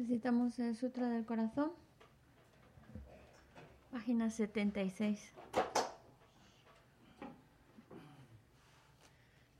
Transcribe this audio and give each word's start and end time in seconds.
Recitamos 0.00 0.58
el 0.58 0.74
Sutra 0.74 1.10
del 1.10 1.26
Corazón, 1.26 1.72
página 3.92 4.30
76. 4.30 5.34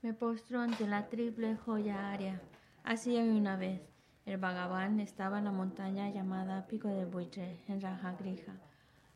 Me 0.01 0.15
postro 0.15 0.61
ante 0.61 0.87
la 0.87 1.09
triple 1.09 1.57
joya 1.57 2.11
área. 2.11 2.41
Así 2.83 3.15
una 3.17 3.55
vez. 3.55 3.81
El 4.25 4.39
Bhagavan 4.39 4.99
estaba 4.99 5.37
en 5.37 5.45
la 5.45 5.51
montaña 5.51 6.09
llamada 6.09 6.65
Pico 6.65 6.87
de 6.87 7.05
Buitre, 7.05 7.59
en 7.67 7.79
Rajagrija, 7.79 8.53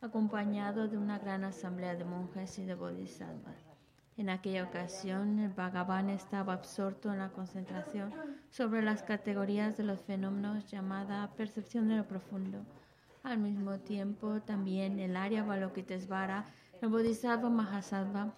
acompañado 0.01 0.87
de 0.87 0.99
una 0.99 1.17
gran 1.17 1.43
asamblea 1.43 1.95
de 1.95 2.05
monjes 2.05 2.59
y 2.59 2.65
de 2.65 2.75
bodhisattvas. 2.75 3.65
En 4.15 4.29
aquella 4.29 4.63
ocasión, 4.63 5.39
el 5.39 5.49
Bhagavan 5.49 6.11
estaba 6.11 6.53
absorto 6.53 7.11
en 7.11 7.17
la 7.17 7.29
concentración 7.29 8.13
sobre 8.56 8.81
las 8.81 9.03
categorías 9.03 9.75
de 9.75 9.84
los 9.84 10.00
fenómenos 10.00 10.72
llamada 10.72 11.30
percepción 11.36 11.89
de 11.89 11.98
lo 11.98 12.08
profundo. 12.08 12.59
Al 13.22 13.38
mismo 13.38 13.80
tiempo, 13.80 14.39
también 14.39 14.98
el 14.98 15.17
área 15.17 15.44
Balokitesvara, 15.44 16.45
el 16.81 16.88
Bodhisattva 16.88 17.50
Mahasattva, 17.50 18.33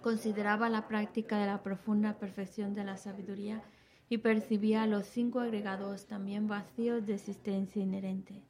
consideraba 0.00 0.70
la 0.70 0.88
práctica 0.88 1.36
de 1.36 1.44
la 1.44 1.62
profunda 1.62 2.14
perfección 2.14 2.72
de 2.72 2.84
la 2.84 2.96
sabiduría 2.96 3.62
y 4.08 4.16
percibía 4.18 4.86
los 4.86 5.04
cinco 5.04 5.40
agregados 5.40 6.06
también 6.06 6.48
vacíos 6.48 7.04
de 7.04 7.16
existencia 7.16 7.82
inherente. 7.82 8.42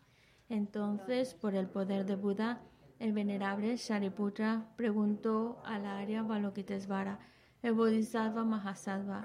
Entonces, 0.49 1.35
por 1.35 1.57
el 1.57 1.67
poder 1.67 2.07
de 2.07 2.15
Buda, 2.15 2.61
el 3.01 3.12
venerable 3.12 3.77
Shariputra 3.77 4.69
preguntó 4.77 5.61
a 5.65 5.81
la 5.81 5.99
Arya 5.99 6.23
Balokitesvara, 6.23 7.19
el 7.62 7.73
Bodhisattva 7.73 8.45
Mahasattva, 8.45 9.25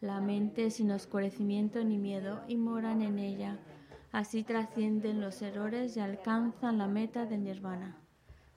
La 0.00 0.20
mente 0.20 0.70
sin 0.70 0.90
oscurecimiento 0.90 1.82
ni 1.82 1.98
miedo 1.98 2.42
y 2.46 2.56
moran 2.56 3.02
en 3.02 3.18
ella. 3.18 3.58
Así 4.12 4.44
trascienden 4.44 5.20
los 5.20 5.42
errores 5.42 5.96
y 5.96 6.00
alcanzan 6.00 6.78
la 6.78 6.86
meta 6.86 7.26
de 7.26 7.38
nirvana. 7.38 7.96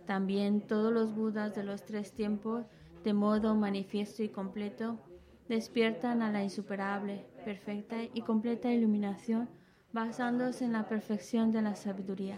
También 0.06 0.62
todos 0.62 0.94
los 0.94 1.16
budas 1.16 1.56
de 1.56 1.64
los 1.64 1.84
tres 1.84 2.14
tiempos 2.14 2.66
de 3.04 3.14
modo 3.14 3.56
manifiesto 3.56 4.24
y 4.24 4.30
completo, 4.30 5.00
despiertan 5.50 6.22
a 6.22 6.32
la 6.32 6.44
insuperable, 6.44 7.26
perfecta 7.44 7.98
y 8.04 8.22
completa 8.22 8.72
iluminación 8.72 9.50
basándose 9.92 10.66
en 10.66 10.74
la 10.74 10.88
perfección 10.88 11.52
de 11.52 11.62
la 11.62 11.76
sabiduría. 11.76 12.38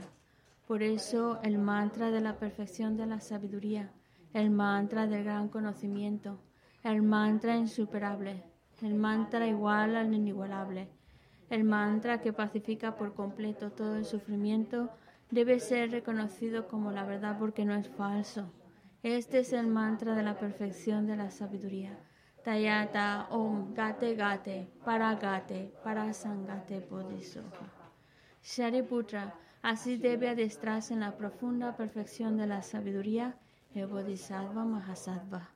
Por 0.68 0.82
eso 0.82 1.40
el 1.44 1.58
mantra 1.58 2.10
de 2.10 2.22
la 2.22 2.38
perfección 2.38 2.98
de 2.98 3.06
la 3.06 3.20
sabiduría, 3.20 3.92
el 4.34 4.50
mantra 4.50 5.06
del 5.06 5.24
gran 5.24 5.50
conocimiento, 5.50 6.40
el 6.84 7.04
mantra 7.04 7.58
insuperable, 7.58 8.44
el 8.84 8.96
mantra 8.96 9.48
igual 9.48 9.96
al 9.96 10.14
inigualable, 10.14 10.90
el 11.50 11.64
mantra 11.64 12.22
que 12.22 12.34
pacifica 12.34 12.96
por 12.96 13.14
completo 13.14 13.72
todo 13.72 13.96
el 13.96 14.06
sufrimiento, 14.06 14.90
debe 15.32 15.60
ser 15.60 15.92
reconocido 15.92 16.68
como 16.68 16.92
la 16.92 17.06
verdad 17.06 17.38
porque 17.40 17.66
no 17.66 17.74
es 17.74 17.88
falso. 17.90 18.52
Este 19.02 19.40
es 19.40 19.54
el 19.54 19.68
mantra 19.68 20.16
de 20.16 20.24
la 20.24 20.38
perfección 20.38 21.08
de 21.08 21.18
la 21.18 21.32
sabiduría. 21.32 21.98
Tayata 22.44 23.28
Om 23.30 23.74
Gate 23.74 24.16
Gate 24.16 24.70
Para 24.84 25.16
Gate 25.16 25.74
Para 25.84 26.14
Sangate 26.14 26.86
Bodhisattva. 26.90 27.72
Shariputra, 28.44 29.34
así 29.62 29.98
debe 29.98 30.30
adestrarse 30.30 30.94
en 30.94 31.00
la 31.00 31.16
profunda 31.16 31.78
perfección 31.78 32.36
de 32.38 32.48
la 32.48 32.62
sabiduría 32.62 33.38
el 33.74 33.88
Bodhisattva 33.88 34.66
Mahasattva. 34.66 35.50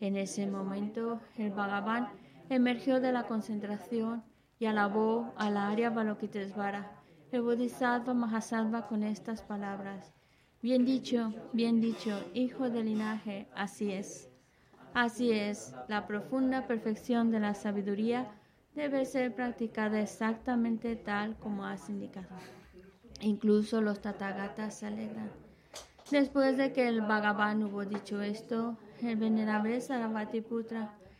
En 0.00 0.16
ese 0.16 0.46
momento, 0.46 1.20
el 1.36 1.50
Bhagavan 1.50 2.08
emergió 2.50 3.00
de 3.00 3.12
la 3.12 3.24
concentración 3.24 4.22
y 4.58 4.66
alabó 4.66 5.32
a 5.36 5.48
la 5.50 5.68
Arya 5.68 5.88
Balokitesvara, 5.88 6.90
el 7.30 7.42
Bodhisattva 7.42 8.12
Mahasattva, 8.12 8.88
con 8.88 9.04
estas 9.04 9.40
palabras. 9.40 10.12
Bien 10.60 10.84
dicho, 10.84 11.32
bien 11.52 11.80
dicho, 11.80 12.22
hijo 12.34 12.68
del 12.68 12.86
linaje, 12.86 13.48
así 13.54 13.92
es. 13.92 14.28
Así 14.92 15.30
es, 15.30 15.74
la 15.88 16.06
profunda 16.06 16.66
perfección 16.66 17.30
de 17.30 17.38
la 17.40 17.54
sabiduría 17.54 18.26
debe 18.74 19.04
ser 19.04 19.34
practicada 19.34 20.00
exactamente 20.00 20.96
tal 20.96 21.36
como 21.38 21.64
has 21.64 21.88
indicado. 21.88 22.36
Incluso 23.20 23.80
los 23.80 24.00
Tathagatas 24.00 24.80
se 24.80 24.86
alegran. 24.86 25.30
Después 26.10 26.56
de 26.56 26.72
que 26.72 26.88
el 26.88 27.02
Bhagavan 27.02 27.62
hubo 27.62 27.84
dicho 27.84 28.20
esto, 28.20 28.76
el 29.00 29.16
venerable 29.16 29.80
Sarabhati 29.80 30.40
Putra, 30.40 30.96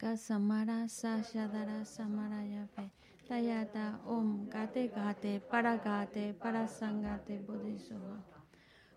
Samarayape. 0.00 0.08
Akasamara 0.08 0.88
Sashadara 0.88 1.84
Samarayape 1.84 2.90
Tayata 3.28 4.00
Om 4.06 4.48
Gate 4.48 4.88
Gate 4.88 5.40
Paragate 5.40 6.34
Parasangate 6.34 7.38
Bodhisattva. 7.46 8.24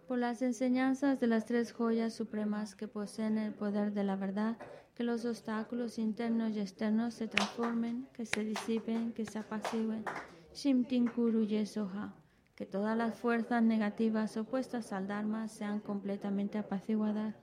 Por 0.08 0.20
las 0.20 0.42
enseñanzas 0.42 1.20
de 1.20 1.28
las 1.28 1.46
tres 1.46 1.74
joyas 1.74 2.14
supremas 2.14 2.76
que 2.76 2.88
poseen 2.88 3.38
el 3.38 3.54
poder 3.54 3.94
de 3.94 4.04
la 4.04 4.16
verdad, 4.16 4.58
que 4.96 5.04
los 5.04 5.26
obstáculos 5.26 5.98
internos 5.98 6.52
y 6.52 6.60
externos 6.60 7.14
se 7.14 7.28
transformen, 7.28 8.08
que 8.14 8.26
se 8.26 8.44
disipen, 8.44 9.12
que 9.14 9.26
se 9.26 9.40
apacigüen. 9.40 10.06
Shimtin 10.54 11.08
Kuru 11.08 11.46
Yesoha. 11.46 12.14
Que 12.56 12.66
todas 12.66 12.96
las 12.96 13.16
fuerzas 13.16 13.64
negativas 13.64 14.38
opuestas 14.38 14.94
al 14.94 15.08
Dharma 15.08 15.48
sean 15.48 15.80
completamente 15.80 16.60
apaciguadas 16.60 17.43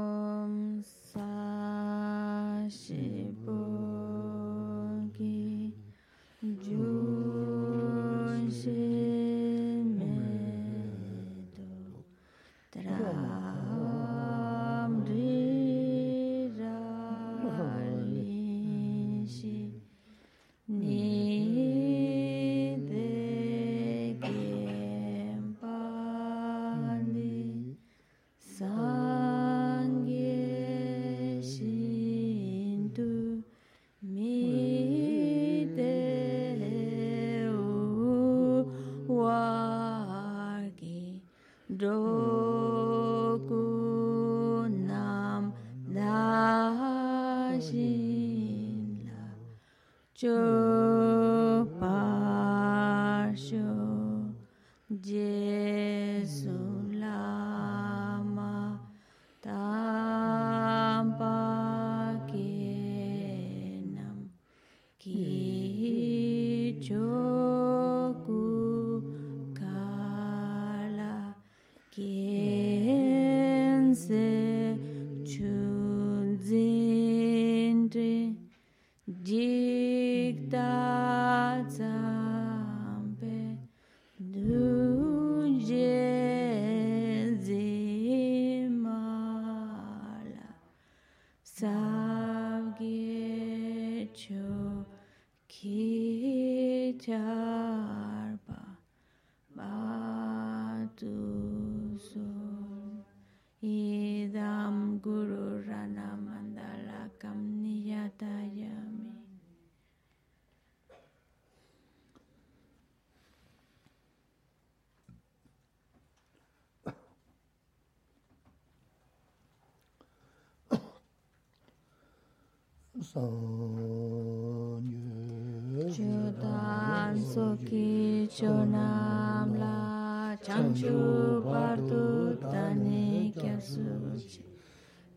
chu 130.81 130.97
bardu 131.45 132.37
dani 132.51 133.31
kyasuchi. 133.37 134.41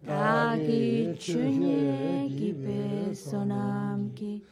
Dagi 0.06 1.16
chunye 1.16 2.28
gibe 2.37 3.14
sonam 3.16 4.14
ki 4.14 4.42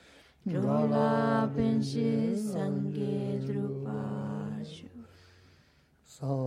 drola 0.49 1.51
penshi 1.55 2.35
sange 2.35 3.45
drupashu. 3.45 4.89
Sange 6.15 6.41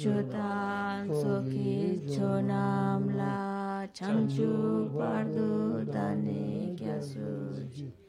chutan 0.00 1.04
soki 1.20 2.08
chonam 2.08 3.02
la 3.20 3.86
chanchu 3.92 4.88
bardu 4.96 5.84
dani 5.92 6.74
kyasuchi. 6.80 8.03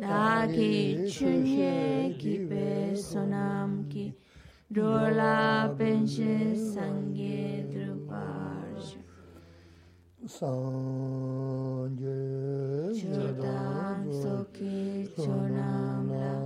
Dagi 0.00 1.04
chunye 1.06 2.16
ki 2.18 2.48
pe 2.48 2.96
sonam 2.96 3.88
ki 3.90 4.14
Drola 4.72 5.68
penshi 5.76 6.56
sange 6.56 7.68
drupashu 7.68 9.04
Chudan 12.96 14.08
soki 14.10 15.06
chonam 15.14 16.08
la 16.08 16.40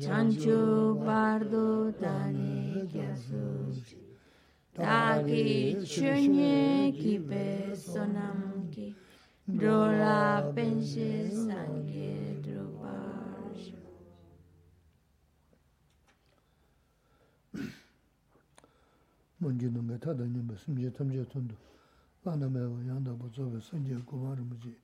chanchu 0.00 0.96
bardo 1.04 1.92
dani 1.92 2.88
kyasuchi 2.88 4.00
Dagi 4.74 5.76
chunye 5.84 6.96
ki 6.98 7.18
pe 7.18 7.76
sonam 7.76 8.72
ki 8.72 8.94
Drola 9.46 10.50
penshi 10.54 11.28
sange 11.30 12.37
먼지는 19.37 19.85
메타다 19.85 20.23
님의 20.23 20.57
심지 20.57 20.91
탐지 20.91 21.25
톤도 21.29 21.55
나나메와 22.23 22.87
양다 22.87 23.13
보조베 23.15 23.59
선제 23.59 23.95
고마르 24.05 24.41
무지 24.43 24.77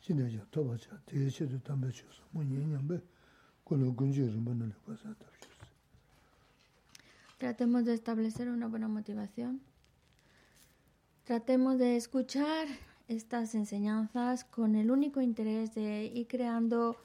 진해져 0.00 0.38
도바자 0.50 0.98
대체도 1.04 1.62
담배 1.62 1.90
주서 1.90 2.22
문이냐베 2.30 3.00
콜로 3.64 3.94
군지를 3.94 4.40
만날 4.40 4.72
거사다 4.84 5.26
Tratemos 7.38 7.84
de 7.84 7.92
establecer 7.92 8.48
una 8.48 8.66
buena 8.66 8.88
motivación. 8.88 9.60
Tratemos 11.24 11.78
de 11.78 11.96
escuchar 11.96 12.66
estas 13.08 13.54
enseñanzas 13.54 14.44
con 14.44 14.74
el 14.74 14.90
único 14.90 15.20
interés 15.20 15.74
de 15.74 16.06
ir 16.06 16.28
creando 16.28 16.96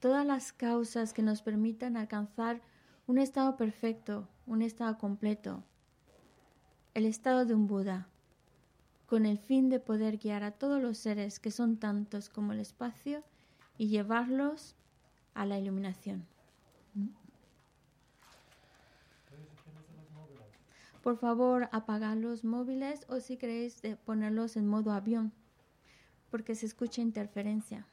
todas 0.00 0.26
las 0.26 0.52
causas 0.52 1.14
que 1.14 1.22
nos 1.22 1.40
permitan 1.40 1.96
alcanzar 1.96 2.60
un 3.06 3.16
estado 3.16 3.56
perfecto, 3.56 4.28
un 4.46 4.60
estado 4.60 4.98
completo, 4.98 5.64
el 6.93 7.05
estado 7.05 7.45
de 7.45 7.55
un 7.55 7.67
Buda, 7.67 8.07
con 9.07 9.25
el 9.25 9.37
fin 9.37 9.69
de 9.69 9.79
poder 9.79 10.17
guiar 10.17 10.43
a 10.43 10.51
todos 10.51 10.81
los 10.81 10.97
seres 10.97 11.39
que 11.39 11.51
son 11.51 11.77
tantos 11.77 12.29
como 12.29 12.53
el 12.53 12.59
espacio 12.59 13.23
y 13.77 13.87
llevarlos 13.87 14.75
a 15.33 15.45
la 15.45 15.57
iluminación. 15.57 16.25
Por 21.01 21.17
favor, 21.17 21.67
apagad 21.71 22.15
los 22.15 22.43
móviles 22.43 23.05
o 23.09 23.19
si 23.19 23.37
queréis 23.37 23.81
de 23.81 23.97
ponerlos 23.97 24.55
en 24.55 24.67
modo 24.67 24.91
avión, 24.91 25.33
porque 26.31 26.55
se 26.55 26.65
escucha 26.65 27.01
interferencia. 27.01 27.85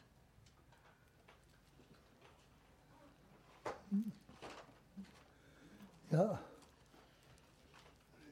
야. 6.13 6.43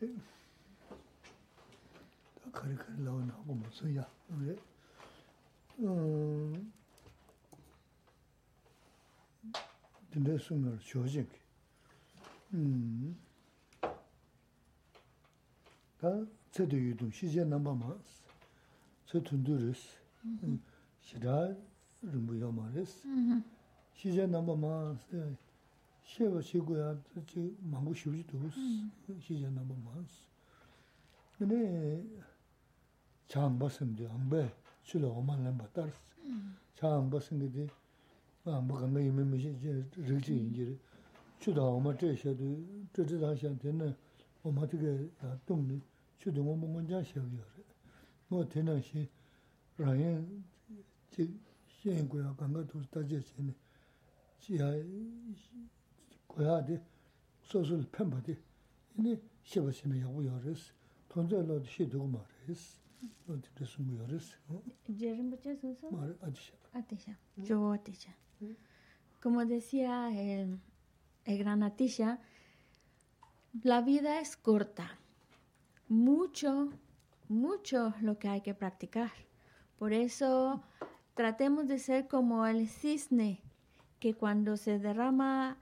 카 0.00 0.27
kari 2.58 2.74
kari 2.76 2.98
lawa 3.04 3.22
na 3.24 3.34
gu 3.46 3.54
ma 3.54 3.68
su 3.70 3.86
ya. 3.88 4.04
Dinde 10.12 10.38
su 10.38 10.54
ngar 10.56 10.78
shojin 10.80 11.26
ki. 11.32 11.40
Ta 16.00 16.10
tse 16.50 16.66
de 16.66 16.76
yudum 16.76 17.10
shi 17.12 17.28
je 17.28 17.44
namba 17.44 17.72
ma 17.74 17.94
tse 19.06 19.20
tundu 19.22 19.56
res. 19.56 19.82
Shira 21.00 21.56
rumbu 22.02 22.34
ya 22.34 22.50
ma 22.50 22.68
res. 22.74 23.02
Shi 23.94 24.10
je 24.12 24.26
namba 24.26 24.54
ma 24.56 24.96
shewa 26.02 26.42
shi 26.42 26.58
gu 26.58 26.74
ya 26.74 26.96
mangu 27.70 27.94
shi 27.94 28.08
uji 28.08 28.24
du 28.24 28.50
Shi 29.20 29.36
je 29.38 29.48
namba 29.48 29.74
ma 29.84 29.92
res. 30.00 30.26
chāṁ 33.28 33.58
basam 33.60 33.94
di 33.94 34.04
āmbē 34.04 34.42
chūla 34.88 35.08
omān 35.20 35.44
lāmbā 35.44 35.66
tārs 35.76 35.96
chāṁ 36.80 37.10
basam 37.12 37.38
di 37.40 37.48
di 37.48 37.64
āmbā 38.48 38.80
kāngā 38.80 39.00
yīmē 39.04 39.24
mēshē 39.32 39.52
rīg 40.08 40.22
chī 40.24 40.34
yīngi 40.40 40.64
rī 40.68 40.76
chūda 41.42 41.62
omā 41.62 41.94
chē 42.00 42.14
shē 42.16 42.34
du 42.34 42.48
chē 42.94 43.04
chē 43.06 43.18
tā 43.22 43.30
shāng 43.38 43.58
tēnā 43.62 43.88
omā 44.48 44.66
tī 44.70 44.80
kē 44.82 44.92
tōng 45.46 45.62
di 45.68 45.76
chūda 46.20 46.42
omā 46.42 46.66
ngō 46.72 46.80
jā 46.90 47.02
shē 47.10 47.20
kī 47.22 47.36
yō 47.38 47.46
rī 47.54 47.64
ngō 48.30 48.40
tēnā 48.54 48.74
shē 48.88 49.04
rāyān 49.78 50.24
chē 51.14 51.28
shēn 51.78 52.08
kuyā 52.10 52.32
kāngā 52.40 52.64
tūs 52.72 52.88
tā 52.90 53.04
chē 53.06 53.20
shē 53.28 53.46
nē 53.46 53.54
chī 54.42 54.58
yā 54.58 54.72
kuyā 56.32 56.58
di 56.66 56.80
sō 57.50 57.62
sō 57.68 57.78
lī 57.84 57.86
pēmbā 57.94 58.18
di 58.26 58.34
yīnī 58.96 59.14
shē 59.46 59.62
bā 59.62 59.70
shē 59.78 59.92
mē 59.92 60.02
yā 60.02 60.10
gu 60.10 60.26
yō 60.26 60.42
rī 60.48 60.58
sī 60.58 60.74
tōng 61.12 61.30
zē 61.30 61.44
lō 61.46 61.62
shē 61.76 61.86
du 61.92 62.02
gu 62.02 62.10
mā 62.16 62.24
rī 62.48 62.58
sī 62.58 62.87
Atisha. 66.72 68.16
Como 69.20 69.44
decía 69.44 70.10
el, 70.12 70.60
el 71.24 71.38
gran 71.38 71.62
Atisha, 71.62 72.20
la 73.62 73.80
vida 73.80 74.20
es 74.20 74.36
corta. 74.36 74.98
Mucho, 75.88 76.70
mucho 77.28 77.94
lo 78.00 78.18
que 78.18 78.28
hay 78.28 78.40
que 78.40 78.54
practicar. 78.54 79.10
Por 79.78 79.92
eso 79.92 80.62
tratemos 81.14 81.66
de 81.66 81.78
ser 81.78 82.08
como 82.08 82.46
el 82.46 82.68
cisne, 82.68 83.42
que 84.00 84.14
cuando 84.14 84.56
se 84.56 84.78
derrama 84.78 85.58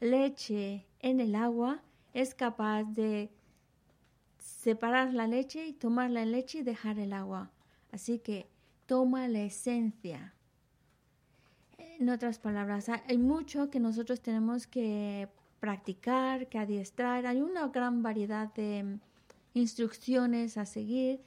leche 0.00 0.86
en 1.00 1.20
el 1.20 1.34
agua 1.34 1.82
es 2.12 2.34
capaz 2.34 2.84
de 2.84 3.30
separar 4.44 5.14
la 5.14 5.26
leche 5.26 5.66
y 5.66 5.72
tomar 5.72 6.10
la 6.10 6.24
leche 6.24 6.58
y 6.58 6.62
dejar 6.62 6.98
el 6.98 7.12
agua. 7.12 7.50
Así 7.92 8.18
que 8.18 8.48
toma 8.86 9.26
la 9.28 9.40
esencia. 9.40 10.34
En 11.78 12.10
otras 12.10 12.38
palabras, 12.38 12.88
hay 12.88 13.18
mucho 13.18 13.70
que 13.70 13.80
nosotros 13.80 14.20
tenemos 14.20 14.66
que 14.66 15.28
practicar, 15.60 16.48
que 16.48 16.58
adiestrar. 16.58 17.26
Hay 17.26 17.40
una 17.40 17.68
gran 17.68 18.02
variedad 18.02 18.52
de 18.54 18.98
instrucciones 19.54 20.58
a 20.58 20.66
seguir. 20.66 21.22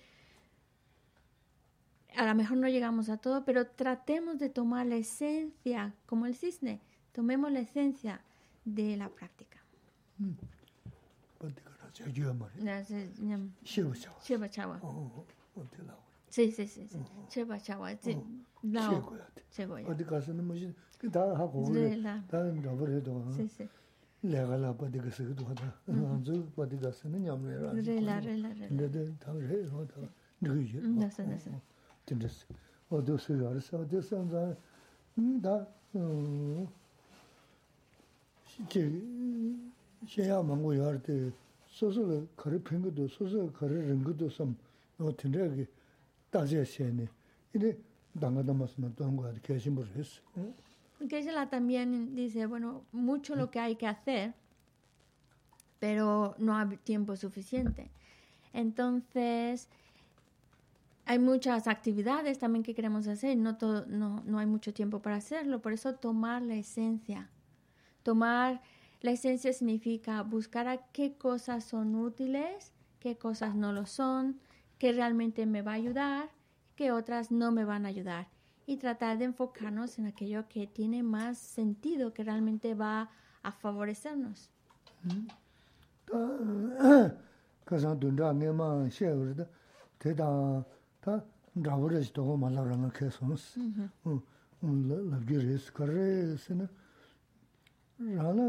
A 2.15 2.25
lo 2.25 2.35
mejor 2.35 2.57
no 2.57 2.67
llegamos 2.67 3.09
a 3.09 3.17
todo, 3.17 3.45
pero 3.45 3.67
tratemos 3.67 4.37
de 4.37 4.49
tomar 4.49 4.85
la 4.85 4.95
esencia, 4.95 5.93
como 6.05 6.25
el 6.25 6.35
cisne. 6.35 6.81
Tomemos 7.13 7.51
la 7.51 7.59
esencia 7.61 8.21
de 8.65 8.97
la 8.97 9.09
práctica. 9.09 9.57
어 11.39 11.76
디 11.96 11.96
가라 11.96 11.96
제주야 11.96 12.32
말이야. 12.32 12.60
Gracias, 12.60 13.20
ñam. 13.22 13.52
쉬우셔. 13.64 14.10
Shiva 14.20 14.48
Chawa. 14.50 14.78
어, 14.82 15.24
어디 15.56 15.76
나오라. 15.82 16.02
Sí, 16.28 16.50
sí, 16.50 16.66
sí. 16.66 16.86
sí. 16.88 16.98
Cheba 17.28 17.58
chawa. 17.58 17.94
Sí. 18.00 18.16
Lao. 18.62 19.18
Chego 19.50 19.78
ya. 19.78 19.86
Odi 19.86 20.04
kasi 20.04 20.32
no 20.32 20.42
mushi. 20.42 20.74
Ki 20.98 21.08
da 21.10 21.36
ha 21.36 21.46
go 21.46 21.68
le. 21.68 22.00
Da 22.30 22.38
rabu 22.40 22.86
re 22.86 23.00
do. 23.02 23.22
Sí, 23.36 23.46
sí. 23.48 23.68
Le 24.22 24.46
ga 24.46 24.56
la 24.56 24.72
pa 24.72 24.86
de 24.86 24.98
kasi 24.98 25.24
do 25.34 25.44
da. 25.52 25.68
Anzu 25.88 26.48
pa 26.54 26.64
de 26.64 26.78
kasi 26.78 27.08
no 27.08 27.18
nyam 27.18 27.44
le 27.44 27.58
ra. 27.58 27.72
Re 27.72 28.00
la 28.00 28.18
re 28.18 28.36
la 28.36 28.48
re. 28.48 28.68
Le 28.70 28.88
de 28.88 29.12
ta 29.18 29.32
re 29.32 29.68
ho 29.68 29.84
da. 29.84 30.08
Ni 30.40 30.64
ge. 30.64 30.80
Na 30.80 31.10
sa 31.10 31.22
na 31.22 31.38
sa. 31.38 31.50
Tin 32.06 32.16
des. 32.18 32.46
O 32.88 33.02
do 33.02 33.18
su 33.18 33.36
ya 33.36 33.60
sa 33.60 33.84
de 33.84 34.00
san 34.00 34.30
za. 34.30 34.56
Da. 35.16 35.68
제 38.68 38.88
xiāyā 41.77 41.93
māngu 41.93 42.09
yār 42.09 42.25
tē 42.25 42.27
sōsō 42.27 42.27
kā 42.35 42.43
kārī 42.43 42.59
pēngu 42.59 42.91
tō, 42.97 43.07
sōsō 43.13 43.41
kā 43.51 43.59
kārī 43.59 43.81
rīngu 43.85 44.13
tō 44.17 44.29
sōm, 44.33 44.53
nō 44.99 45.11
tēnrē 45.21 45.47
kī 45.53 45.65
tāziyā 46.33 46.63
xiāyā 46.65 46.93
nē, 46.93 47.07
inē 47.53 47.73
dāngā 48.17 48.43
dāma 48.47 48.65
sō 48.65 48.81
nā 48.81 48.89
tōngu 48.97 49.27
ādi 49.29 49.43
kēshī 49.45 49.73
mūr 49.75 49.87
hēs. 49.95 50.21
Geshe-la 51.07 51.49
también 51.49 52.15
dice, 52.15 52.47
bueno, 52.47 52.83
mucho 52.91 53.35
lo 53.35 53.51
que 53.51 53.59
hay 53.59 53.75
que 53.75 53.85
hacer, 53.85 54.33
pero 55.79 56.35
no 56.39 56.55
hay 56.55 56.77
tiempo 56.83 57.15
suficiente. 57.15 57.91
Entonces, 58.53 59.69
hay 61.05 61.19
muchas 61.19 61.67
actividades 61.67 62.39
también 62.39 62.63
que 62.63 62.73
queremos 62.73 63.07
hacer, 63.07 63.37
no, 63.37 63.57
todo, 63.57 63.85
no, 63.85 64.23
no 64.25 64.39
hay 64.39 64.47
mucho 64.47 64.73
tiempo 64.73 64.99
para 64.99 65.17
hacerlo, 65.17 65.61
por 65.61 65.73
eso 65.73 65.93
tomar 65.93 66.41
la 66.41 66.55
esencia, 66.55 67.29
tomar 68.01 68.61
la 69.01 69.11
esencia 69.11 69.53
significa 69.53 70.21
buscar 70.23 70.67
a 70.67 70.77
qué 70.91 71.17
cosas 71.17 71.63
son 71.63 71.95
útiles, 71.95 72.73
qué 72.99 73.17
cosas 73.17 73.55
no 73.55 73.71
lo 73.73 73.85
son, 73.85 74.39
qué 74.79 74.91
realmente 74.91 75.45
me 75.45 75.61
va 75.61 75.71
a 75.73 75.75
ayudar, 75.75 76.29
qué 76.75 76.91
otras 76.91 77.31
no 77.31 77.51
me 77.51 77.65
van 77.65 77.85
a 77.85 77.89
ayudar. 77.89 78.27
Y 78.65 78.77
tratar 78.77 79.17
de 79.17 79.25
enfocarnos 79.25 79.97
en 79.97 80.07
aquello 80.07 80.47
que 80.49 80.67
tiene 80.67 81.03
más 81.03 81.37
sentido, 81.37 82.13
que 82.13 82.23
realmente 82.23 82.73
va 82.73 83.09
a 83.43 83.51
favorecernos. 83.51 84.49
rāna 97.99 98.45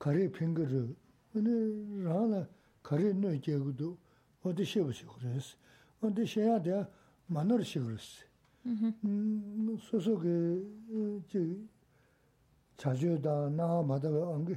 kārī 0.00 0.28
pīngi 0.32 0.64
rī, 0.64 0.82
rāna 2.04 2.46
kārī 2.82 3.12
nō 3.12 3.34
jēgu 3.36 3.74
dō, 3.76 3.90
wādi 4.44 4.64
shēbu 4.64 4.94
shī 4.96 5.06
khurēs, 5.08 5.54
wādi 6.00 6.24
shēyā 6.24 6.56
dhyā 6.64 6.80
mānur 7.28 7.60
shī 7.60 7.82
khurēs. 7.84 8.08
Mm-hmm. 8.64 8.92
Mm-hmm. 9.04 9.76
Sōsō 9.88 10.14
kī 10.22 10.34
jī 11.32 11.44
chāchū 12.80 13.18
dā 13.20 13.34
nā 13.52 13.68
mādā 13.84 14.12
wā 14.12 14.24
āngi 14.34 14.56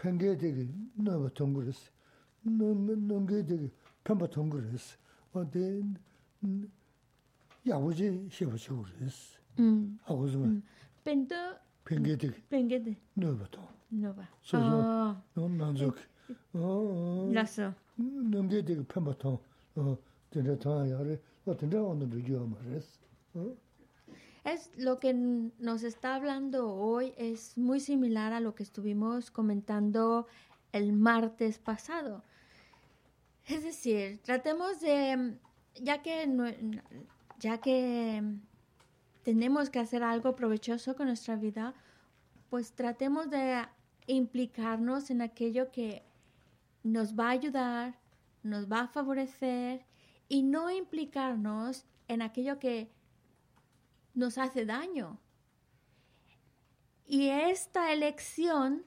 pīngi 0.00 0.36
dhīgi 0.36 0.68
nō 1.00 1.16
bā 1.24 1.32
tōng 1.32 1.56
khurēs, 1.56 1.80
nōngi 2.44 3.42
dhīgi 3.48 3.72
pīng 4.04 4.20
bā 4.20 4.28
tōng 4.28 4.52
khurēs, 4.52 4.92
wādi 5.32 5.64
yāgu 7.64 7.96
jī 7.96 8.12
shēbu 8.28 8.60
shī 8.60 8.76
khurēs. 8.76 9.18
Mm-hmm. 9.56 9.98
Āgu 10.08 10.30
zhūmā. 10.32 10.54
Pīngi 11.04 11.42
펭게데 11.89 12.31
펭게데 12.49 12.97
노바토 13.13 13.61
노바 13.89 14.27
소소 14.41 15.15
논 15.33 15.57
난족 15.57 15.95
어 16.53 17.29
라서 17.33 17.73
넘게데 17.95 18.85
펭바토 18.87 19.39
어 19.75 19.97
근데 20.29 20.57
다 20.57 20.69
야래 20.89 21.19
어 21.45 21.55
근데 21.55 21.77
오늘 21.77 22.09
비디오 22.09 22.45
말했어 22.45 22.99
어 23.35 23.55
Es 24.45 24.69
lo 24.77 24.99
que 24.99 25.11
nos 25.57 25.81
está 25.81 26.13
hablando 26.13 26.69
hoy 26.69 27.15
es 27.17 27.57
muy 27.57 27.79
similar 27.79 28.31
a 28.31 28.39
lo 28.39 28.53
que 28.53 28.61
estuvimos 28.61 29.31
comentando 29.31 30.27
el 30.71 30.93
martes 30.93 31.57
pasado. 31.57 32.23
Es 33.47 33.63
decir, 33.63 34.19
tratemos 34.21 34.79
de, 34.81 35.39
ya 35.81 36.03
que, 36.03 36.29
ya 37.39 37.57
que 37.57 38.21
tenemos 39.22 39.70
que 39.70 39.78
hacer 39.78 40.02
algo 40.02 40.34
provechoso 40.34 40.96
con 40.96 41.06
nuestra 41.06 41.36
vida, 41.36 41.74
pues 42.48 42.72
tratemos 42.72 43.30
de 43.30 43.64
implicarnos 44.06 45.10
en 45.10 45.22
aquello 45.22 45.70
que 45.70 46.02
nos 46.82 47.18
va 47.18 47.28
a 47.28 47.30
ayudar, 47.30 47.98
nos 48.42 48.70
va 48.70 48.80
a 48.80 48.88
favorecer 48.88 49.84
y 50.28 50.42
no 50.42 50.70
implicarnos 50.70 51.84
en 52.08 52.22
aquello 52.22 52.58
que 52.58 52.90
nos 54.14 54.38
hace 54.38 54.64
daño. 54.64 55.18
Y 57.06 57.28
esta 57.28 57.92
elección 57.92 58.84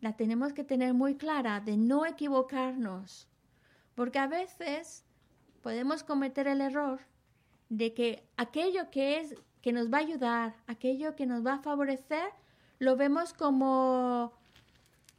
la 0.00 0.16
tenemos 0.16 0.52
que 0.52 0.64
tener 0.64 0.94
muy 0.94 1.16
clara 1.16 1.60
de 1.60 1.76
no 1.76 2.06
equivocarnos, 2.06 3.28
porque 3.94 4.18
a 4.18 4.26
veces 4.26 5.04
podemos 5.62 6.02
cometer 6.02 6.48
el 6.48 6.60
error 6.60 7.00
de 7.68 7.94
que 7.94 8.24
aquello 8.36 8.90
que 8.90 9.20
es 9.20 9.36
que 9.62 9.72
nos 9.72 9.92
va 9.92 9.98
a 9.98 10.00
ayudar, 10.00 10.54
aquello 10.66 11.16
que 11.16 11.26
nos 11.26 11.44
va 11.44 11.54
a 11.54 11.58
favorecer, 11.58 12.30
lo 12.78 12.96
vemos 12.96 13.32
como 13.32 14.32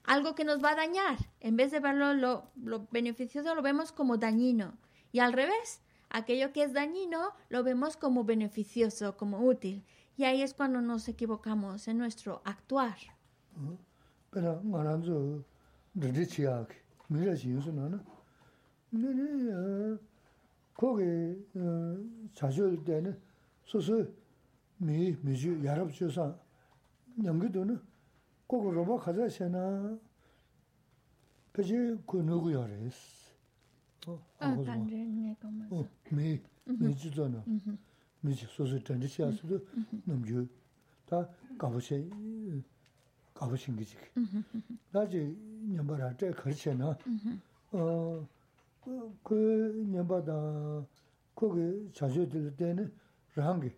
algo 0.04 0.36
que 0.36 0.44
nos 0.44 0.64
va 0.64 0.72
a 0.72 0.76
dañar. 0.76 1.18
En 1.40 1.56
vez 1.56 1.72
de 1.72 1.80
verlo 1.80 2.14
lo, 2.14 2.88
beneficioso, 2.92 3.56
lo 3.56 3.62
vemos 3.62 3.92
como 3.92 4.18
dañino. 4.18 4.74
Y 5.12 5.20
al 5.20 5.34
revés, 5.34 5.82
aquello 6.10 6.52
que 6.54 6.64
es 6.64 6.74
dañino, 6.74 7.34
lo 7.50 7.64
vemos 7.64 7.98
como 7.98 8.24
beneficioso, 8.24 9.16
como 9.18 9.46
útil. 9.46 9.84
Y 10.18 10.24
ahí 10.24 10.42
es 10.42 10.54
cuando 10.54 10.82
nos 10.82 11.08
equivocamos 11.08 11.88
en 11.88 11.98
nuestro 11.98 12.42
actuar. 12.46 12.98
Pero, 14.32 14.62
미 24.81 25.17
미주 25.23 25.65
야럽 25.65 25.93
주사 25.93 26.35
냠기도는 27.17 27.81
꼭 28.47 28.71
로바 28.73 28.99
가자세나 28.99 29.99
그지 31.53 31.75
그 32.07 32.19
누구야레스 32.19 33.27
어 34.07 34.21
간전네 34.39 35.37
어 35.71 35.85
미, 36.11 36.41
미주도나 36.65 37.45
미주 38.21 38.47
소소 38.47 38.79
전지시아스도 38.83 39.59
넘주 40.05 40.47
다 41.07 41.29
가보세 41.59 42.09
가보신 43.35 43.77
거지 43.77 43.97
나지 44.93 45.37
냠바라 45.75 46.17
때 46.17 46.31
거치나 46.31 46.97
어그 47.73 48.25
냠바다 49.91 50.87
거기 51.35 51.91
자주 51.93 52.29
들 52.29 52.55
때는 52.57 52.93
랑게 53.35 53.75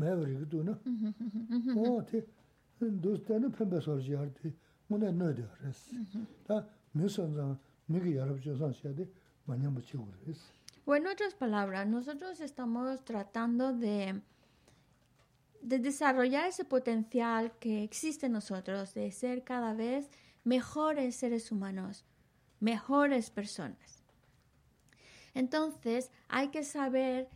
mē 0.00 0.14
rīgdū 0.18 0.62
na, 0.66 0.74
o 1.78 2.00
tī, 2.08 2.22
dūs 2.80 3.22
tēnī 3.28 3.50
pēmbē 3.54 3.80
sōr 3.84 4.02
jī 4.02 4.14
yār 4.16 4.30
tī, 4.40 4.50
mū 4.90 4.98
nē 5.02 5.12
nō 5.14 5.30
dī 5.36 5.44
yār 5.44 5.62
rēs. 5.62 5.82
Tā 6.48 6.60
mī 6.98 7.10
sōnzāng, 7.14 7.54
mī 7.90 8.02
kī 8.02 8.16
yarab 8.18 8.40
shūsān 8.42 8.74
shī 8.78 8.88
yādī, 8.90 9.08
mā 9.48 9.58
nyam 9.60 9.76
bachī 9.78 9.98
gu 10.00 10.06
rēs. 10.26 10.42
O 10.86 10.94
en 10.94 11.06
otras 11.06 11.34
palabras, 11.34 11.86
nosotros 11.86 12.40
estamos 12.40 13.04
tratando 13.04 13.72
de, 13.72 14.20
de 15.62 15.78
desarrollar 15.78 16.48
ese 16.48 16.64
potencial 16.64 17.52
que 17.58 17.82
existe 17.84 18.26
en 18.26 18.32
nosotros, 18.32 18.92
de 18.92 19.10
ser 19.10 19.44
cada 19.44 19.72
vez 19.72 20.10
mejores 20.44 21.16
seres 21.16 21.50
humanos, 21.50 22.04
mejores 22.60 23.30
personas. 23.30 24.03
Entonces 25.34 26.10
hay 26.28 26.48
que 26.48 26.62
saber 26.62 27.28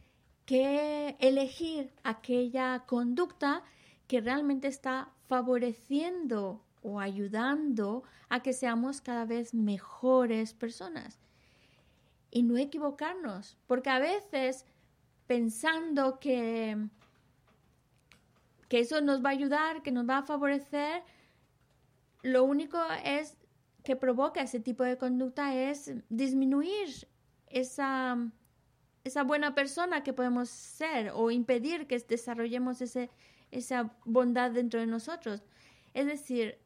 qué 0.47 1.17
elegir 1.19 1.93
aquella 2.05 2.85
conducta 2.87 3.65
que 4.07 4.21
realmente 4.21 4.69
está 4.69 5.11
favoreciendo 5.27 6.65
o 6.83 7.01
ayudando 7.01 8.05
a 8.29 8.43
que 8.43 8.53
seamos 8.53 9.01
cada 9.01 9.25
vez 9.25 9.53
mejores 9.53 10.55
personas. 10.55 11.19
Y 12.31 12.43
no 12.43 12.57
equivocarnos, 12.57 13.57
porque 13.67 13.91
a 13.91 13.99
veces 13.99 14.65
pensando 15.27 16.19
que, 16.19 16.77
que 18.69 18.81
eso 18.81 19.01
nos 19.01 19.23
va 19.23 19.31
a 19.31 19.33
ayudar, 19.33 19.83
que 19.83 19.93
nos 19.93 20.09
va 20.09 20.19
a 20.19 20.23
favorecer, 20.23 21.03
lo 22.23 22.45
único 22.45 22.79
es 23.05 23.37
que 23.85 23.97
provoca 23.97 24.43
ese 24.43 24.61
tipo 24.61 24.85
de 24.85 24.99
conducta 24.99 25.55
es 25.55 25.93
disminuir 26.09 27.09
esa, 27.51 28.17
esa 29.05 29.23
buena 29.23 29.55
persona 29.55 30.03
que 30.03 30.13
podemos 30.13 30.49
ser 30.49 31.13
o 31.15 31.31
impedir 31.31 31.87
que 31.87 31.99
desarrollemos 31.99 32.81
ese, 32.81 33.11
esa 33.51 33.93
bondad 34.05 34.51
dentro 34.51 34.81
de 34.81 34.87
nosotros. 34.87 35.43
Es 35.95 36.07
decir, 36.07 36.59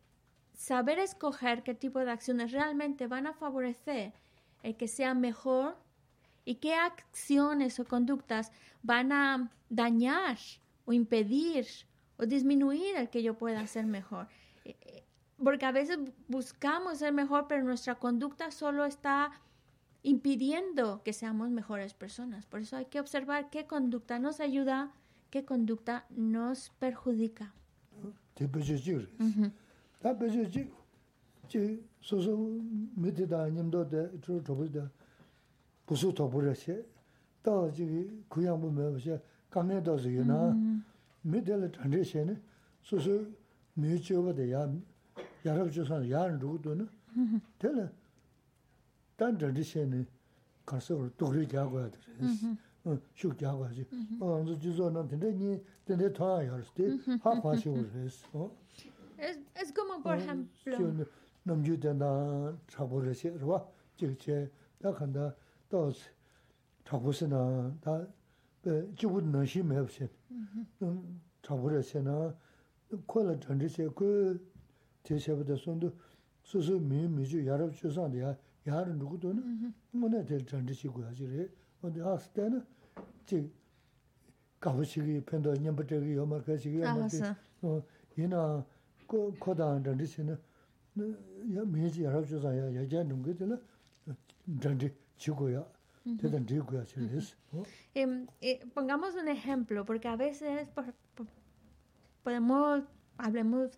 saber 0.53 0.99
escoger 0.99 1.63
qué 1.63 1.75
tipo 1.75 1.99
de 2.01 2.11
acciones 2.11 2.53
realmente 2.53 3.07
van 3.07 3.27
a 3.27 3.33
favorecer 3.33 4.13
el 4.63 4.77
que 4.77 4.89
sea 4.89 5.15
mejor 5.15 5.77
y 6.45 6.57
qué 6.57 6.75
acciones 6.75 7.79
o 7.81 7.85
conductas 7.85 8.53
van 8.83 9.13
a 9.13 9.51
dañar 9.69 10.39
o 10.85 10.93
impedir 10.93 11.67
o 12.17 12.27
disminuir 12.27 12.97
el 12.97 13.11
que 13.11 13.23
yo 13.23 13.35
pueda 13.35 13.67
ser 13.67 13.87
mejor. 13.87 14.29
Eh, 14.65 14.77
eh, 14.81 15.05
porque 15.43 15.67
a 15.67 15.73
veces 15.73 15.99
buscamos 16.29 16.99
ser 16.99 17.13
mejor, 17.13 17.47
pero 17.49 17.65
nuestra 17.65 17.97
conducta 17.97 18.51
solo 18.51 18.85
está 18.85 19.33
impidiendo 20.03 21.03
que 21.03 21.13
seamos 21.13 21.51
mejores 21.51 21.95
personas. 21.95 22.47
Por 22.47 22.61
eso 22.61 22.77
hay 22.77 22.87
que 22.87 23.01
observar 23.01 23.51
qué 23.51 23.67
conducta 23.67 24.19
nos 24.19 24.41
ayuda, 24.41 24.93
qué 25.31 25.45
conducta 25.45 26.07
nos 26.11 26.71
perjudica. 26.79 27.55
단 49.17 49.37
tradition이 49.39 50.05
가서 50.65 51.09
독리 51.17 51.47
하고 51.57 51.81
해야 51.81 51.91
돼. 51.91 51.99
응, 52.87 53.01
쭉 53.15 53.41
하고 53.43 53.65
하지. 53.65 53.87
어, 54.21 54.45
저 54.47 54.59
주소는 54.59 55.09
근데 55.09 55.33
니 55.33 55.63
근데 55.85 56.13
더 56.13 56.39
알았지. 56.39 57.19
하파시 57.23 57.69
오르스. 57.69 58.27
어. 58.33 58.51
Es 59.19 59.39
es 59.55 59.73
como 59.73 60.03
por 60.03 60.17
ejemplo 60.19 61.07
남주된다 61.45 62.57
차보르시 62.69 63.31
그와 63.39 63.65
지체 63.97 64.51
다 64.81 64.93
간다 64.93 65.33
또 65.69 65.93
차보스나 66.85 67.73
다 67.81 68.05
지구도 68.97 69.27
너심 69.31 69.73
해보세. 69.73 70.09
음 70.83 71.21
차보르시나 71.43 72.35
콜라 73.07 73.39
전지세 73.39 73.89
그 73.95 74.45
대세보다 75.05 75.55
손도 75.57 75.93
수수 76.43 76.81
미 76.81 77.07
미주 77.07 77.47
여러 77.47 77.71
주산이야. 77.71 78.37
르 78.66 78.94
누구도는 78.94 79.74
뭐네 79.92 80.26
될 80.26 80.46
전지시 80.46 80.90
고야지래 80.90 81.48
어디 81.82 82.00
왔을 82.02 82.34
때는 82.34 82.66
지 83.26 83.50
가보시기 84.60 85.22
편도 85.22 85.54
년부터기 85.54 86.14
요말 86.14 86.44
가시기 86.44 86.82
어 86.84 87.84
이나 88.18 88.66
그 89.08 89.34
코다 89.40 89.82
전지시는 89.84 90.34
야 91.56 91.64
메지 91.66 92.06
알아 92.06 92.24
주사야 92.24 92.76
야자 92.76 93.04
누구들 93.04 93.62
전지 94.62 94.94
지고야 95.16 95.66
대단 96.20 96.46
지고야 96.46 96.84
지레스 96.86 97.36
em 97.96 98.28
pongamos 98.74 99.16
un 99.16 99.28
ejemplo 99.28 99.86
porque 99.86 100.08
a 100.08 100.16
veces 100.16 100.68
podemos 102.24 102.84
hablemos 103.18 103.72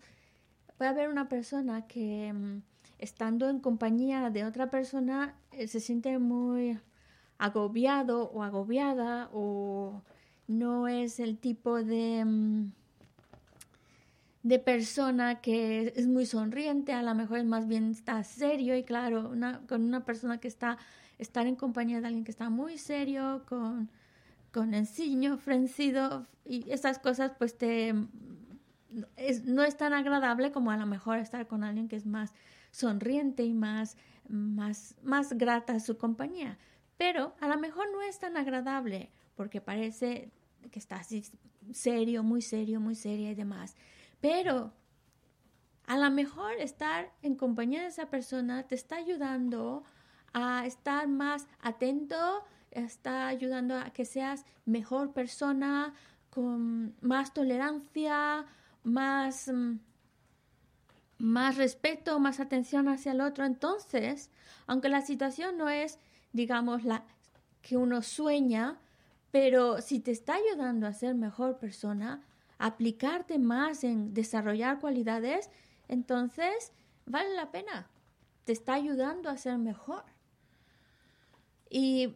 puede 0.76 0.90
haber 0.90 1.08
una 1.08 1.28
persona 1.28 1.86
que 1.86 2.32
estando 2.99 3.49
en 3.49 3.59
compañía 3.59 4.29
de 4.29 4.45
otra 4.45 4.69
persona 4.69 5.35
eh, 5.51 5.67
se 5.67 5.79
siente 5.79 6.17
muy 6.19 6.79
agobiado 7.37 8.29
o 8.31 8.43
agobiada 8.43 9.29
o 9.33 10.01
no 10.47 10.87
es 10.87 11.19
el 11.19 11.37
tipo 11.37 11.83
de, 11.83 12.23
mm, 12.25 12.71
de 14.43 14.59
persona 14.59 15.41
que 15.41 15.93
es 15.95 16.07
muy 16.07 16.25
sonriente, 16.25 16.93
a 16.93 17.01
lo 17.01 17.15
mejor 17.15 17.39
es 17.39 17.45
más 17.45 17.67
bien 17.67 17.91
está 17.91 18.23
serio 18.23 18.75
y 18.75 18.83
claro, 18.83 19.33
con 19.67 19.83
una 19.83 20.05
persona 20.05 20.39
que 20.39 20.47
está, 20.47 20.77
estar 21.17 21.47
en 21.47 21.55
compañía 21.55 21.99
de 21.99 22.07
alguien 22.07 22.23
que 22.23 22.31
está 22.31 22.49
muy 22.49 22.77
serio, 22.77 23.43
con, 23.49 23.89
con 24.53 24.73
el 24.73 24.87
ciño 24.87 25.37
frencido 25.37 26.27
y 26.45 26.69
esas 26.71 26.99
cosas 26.99 27.31
pues 27.37 27.57
te... 27.57 27.93
no 29.45 29.63
es 29.63 29.77
tan 29.77 29.93
agradable 29.93 30.51
como 30.51 30.71
a 30.71 30.77
lo 30.77 30.85
mejor 30.85 31.17
estar 31.17 31.47
con 31.47 31.63
alguien 31.63 31.87
que 31.87 31.95
es 31.95 32.05
más 32.05 32.31
sonriente 32.75 33.43
y 33.43 33.53
más, 33.53 33.95
más, 34.27 34.95
más 35.01 35.33
grata 35.33 35.73
a 35.73 35.79
su 35.79 35.97
compañía. 35.97 36.57
Pero 36.97 37.33
a 37.39 37.47
lo 37.47 37.57
mejor 37.57 37.89
no 37.91 38.01
es 38.01 38.19
tan 38.19 38.35
agradable 38.37 39.11
porque 39.35 39.61
parece 39.61 40.31
que 40.71 40.79
está 40.79 40.97
así 40.97 41.23
serio, 41.71 42.23
muy 42.23 42.41
serio, 42.41 42.79
muy 42.79 42.95
seria 42.95 43.31
y 43.31 43.35
demás. 43.35 43.75
Pero 44.19 44.73
a 45.85 45.97
lo 45.97 46.11
mejor 46.11 46.53
estar 46.59 47.11
en 47.21 47.35
compañía 47.35 47.81
de 47.81 47.87
esa 47.87 48.09
persona 48.09 48.63
te 48.63 48.75
está 48.75 48.97
ayudando 48.97 49.83
a 50.33 50.65
estar 50.65 51.07
más 51.07 51.47
atento, 51.61 52.43
está 52.71 53.27
ayudando 53.27 53.77
a 53.77 53.91
que 53.91 54.03
seas 54.03 54.45
mejor 54.65 55.13
persona, 55.13 55.93
con 56.29 56.93
más 57.01 57.33
tolerancia, 57.33 58.45
más... 58.83 59.47
Mm, 59.47 59.79
más 61.17 61.57
respeto, 61.57 62.19
más 62.19 62.39
atención 62.39 62.87
hacia 62.87 63.11
el 63.11 63.21
otro. 63.21 63.45
Entonces, 63.45 64.29
aunque 64.67 64.89
la 64.89 65.01
situación 65.01 65.57
no 65.57 65.69
es, 65.69 65.99
digamos, 66.33 66.83
la 66.83 67.03
que 67.61 67.77
uno 67.77 68.01
sueña, 68.01 68.79
pero 69.31 69.81
si 69.81 69.99
te 69.99 70.11
está 70.11 70.35
ayudando 70.35 70.87
a 70.87 70.93
ser 70.93 71.15
mejor 71.15 71.57
persona, 71.57 72.23
aplicarte 72.57 73.39
más 73.39 73.83
en 73.83 74.13
desarrollar 74.13 74.79
cualidades, 74.79 75.49
entonces 75.87 76.71
vale 77.05 77.33
la 77.35 77.51
pena. 77.51 77.87
Te 78.43 78.53
está 78.53 78.73
ayudando 78.73 79.29
a 79.29 79.37
ser 79.37 79.57
mejor. 79.57 80.03
Y 81.69 82.15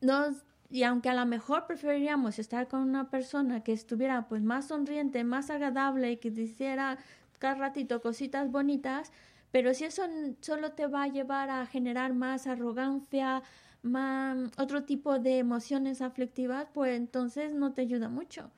nos 0.00 0.44
y 0.68 0.82
aunque 0.82 1.08
a 1.08 1.14
lo 1.14 1.24
mejor 1.26 1.66
preferiríamos 1.66 2.38
estar 2.38 2.66
con 2.66 2.80
una 2.80 3.08
persona 3.08 3.62
que 3.62 3.72
estuviera 3.72 4.26
pues 4.28 4.42
más 4.42 4.68
sonriente, 4.68 5.22
más 5.22 5.50
agradable 5.50 6.12
y 6.12 6.16
que 6.16 6.28
hiciera 6.28 6.98
cada 7.38 7.54
ratito 7.54 8.00
cositas 8.00 8.50
bonitas, 8.50 9.12
pero 9.50 9.74
si 9.74 9.84
eso 9.84 10.02
solo 10.40 10.72
te 10.72 10.86
va 10.86 11.04
a 11.04 11.08
llevar 11.08 11.50
a 11.50 11.66
generar 11.66 12.12
más 12.12 12.46
arrogancia, 12.46 13.42
más 13.82 14.50
otro 14.58 14.84
tipo 14.84 15.18
de 15.18 15.38
emociones 15.38 16.02
aflictivas, 16.02 16.66
pues 16.72 16.96
entonces 16.96 17.54
no 17.54 17.72
te 17.72 17.82
ayuda 17.82 18.08
mucho. 18.08 18.50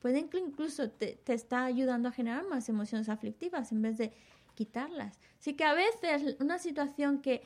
Puede 0.00 0.28
que 0.28 0.38
incluso 0.38 0.90
te, 0.90 1.14
te 1.24 1.32
está 1.32 1.64
ayudando 1.64 2.08
a 2.08 2.12
generar 2.12 2.44
más 2.44 2.68
emociones 2.68 3.08
aflictivas 3.08 3.70
en 3.70 3.82
vez 3.82 3.98
de 3.98 4.12
quitarlas. 4.54 5.18
Así 5.38 5.54
que 5.54 5.64
a 5.64 5.74
veces 5.74 6.36
una 6.40 6.58
situación 6.58 7.20
que 7.20 7.42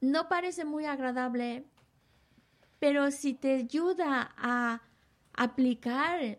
no 0.00 0.28
parece 0.28 0.64
muy 0.64 0.84
agradable, 0.84 1.64
pero 2.78 3.10
si 3.10 3.34
te 3.34 3.54
ayuda 3.54 4.34
a 4.36 4.82
aplicar 5.32 6.38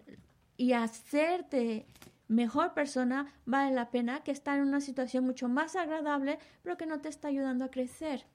y 0.57 0.73
hacerte 0.73 1.85
mejor 2.29 2.73
persona, 2.73 3.27
vale 3.45 3.75
la 3.75 3.91
pena 3.91 4.23
que 4.23 4.31
estar 4.31 4.57
en 4.57 4.67
una 4.67 4.79
situación 4.79 5.25
mucho 5.25 5.49
más 5.49 5.75
agradable, 5.75 6.39
pero 6.63 6.77
que 6.77 6.85
no 6.85 7.01
te 7.01 7.09
está 7.09 7.27
ayudando 7.27 7.65
a 7.65 7.71
crecer 7.71 8.25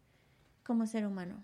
como 0.62 0.86
ser 0.86 1.06
humano. 1.06 1.42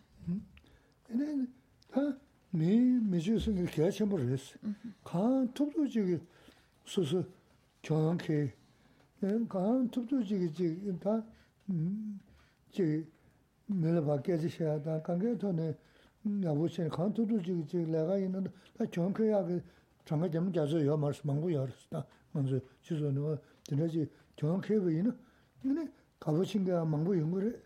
먼저 22.31 22.59
주소는 22.81 23.37
되는지 23.63 24.09
정확해 24.35 24.79
보이는 24.79 25.15
근데 25.61 25.91
가보신 26.19 26.65
거 26.65 26.85
망고 26.85 27.17
연구를 27.17 27.63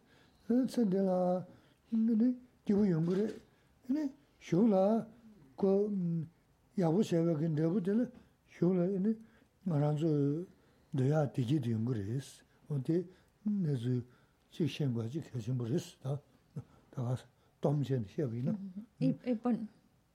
선대라 0.67 1.45
근데 1.89 2.35
기부 2.65 2.89
연구를 2.89 3.39
근데 3.85 4.11
쇼라 4.39 5.05
그 5.55 6.27
야부세가 6.77 7.33
근데 7.37 7.67
부들 7.67 8.11
쇼라 8.49 8.87
근데 8.87 9.15
말한서 9.63 10.07
내가 10.91 11.31
되게 11.31 11.59
연구를 11.71 12.07
했어 12.09 12.43
어디 12.69 13.05
내서 13.43 13.89
직신 14.51 14.93
거지 14.93 15.21
계신 15.21 15.57
버렸어 15.57 15.97
다 16.01 16.21
다가 16.89 17.15
덤전 17.61 18.05
해비나 18.17 18.57
이 18.99 19.13
pon 19.41 19.67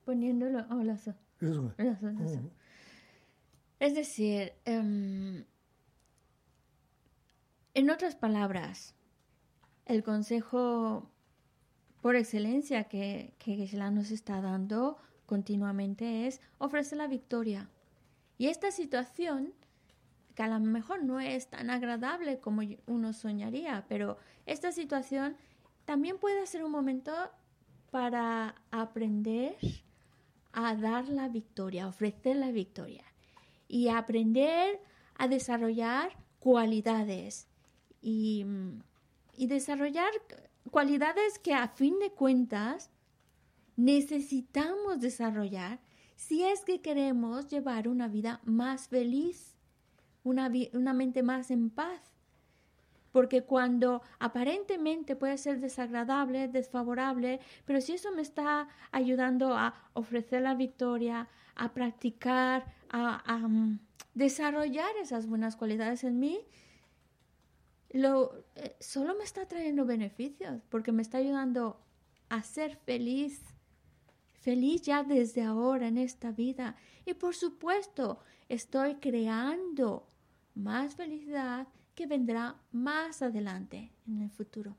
poniéndolo 0.04 0.58
hola 0.70 0.94
eso 0.94 1.14
eso 1.40 1.72
eso 1.78 2.40
Es 3.79 3.95
decir, 3.95 4.53
em, 4.65 5.45
en 7.73 7.89
otras 7.89 8.15
palabras, 8.15 8.93
el 9.85 10.03
consejo 10.03 11.09
por 12.01 12.17
excelencia 12.17 12.85
que, 12.85 13.33
que 13.39 13.55
nos 13.91 14.11
está 14.11 14.41
dando 14.41 14.97
continuamente 15.25 16.27
es 16.27 16.41
ofrecer 16.57 16.97
la 16.97 17.07
victoria. 17.07 17.69
Y 18.37 18.47
esta 18.47 18.71
situación, 18.71 19.53
que 20.35 20.43
a 20.43 20.49
lo 20.49 20.59
mejor 20.59 21.03
no 21.03 21.21
es 21.21 21.49
tan 21.49 21.69
agradable 21.69 22.39
como 22.39 22.63
uno 22.85 23.13
soñaría, 23.13 23.85
pero 23.87 24.17
esta 24.45 24.73
situación 24.73 25.37
también 25.85 26.17
puede 26.17 26.45
ser 26.47 26.65
un 26.65 26.71
momento 26.71 27.13
para 27.91 28.55
aprender 28.71 29.55
a 30.51 30.75
dar 30.75 31.07
la 31.07 31.29
victoria, 31.29 31.87
ofrecer 31.87 32.35
la 32.35 32.51
victoria 32.51 33.08
y 33.69 33.87
aprender 33.87 34.81
a 35.15 35.29
desarrollar 35.29 36.11
cualidades 36.39 37.47
y, 38.01 38.45
y 39.37 39.47
desarrollar 39.47 40.11
cualidades 40.69 41.39
que 41.39 41.53
a 41.53 41.69
fin 41.69 41.99
de 41.99 42.11
cuentas 42.11 42.89
necesitamos 43.77 44.99
desarrollar 44.99 45.79
si 46.15 46.43
es 46.43 46.65
que 46.65 46.81
queremos 46.81 47.47
llevar 47.47 47.87
una 47.87 48.09
vida 48.09 48.41
más 48.43 48.89
feliz, 48.89 49.55
una, 50.23 50.51
una 50.73 50.93
mente 50.93 51.23
más 51.23 51.49
en 51.49 51.69
paz. 51.69 52.01
Porque 53.13 53.43
cuando 53.43 54.01
aparentemente 54.19 55.15
puede 55.15 55.37
ser 55.37 55.61
desagradable, 55.61 56.49
desfavorable, 56.49 57.39
pero 57.65 57.79
si 57.79 57.93
eso 57.93 58.11
me 58.11 58.21
está 58.21 58.67
ayudando 58.91 59.55
a 59.55 59.73
ofrecer 59.93 60.41
la 60.41 60.55
victoria, 60.55 61.29
a 61.55 61.73
practicar, 61.73 62.65
a, 62.89 63.37
mm, 63.47 63.79
desarrollar 64.13 64.89
esas 65.01 65.27
buenas 65.27 65.55
cualidades 65.55 66.03
en 66.03 66.19
mí, 66.19 66.39
lo, 67.91 68.43
eh, 68.55 68.75
solo 68.79 69.15
me 69.15 69.23
está 69.23 69.47
trayendo 69.47 69.85
beneficios, 69.85 70.61
porque 70.69 70.91
me 70.91 71.01
está 71.01 71.17
ayudando 71.17 71.79
a 72.29 72.43
ser 72.43 72.75
feliz, 72.75 73.41
feliz 74.33 74.83
ya 74.83 75.03
desde 75.03 75.43
ahora 75.43 75.87
en 75.87 75.97
esta 75.97 76.31
vida. 76.31 76.75
Y 77.05 77.13
por 77.13 77.35
supuesto, 77.35 78.19
estoy 78.47 78.95
creando 78.95 80.07
más 80.55 80.95
felicidad 80.95 81.67
que 81.95 82.05
vendrá 82.05 82.55
más 82.71 83.21
adelante 83.21 83.91
en 84.07 84.21
el 84.21 84.29
futuro. 84.29 84.75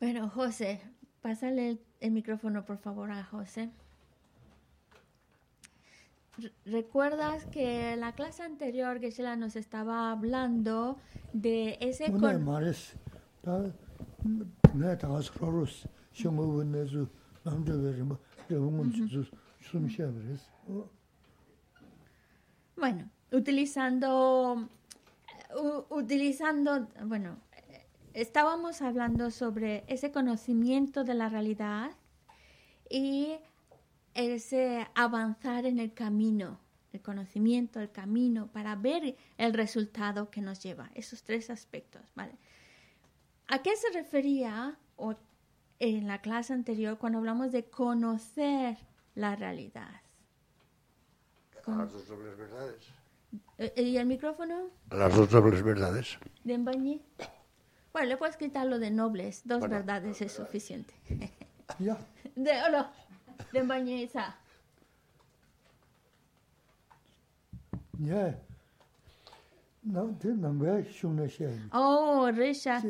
Bueno, 0.00 0.28
José, 0.28 0.80
pásale 1.20 1.78
el, 2.00 2.10
micrófono 2.10 2.64
por 2.64 2.78
favor 2.78 3.10
a 3.12 3.22
José. 3.24 3.70
¿Recuerdas 6.64 7.46
que 7.46 7.92
en 7.92 8.00
la 8.00 8.12
clase 8.12 8.42
anterior 8.42 8.98
Geshe-la 8.98 9.36
nos 9.36 9.54
estaba 9.54 10.10
hablando 10.10 10.98
de 11.32 11.78
ese... 11.80 12.10
Bueno, 22.76 23.08
utilizando, 23.30 24.68
utilizando, 25.90 26.88
bueno, 27.04 27.36
estábamos 28.14 28.82
hablando 28.82 29.30
sobre 29.30 29.84
ese 29.86 30.12
conocimiento 30.12 31.04
de 31.04 31.14
la 31.14 31.28
realidad 31.28 31.92
y 32.88 33.34
ese 34.14 34.86
avanzar 34.94 35.66
en 35.66 35.78
el 35.78 35.94
camino, 35.94 36.58
el 36.92 37.00
conocimiento, 37.00 37.80
el 37.80 37.90
camino, 37.90 38.48
para 38.48 38.76
ver 38.76 39.16
el 39.38 39.54
resultado 39.54 40.30
que 40.30 40.40
nos 40.40 40.62
lleva, 40.62 40.90
esos 40.94 41.22
tres 41.22 41.50
aspectos, 41.50 42.02
¿vale? 42.14 42.36
¿A 43.48 43.62
qué 43.62 43.76
se 43.76 43.90
refería 43.92 44.78
en 45.82 46.06
la 46.06 46.20
clase 46.20 46.52
anterior 46.52 46.96
cuando 46.96 47.18
hablamos 47.18 47.50
de 47.50 47.64
conocer 47.64 48.76
la 49.16 49.34
realidad. 49.34 50.00
las 51.66 51.92
dos 51.92 52.06
dobles 52.06 52.36
verdades. 52.36 52.86
Eh, 53.58 53.82
¿Y 53.82 53.96
el 53.96 54.06
micrófono? 54.06 54.70
Las 54.90 55.14
dos 55.16 55.30
dobles 55.30 55.62
verdades. 55.62 56.18
¿De? 56.44 56.54
Bueno, 57.92 58.08
le 58.08 58.16
puedes 58.16 58.36
quitar 58.36 58.66
lo 58.66 58.78
de 58.78 58.90
nobles. 58.90 59.42
Dos 59.44 59.68
verdades 59.68 60.20
es 60.22 60.32
suficiente. 60.32 60.94
¿Ya? 61.78 61.98
De, 62.34 62.50
hola. 62.62 62.90
De 63.52 63.58
Embañi, 63.58 64.02
esa. 64.04 64.36
Ya. 67.98 68.38
Oh, 71.72 72.30
Risha. 72.30 72.80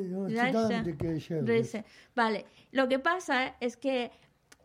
Vale, 2.14 2.46
lo 2.70 2.88
que 2.88 2.98
pasa 2.98 3.56
es 3.60 3.76
que 3.76 4.10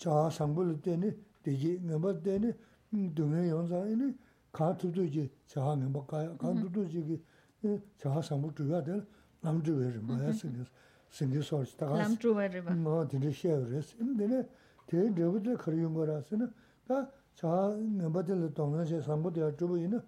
chā 0.00 0.16
sāmbulu 0.36 0.78
tēne, 0.84 1.12
tējī 1.44 1.76
miōmbā 1.84 2.14
tēne, 2.24 2.54
dōngyē 2.94 3.44
yōnsā 3.50 3.82
yōni, 3.90 4.10
kā 4.54 4.70
tūtū 4.80 5.06
jī 5.10 5.26
chā 5.52 5.74
miōmbā 5.82 6.04
kāyā, 6.10 6.32
kā 6.40 6.54
tūtū 6.60 6.86
jī 6.94 7.20
kī 7.60 7.76
chā 8.00 8.14
sāmbu 8.28 8.52
chūyā 8.56 8.80
tēne, 8.88 9.04
lām 9.44 9.60
chūyā 9.64 9.90
rī 9.96 10.04
mā 10.08 10.20
yā 10.22 10.32
sīngi, 10.40 10.64
sīngi 11.12 11.44
sōr 11.44 11.66
chī 11.68 11.80
tāgās. 11.82 12.00
Lām 12.00 12.16
chūyā 12.22 12.48
rī 12.54 12.64
mā. 12.64 12.76
Mā 12.86 13.02
tēne 13.12 13.32
shē 13.32 13.52
yō 13.52 13.68
rēs. 13.72 13.92
Tēne, 14.00 14.44
tē 14.88 15.04
rēbu 15.10 15.44
tē 15.44 15.58
kārī 15.60 15.84
yōngu 15.84 16.08
rā 16.08 16.20
sīna, 16.28 16.48
tā 16.88 17.02
chā 17.40 17.52
miōmbā 17.98 18.24
tēne 18.28 18.52
dōngyē 18.56 18.88
shē 18.92 19.02
sāmbu 19.08 19.32
tēyā 19.34 19.52
chūbu 19.58 19.80
yīna, 19.82 20.00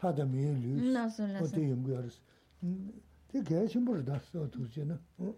사다 0.00 0.24
메일이 0.24 0.94
어디 0.96 1.70
연구하랬어 1.70 2.20
되게 3.28 3.66
신부를 3.66 4.04
다써 4.04 4.48
두지는 4.50 4.98
어 5.18 5.34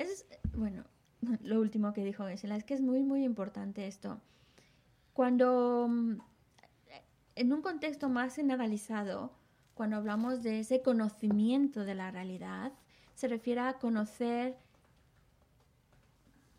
Es, 0.00 0.24
bueno, 0.54 0.82
lo 1.42 1.60
último 1.60 1.92
que 1.92 2.04
dijo 2.04 2.24
Gesela, 2.24 2.56
es 2.56 2.64
que 2.64 2.72
es 2.72 2.80
muy, 2.80 3.02
muy 3.02 3.22
importante 3.22 3.86
esto. 3.86 4.18
Cuando, 5.12 5.86
mm, 5.88 6.20
en 7.34 7.52
un 7.52 7.60
contexto 7.60 8.08
más 8.08 8.34
generalizado, 8.34 9.30
cuando 9.74 9.96
hablamos 9.96 10.42
de 10.42 10.60
ese 10.60 10.80
conocimiento 10.80 11.84
de 11.84 11.94
la 11.94 12.10
realidad, 12.10 12.72
se 13.14 13.28
refiere 13.28 13.60
a 13.60 13.74
conocer 13.74 14.56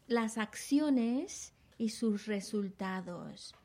las 0.07 0.37
acciones 0.37 1.53
y 1.79 1.89
sus 1.89 2.27
resultados. 2.27 3.55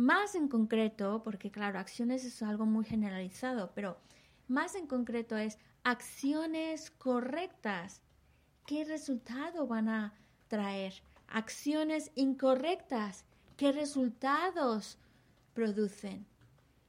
Más 0.00 0.34
en 0.34 0.48
concreto, 0.48 1.22
porque 1.22 1.50
claro, 1.50 1.78
acciones 1.78 2.24
es 2.24 2.42
algo 2.42 2.64
muy 2.64 2.86
generalizado, 2.86 3.72
pero 3.74 3.98
más 4.48 4.74
en 4.74 4.86
concreto 4.86 5.36
es 5.36 5.58
acciones 5.84 6.90
correctas. 6.90 8.00
¿Qué 8.64 8.86
resultado 8.86 9.66
van 9.66 9.90
a 9.90 10.14
traer? 10.48 10.94
Acciones 11.28 12.12
incorrectas. 12.14 13.26
¿Qué 13.58 13.72
resultados 13.72 14.96
producen? 15.52 16.24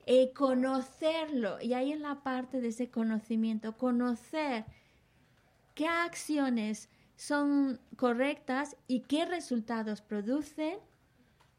Y 0.06 0.32
conocerlo, 0.32 1.60
y 1.60 1.74
ahí 1.74 1.91
en 1.91 2.04
la 2.04 2.24
parte 2.24 2.62
de 2.62 2.69
ese 2.69 2.89
conocimiento, 2.89 3.76
conocer 3.78 4.63
qué 5.76 5.86
acciones 5.86 6.88
son 7.17 7.78
correctas 7.97 8.78
y 8.88 9.02
qué 9.02 9.26
resultados 9.26 10.00
producen. 10.02 10.80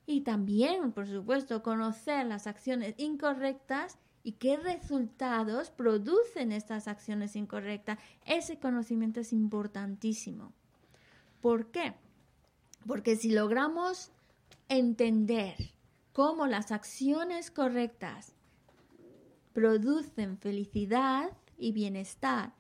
Y 0.06 0.22
también, 0.22 0.92
por 0.92 1.06
supuesto, 1.06 1.62
conocer 1.62 2.26
las 2.26 2.46
acciones 2.46 2.94
incorrectas 2.98 3.98
y 4.24 4.32
qué 4.32 4.56
resultados 4.56 5.70
producen 5.70 6.52
estas 6.52 6.88
acciones 6.88 7.36
incorrectas. 7.36 7.98
Ese 8.24 8.58
conocimiento 8.58 9.20
es 9.20 9.32
importantísimo. 9.32 10.52
¿Por 11.40 11.70
qué? 11.70 11.94
Porque 12.86 13.16
si 13.16 13.32
logramos 13.32 14.12
entender 14.68 15.56
cómo 16.12 16.46
las 16.46 16.72
acciones 16.72 17.50
correctas 17.50 18.34
producen 19.52 20.38
felicidad 20.38 21.30
y 21.58 21.72
bienestar, 21.72 22.54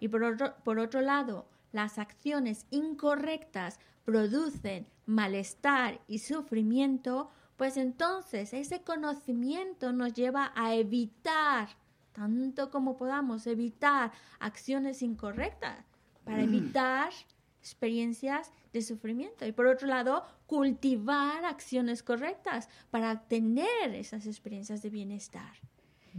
y 0.00 0.08
por 0.08 0.22
otro, 0.22 0.54
por 0.64 0.78
otro 0.78 1.00
lado, 1.00 1.48
las 1.72 1.98
acciones 1.98 2.66
incorrectas 2.70 3.78
producen 4.04 4.86
malestar 5.08 6.00
y 6.06 6.18
sufrimiento, 6.18 7.30
pues 7.56 7.78
entonces 7.78 8.52
ese 8.52 8.82
conocimiento 8.82 9.90
nos 9.90 10.12
lleva 10.12 10.52
a 10.54 10.74
evitar, 10.74 11.70
tanto 12.12 12.70
como 12.70 12.94
podamos, 12.94 13.46
evitar 13.46 14.12
acciones 14.38 15.00
incorrectas, 15.00 15.82
para 16.24 16.42
evitar 16.42 17.10
experiencias 17.58 18.52
de 18.74 18.82
sufrimiento. 18.82 19.46
Y 19.46 19.52
por 19.52 19.66
otro 19.66 19.88
lado, 19.88 20.24
cultivar 20.46 21.42
acciones 21.46 22.02
correctas 22.02 22.68
para 22.90 23.26
tener 23.28 23.94
esas 23.94 24.26
experiencias 24.26 24.82
de 24.82 24.90
bienestar. 24.90 25.54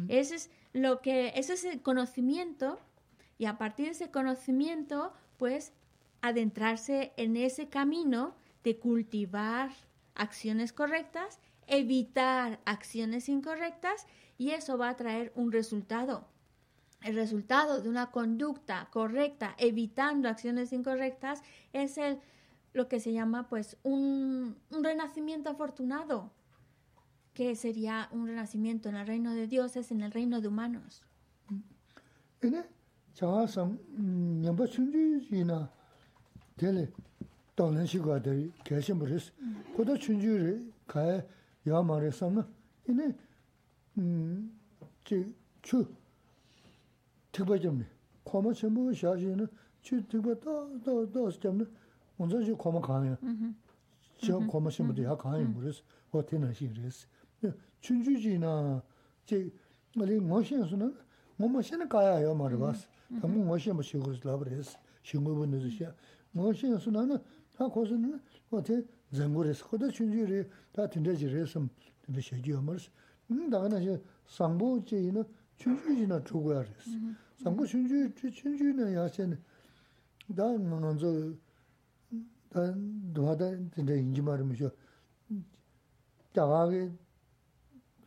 Ese 0.08 0.36
es 0.36 0.50
lo 0.74 1.02
que, 1.02 1.34
ese 1.36 1.54
es 1.54 1.64
el 1.64 1.82
conocimiento 1.84 2.80
y 3.38 3.46
a 3.46 3.60
partir 3.60 3.86
de 3.86 3.92
ese 3.92 4.10
conocimiento 4.10 5.14
pues 5.38 5.74
adentrarse 6.22 7.14
en 7.18 7.38
ese 7.38 7.70
camino 7.70 8.36
de 8.64 8.78
cultivar 8.78 9.72
acciones 10.16 10.74
correctas, 10.74 11.40
evitar 11.68 12.60
acciones 12.66 13.30
incorrectas 13.30 14.06
y 14.38 14.52
eso 14.52 14.78
va 14.78 14.90
a 14.90 14.96
traer 14.96 15.32
un 15.36 15.52
resultado. 15.52 16.28
El 17.02 17.16
resultado 17.16 17.82
de 17.82 17.90
una 17.90 18.12
conducta 18.12 18.90
correcta, 18.92 19.56
evitando 19.58 20.28
acciones 20.28 20.74
incorrectas, 20.74 21.42
es 21.72 21.98
el, 21.98 22.20
lo 22.74 22.90
que 22.90 23.00
se 23.00 23.14
llama 23.14 23.48
pues 23.48 23.78
un, 23.84 24.58
un 24.72 24.84
renacimiento 24.84 25.50
afortunado, 25.50 26.32
que 27.34 27.56
sería 27.56 28.10
un 28.12 28.28
renacimiento 28.28 28.90
en 28.90 28.96
el 28.96 29.08
reino 29.08 29.34
de 29.34 29.48
dioses, 29.48 29.92
en 29.92 30.02
el 30.02 30.12
reino 30.12 30.42
de 30.42 30.50
humanos. 30.50 31.04
chāngā 37.59 37.85
sāṃ 37.85 37.85
nyāmbā 37.85 37.85
chūnchū 37.85 37.85
yī 37.85 37.85
na 37.85 37.85
tēli 37.85 37.85
dānglan 37.85 37.87
shī 37.87 37.99
guā 38.03 38.19
tēri 38.21 38.53
kēshī 38.65 38.93
mā 38.95 39.05
rīs. 39.07 39.31
Kodā 39.77 39.95
chūnchū 39.95 40.33
rī 40.43 40.55
kāyā 40.91 41.23
yā 41.67 41.79
mā 41.83 41.97
rī 42.03 42.11
sāṃ 42.11 42.31
na 42.35 42.43
inī 42.89 43.15
jī 45.07 45.19
chū 45.63 45.87
tīkpa 47.33 47.57
jamni. 47.63 47.87
Khuāma 48.27 48.51
chēmbū 48.55 48.95
shā 48.95 49.15
shī 49.15 49.37
na 49.37 49.47
chū 49.83 50.03
tīkpa 50.11 50.35
dā 50.43 50.55
dā 50.83 50.93
dā 51.07 51.23
sī 51.31 51.39
jamni 51.47 51.67
wānsā 52.19 52.43
shī 52.43 52.55
khuāma 52.59 52.81
kāyā. 52.83 53.17
Shī 54.23 54.33
khuāma 54.51 54.71
shī 54.71 54.83
mā 54.87 54.93
rī 54.95 55.07
yā 55.07 55.15
kāyā 55.15 55.47
mā 55.47 55.63
rīs. 55.63 55.83
Wā 56.13 56.23
tēnā 56.23 56.51
shī 56.55 56.71
rīs. 56.75 57.07
Chūnchū 57.83 58.19
yī 58.19 58.39
na 58.39 58.83
jī 59.29 59.53
ngā 59.95 60.05
rī 60.11 60.19
ngā 60.19 60.43
shī 60.43 60.59
yā 60.59 60.67
sū 60.67 60.77
na 60.77 60.91
ngā 61.39 61.47
mā 61.47 61.63
shī 61.63 61.79
na 61.79 61.87
kāyā 61.87 62.27
yā 62.27 62.35
mā 62.35 62.51
rī 62.51 62.59
bās. 62.59 62.89
당무 63.21 63.45
뭐시 63.45 63.71
뭐 63.73 63.83
쉬고 63.83 64.13
있으라버렸어. 64.13 64.79
쉬고 65.03 65.45
있는 65.45 65.61
것이야. 65.61 65.95
뭐시 66.33 66.67
수나는 66.79 67.19
다 67.59 67.69
고스는 67.69 68.21
어때 68.51 68.83
zemgures 69.13 69.63
khoda 69.63 69.91
chunjuri 69.91 70.49
ta 70.73 70.89
tinde 70.89 71.15
jire 71.15 71.43
sam 71.47 71.69
tinde 72.03 72.21
sheji 72.21 72.53
amars 72.53 72.91
음 73.31 73.49
다가나 73.51 73.81
저 73.81 73.99
상부 74.27 74.85
제이는 74.85 75.25
chunjuri 75.57 76.07
주고야 76.25 76.65
그랬어 76.65 76.91
상부 77.43 77.67
chunjuri 77.67 78.13
chunjuri 78.15 78.95
야sen 78.95 79.39
다 80.35 80.43
먼저 80.59 81.33
다 82.51 82.75
도하다 83.15 83.71
tinde 83.71 83.99
인지 83.99 84.21
말음이죠 84.21 84.71
자가게 86.35 86.91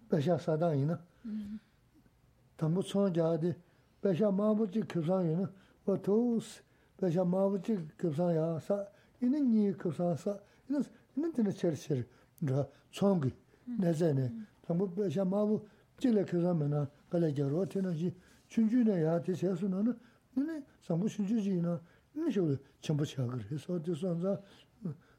배샤 0.09 0.37
사다이나 0.37 0.99
담부 2.57 2.83
총자데 2.83 3.55
이니 9.22 9.40
니 9.40 9.72
급사사 9.72 10.36
이는 10.68 10.82
이는 11.16 11.32
되는 11.32 11.52
철철 11.52 12.06
저 12.46 12.68
총기 12.90 13.30
내전에 13.64 14.30
전부 14.66 14.92
배샤 14.92 15.24
마부 15.24 15.64
찔레 15.98 16.24
그러면은 16.24 16.86
갈래저로 17.08 17.66
되는지 17.66 18.14
춘준에 18.48 19.04
야 19.04 19.20
대세수는 19.22 19.96
이니 20.36 20.62
전부 20.80 21.08
춘주지나 21.08 21.80
이니 22.16 22.32
저를 22.32 22.58
전부 22.80 23.04
시작을 23.04 23.50
해서 23.50 23.80
저선자 23.80 24.40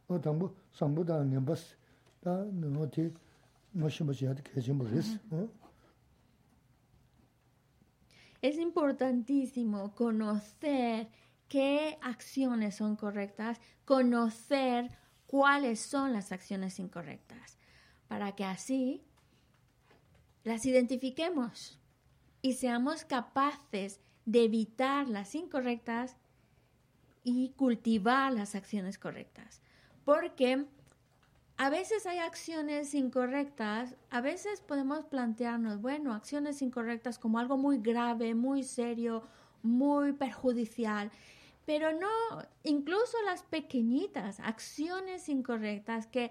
어 0.07 0.19
전부 0.21 0.53
전부다 0.73 1.23
넘버스 1.23 1.75
다 2.19 2.45
어디 2.77 3.13
뭐시 3.71 4.03
뭐시 4.03 4.25
하듯 4.25 4.43
계신 4.43 4.77
모르겠어 4.77 5.17
어 5.31 5.63
Es 8.43 8.59
importantísimo 8.59 9.93
conocer 9.95 11.07
qué 11.47 11.97
acciones 12.01 12.75
son 12.75 12.95
correctas, 12.95 13.59
conocer 13.85 14.97
cuáles 15.27 15.79
son 15.79 16.13
las 16.13 16.31
acciones 16.31 16.79
incorrectas, 16.79 17.57
para 18.07 18.33
que 18.33 18.45
así 18.45 19.03
las 20.43 20.65
identifiquemos 20.65 21.79
y 22.41 22.53
seamos 22.53 23.05
capaces 23.05 23.99
de 24.25 24.43
evitar 24.45 25.07
las 25.07 25.35
incorrectas 25.35 26.17
y 27.23 27.49
cultivar 27.51 28.33
las 28.33 28.55
acciones 28.55 28.97
correctas. 28.97 29.61
Porque 30.05 30.65
a 31.57 31.69
veces 31.69 32.05
hay 32.05 32.17
acciones 32.17 32.93
incorrectas, 32.93 33.95
a 34.09 34.21
veces 34.21 34.59
podemos 34.61 35.05
plantearnos, 35.05 35.81
bueno, 35.81 36.13
acciones 36.13 36.61
incorrectas 36.61 37.19
como 37.19 37.39
algo 37.39 37.57
muy 37.57 37.77
grave, 37.77 38.35
muy 38.35 38.63
serio, 38.63 39.23
muy 39.63 40.13
perjudicial, 40.13 41.11
pero 41.65 41.91
no, 41.93 42.07
incluso 42.63 43.17
las 43.25 43.43
pequeñitas 43.43 44.39
acciones 44.39 45.29
incorrectas 45.29 46.07
que 46.07 46.29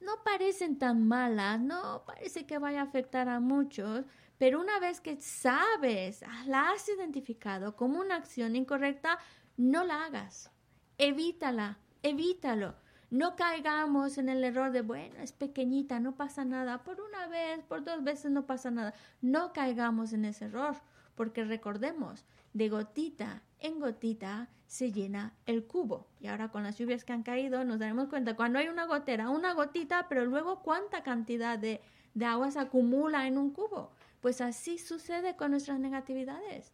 no 0.00 0.22
parecen 0.24 0.78
tan 0.78 1.06
malas, 1.06 1.60
no 1.60 2.02
parece 2.06 2.46
que 2.46 2.58
vaya 2.58 2.80
a 2.80 2.84
afectar 2.84 3.28
a 3.28 3.40
muchos, 3.40 4.04
pero 4.38 4.60
una 4.60 4.80
vez 4.80 5.00
que 5.00 5.20
sabes, 5.20 6.24
la 6.46 6.70
has 6.70 6.88
identificado 6.88 7.76
como 7.76 8.00
una 8.00 8.16
acción 8.16 8.56
incorrecta, 8.56 9.18
no 9.56 9.84
la 9.84 10.04
hagas, 10.04 10.50
evítala, 10.98 11.78
evítalo 12.02 12.74
no 13.10 13.36
caigamos 13.36 14.18
en 14.18 14.28
el 14.28 14.42
error 14.42 14.72
de, 14.72 14.82
bueno, 14.82 15.20
es 15.20 15.32
pequeñita, 15.32 16.00
no 16.00 16.16
pasa 16.16 16.44
nada, 16.44 16.82
por 16.82 17.00
una 17.00 17.28
vez, 17.28 17.62
por 17.62 17.84
dos 17.84 18.02
veces 18.02 18.32
no 18.32 18.46
pasa 18.46 18.70
nada. 18.70 18.94
No 19.20 19.52
caigamos 19.52 20.12
en 20.12 20.24
ese 20.24 20.46
error, 20.46 20.76
porque 21.14 21.44
recordemos, 21.44 22.24
de 22.56 22.70
gotita 22.70 23.42
en 23.60 23.78
gotita 23.78 24.48
se 24.66 24.90
llena 24.90 25.34
el 25.44 25.66
cubo. 25.66 26.08
Y 26.20 26.26
ahora 26.26 26.50
con 26.50 26.62
las 26.62 26.78
lluvias 26.78 27.04
que 27.04 27.12
han 27.12 27.22
caído 27.22 27.64
nos 27.64 27.78
daremos 27.78 28.08
cuenta, 28.08 28.34
cuando 28.34 28.58
hay 28.58 28.68
una 28.68 28.86
gotera, 28.86 29.28
una 29.28 29.52
gotita, 29.52 30.06
pero 30.08 30.24
luego 30.24 30.62
cuánta 30.62 31.02
cantidad 31.02 31.58
de, 31.58 31.82
de 32.14 32.24
agua 32.24 32.50
se 32.50 32.58
acumula 32.58 33.26
en 33.26 33.36
un 33.36 33.50
cubo. 33.50 33.92
Pues 34.22 34.40
así 34.40 34.78
sucede 34.78 35.36
con 35.36 35.50
nuestras 35.50 35.78
negatividades. 35.78 36.72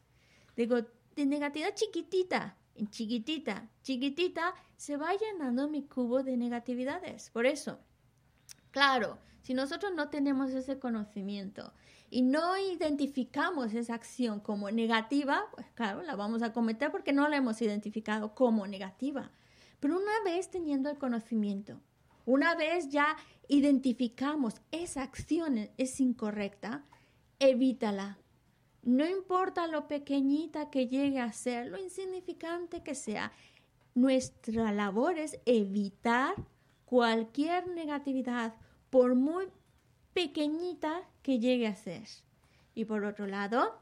Digo, 0.56 0.76
de 1.16 1.26
negatividad 1.26 1.74
chiquitita, 1.74 2.56
chiquitita, 2.90 3.68
chiquitita, 3.82 4.54
se 4.76 4.96
va 4.96 5.10
llenando 5.14 5.68
mi 5.68 5.82
cubo 5.82 6.22
de 6.22 6.36
negatividades. 6.36 7.30
Por 7.30 7.44
eso, 7.44 7.80
claro, 8.70 9.18
si 9.42 9.52
nosotros 9.52 9.92
no 9.94 10.10
tenemos 10.10 10.52
ese 10.52 10.78
conocimiento 10.78 11.72
y 12.12 12.20
no 12.20 12.58
identificamos 12.58 13.72
esa 13.72 13.94
acción 13.94 14.40
como 14.40 14.70
negativa, 14.70 15.46
pues 15.54 15.66
claro, 15.72 16.02
la 16.02 16.14
vamos 16.14 16.42
a 16.42 16.52
cometer 16.52 16.90
porque 16.90 17.14
no 17.14 17.26
la 17.26 17.38
hemos 17.38 17.62
identificado 17.62 18.34
como 18.34 18.66
negativa. 18.66 19.30
Pero 19.80 19.96
una 19.96 20.22
vez 20.22 20.50
teniendo 20.50 20.90
el 20.90 20.98
conocimiento, 20.98 21.80
una 22.26 22.54
vez 22.54 22.90
ya 22.90 23.16
identificamos 23.48 24.60
esa 24.72 25.02
acción 25.02 25.70
es 25.78 26.00
incorrecta, 26.00 26.84
evítala. 27.38 28.18
No 28.82 29.08
importa 29.08 29.66
lo 29.66 29.88
pequeñita 29.88 30.68
que 30.68 30.88
llegue 30.88 31.18
a 31.18 31.32
ser, 31.32 31.68
lo 31.68 31.78
insignificante 31.78 32.82
que 32.82 32.94
sea, 32.94 33.32
nuestra 33.94 34.70
labor 34.70 35.18
es 35.18 35.40
evitar 35.46 36.34
cualquier 36.84 37.68
negatividad, 37.68 38.54
por 38.90 39.14
muy 39.14 39.46
pequeñita 40.14 41.02
que 41.22 41.38
llegue 41.38 41.66
a 41.66 41.74
ser. 41.74 42.08
Y 42.74 42.84
por 42.84 43.04
otro 43.04 43.26
lado, 43.26 43.78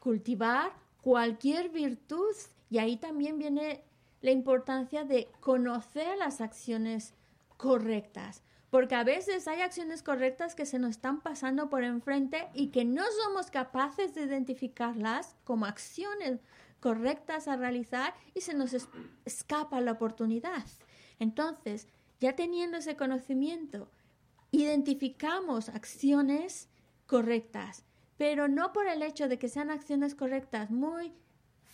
cultivar 0.00 0.72
cualquier 1.00 1.68
virtud. 1.70 2.34
Y 2.70 2.78
ahí 2.78 2.96
también 2.96 3.38
viene 3.38 3.82
la 4.20 4.30
importancia 4.30 5.04
de 5.04 5.28
conocer 5.40 6.18
las 6.18 6.40
acciones 6.40 7.14
correctas. 7.56 8.42
Porque 8.70 8.96
a 8.96 9.04
veces 9.04 9.46
hay 9.46 9.60
acciones 9.60 10.02
correctas 10.02 10.54
que 10.54 10.66
se 10.66 10.78
nos 10.78 10.90
están 10.90 11.20
pasando 11.20 11.70
por 11.70 11.84
enfrente 11.84 12.48
y 12.52 12.68
que 12.68 12.84
no 12.84 13.04
somos 13.22 13.50
capaces 13.50 14.14
de 14.14 14.22
identificarlas 14.22 15.36
como 15.44 15.66
acciones 15.66 16.40
correctas 16.80 17.48
a 17.48 17.56
realizar 17.56 18.14
y 18.34 18.40
se 18.40 18.54
nos 18.54 18.76
escapa 19.24 19.80
la 19.80 19.92
oportunidad. 19.92 20.64
Entonces, 21.18 21.88
ya 22.20 22.34
teniendo 22.34 22.78
ese 22.78 22.96
conocimiento, 22.96 23.88
identificamos 24.62 25.68
acciones 25.68 26.68
correctas, 27.06 27.84
pero 28.16 28.48
no 28.48 28.72
por 28.72 28.86
el 28.86 29.02
hecho 29.02 29.28
de 29.28 29.38
que 29.38 29.48
sean 29.48 29.70
acciones 29.70 30.14
correctas 30.14 30.70
muy 30.70 31.12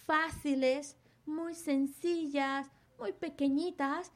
fáciles, 0.05 0.97
muy 1.25 1.55
sencillas, 1.55 2.71
muy 2.99 3.13
pequeñitas, 3.13 4.13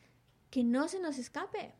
que 0.51 0.65
no 0.65 0.89
se 0.89 1.01
nos 1.01 1.19
escape. 1.19 1.75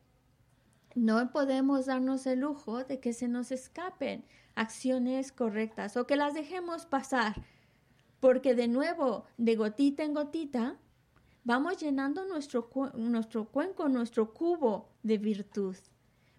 No 0.95 1.31
podemos 1.33 1.87
darnos 1.87 2.27
el 2.27 2.41
lujo 2.41 2.85
de 2.85 3.01
que 3.01 3.13
se 3.13 3.29
nos 3.29 3.51
escapen 3.53 4.25
acciones 4.55 5.33
correctas 5.33 5.97
o 5.97 6.07
que 6.07 6.17
las 6.17 6.35
dejemos 6.35 6.87
pasar, 6.87 7.35
porque 8.21 8.55
de 8.55 8.69
nuevo, 8.69 9.25
de 9.37 9.57
gotita 9.57 10.05
en 10.05 10.15
gotita, 10.15 10.79
vamos 11.45 11.79
llenando 11.79 12.25
nuestro, 12.27 12.71
nuestro 12.95 13.47
cuenco, 13.47 13.89
nuestro 13.89 14.33
cubo 14.33 14.89
de 15.03 15.19
virtud. 15.19 15.77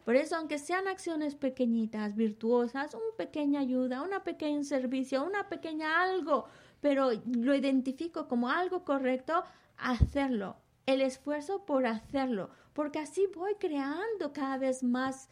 Por 0.08 0.16
eso, 0.16 0.38
aunque 0.38 0.58
sean 0.58 0.88
acciones 0.88 1.36
pequeñitas, 1.36 2.16
virtuosas, 2.16 2.94
una 2.94 3.18
pequeña 3.18 3.60
ayuda, 3.60 4.02
una 4.02 4.24
pequeña 4.24 4.64
servicio, 4.64 5.22
una 5.22 5.50
pequeña 5.50 6.02
algo, 6.02 6.46
pero 6.80 7.10
lo 7.26 7.54
identifico 7.54 8.30
como 8.30 8.50
algo 8.50 8.86
correcto, 8.86 9.44
hacerlo. 9.76 10.56
El 10.86 11.02
esfuerzo 11.02 11.66
por 11.66 11.86
hacerlo, 11.86 12.52
porque 12.72 13.00
así 13.00 13.28
voy 13.36 13.56
creando 13.56 14.32
cada 14.32 14.58
vez 14.58 14.82
más 14.82 15.28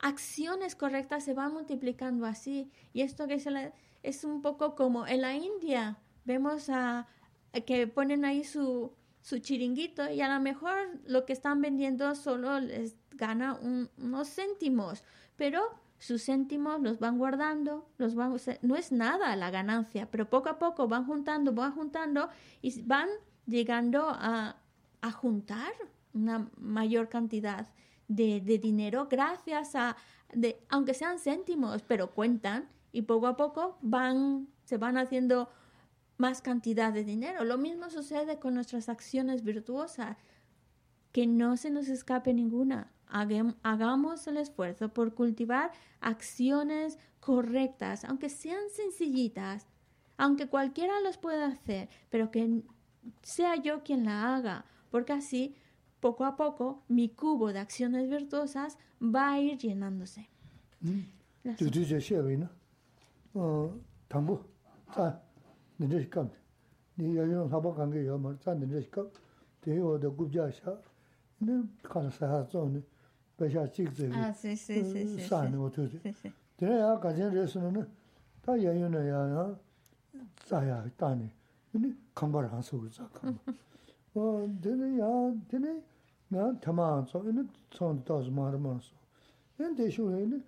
acciones 0.00 0.74
correctas, 0.74 1.22
se 1.22 1.34
van 1.34 1.52
multiplicando 1.52 2.26
así. 2.26 2.72
Y 2.92 3.02
esto 3.02 3.28
que 3.28 3.40
es 4.02 4.24
un 4.24 4.42
poco 4.42 4.74
como 4.74 5.06
en 5.06 5.20
la 5.20 5.36
India, 5.36 5.96
vemos 6.24 6.68
que 7.64 7.86
ponen 7.86 8.24
ahí 8.24 8.42
su, 8.42 8.96
su 9.26 9.40
chiringuito 9.40 10.08
y 10.08 10.20
a 10.20 10.32
lo 10.32 10.40
mejor 10.40 11.00
lo 11.04 11.26
que 11.26 11.32
están 11.32 11.60
vendiendo 11.60 12.14
solo 12.14 12.60
les 12.60 12.94
gana 13.10 13.58
unos 13.98 14.28
céntimos, 14.28 15.02
pero 15.34 15.60
sus 15.98 16.26
céntimos 16.26 16.80
los 16.80 17.00
van 17.00 17.18
guardando, 17.18 17.88
los 17.98 18.14
van, 18.14 18.36
no 18.62 18.76
es 18.76 18.92
nada 18.92 19.34
la 19.34 19.50
ganancia, 19.50 20.08
pero 20.12 20.30
poco 20.30 20.48
a 20.48 20.60
poco 20.60 20.86
van 20.86 21.06
juntando, 21.06 21.52
van 21.52 21.72
juntando 21.72 22.28
y 22.62 22.80
van 22.82 23.08
llegando 23.46 24.10
a, 24.10 24.58
a 25.00 25.10
juntar 25.10 25.72
una 26.14 26.48
mayor 26.56 27.08
cantidad 27.08 27.66
de, 28.06 28.40
de, 28.40 28.58
dinero 28.58 29.08
gracias 29.10 29.74
a, 29.74 29.96
de, 30.32 30.64
aunque 30.68 30.94
sean 30.94 31.18
céntimos, 31.18 31.82
pero 31.82 32.12
cuentan 32.12 32.68
y 32.92 33.02
poco 33.02 33.26
a 33.26 33.36
poco 33.36 33.76
van, 33.82 34.46
se 34.62 34.76
van 34.76 34.96
haciendo 34.96 35.48
más 36.18 36.40
cantidad 36.40 36.92
de 36.92 37.04
dinero. 37.04 37.44
Lo 37.44 37.58
mismo 37.58 37.90
sucede 37.90 38.38
con 38.38 38.54
nuestras 38.54 38.88
acciones 38.88 39.42
virtuosas, 39.42 40.16
que 41.12 41.26
no 41.26 41.56
se 41.56 41.70
nos 41.70 41.88
escape 41.88 42.34
ninguna. 42.34 42.92
Hagamos 43.08 44.26
el 44.26 44.36
esfuerzo 44.36 44.92
por 44.92 45.14
cultivar 45.14 45.72
acciones 46.00 46.98
correctas, 47.20 48.04
aunque 48.04 48.28
sean 48.28 48.68
sencillitas, 48.70 49.66
aunque 50.16 50.48
cualquiera 50.48 51.00
los 51.00 51.16
pueda 51.18 51.46
hacer, 51.46 51.88
pero 52.10 52.30
que 52.30 52.62
sea 53.22 53.56
yo 53.56 53.82
quien 53.82 54.04
la 54.04 54.34
haga, 54.36 54.64
porque 54.90 55.12
así, 55.12 55.56
poco 56.00 56.24
a 56.24 56.36
poco, 56.36 56.82
mi 56.88 57.08
cubo 57.08 57.52
de 57.52 57.60
acciones 57.60 58.08
virtuosas 58.08 58.78
va 59.00 59.32
a 59.32 59.40
ir 59.40 59.58
llenándose. 59.58 60.28
Mm. 60.80 61.00
nirich 65.78 66.08
kam, 66.10 66.28
ni 66.96 67.14
yoyon 67.14 67.48
haba 67.50 67.72
kange 67.74 68.02
yomar, 68.04 68.36
tsa 68.38 68.54
nirich 68.54 68.90
kam, 68.90 69.06
te 69.60 69.74
yo 69.74 69.98
da 69.98 70.08
gubja 70.08 70.50
sha, 70.52 70.76
ni 71.40 71.52
kala 71.82 72.10
saha 72.10 72.46
zon 72.50 72.72
ni, 72.72 72.82
besha 73.38 73.68
chik 73.70 73.90
zebi, 73.92 74.14
saa 75.28 75.48
ni 75.48 75.56
otu 75.56 75.86
zi. 75.86 75.98
Tene 76.56 76.76
ya 76.78 76.98
kajen 76.98 77.30
resu 77.32 77.60
na 77.60 77.70
na, 77.70 77.86
ta 78.42 78.52
yoyon 78.56 78.90
na 78.90 79.00
ya 79.02 79.26
ya, 79.28 79.58
tsa 80.44 80.64
ya 80.64 80.90
ta 80.96 81.14
ni, 81.14 81.30
ni 81.72 81.94
kamba 82.14 82.40
rang 82.40 82.62
su 82.62 82.78
gu 82.80 82.88
tsa 82.88 83.08
kamba. 83.12 83.40
Tene 84.62 84.96
ya, 84.96 85.32
tene, 85.48 85.82
na 86.28 86.52
tama 86.60 86.96
an 86.96 87.06
so, 87.06 87.20
ni 87.22 87.42
tson 87.68 88.02
toz 88.02 88.28
mara 88.30 88.56
mara 88.58 88.80
so. 88.80 88.94
Nen 89.58 89.74
te 89.74 89.90
shu 89.90 90.08
le, 90.08 90.24
ni 90.24 90.42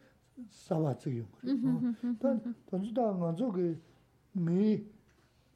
sawa 0.48 0.94
tsik 0.94 1.14
yung 1.14 1.28
kare. 1.36 2.16
Ta, 2.18 2.34
tonzu 2.70 2.92
ta 2.92 3.12
nganzo 3.12 3.50
ki, 3.52 3.78
mi, 4.32 4.82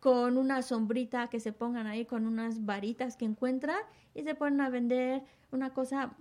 con 0.00 0.38
una 0.38 0.62
sombrita 0.62 1.28
que 1.28 1.40
se 1.40 1.52
pongan 1.52 1.86
ahí 1.86 2.06
con 2.06 2.26
unas 2.26 2.64
varitas 2.64 3.16
que 3.16 3.26
encuentran 3.26 3.78
y 4.14 4.22
se 4.22 4.34
ponen 4.34 4.62
a 4.62 4.70
vender 4.70 5.22
una 5.52 5.72
cosa, 5.72 6.16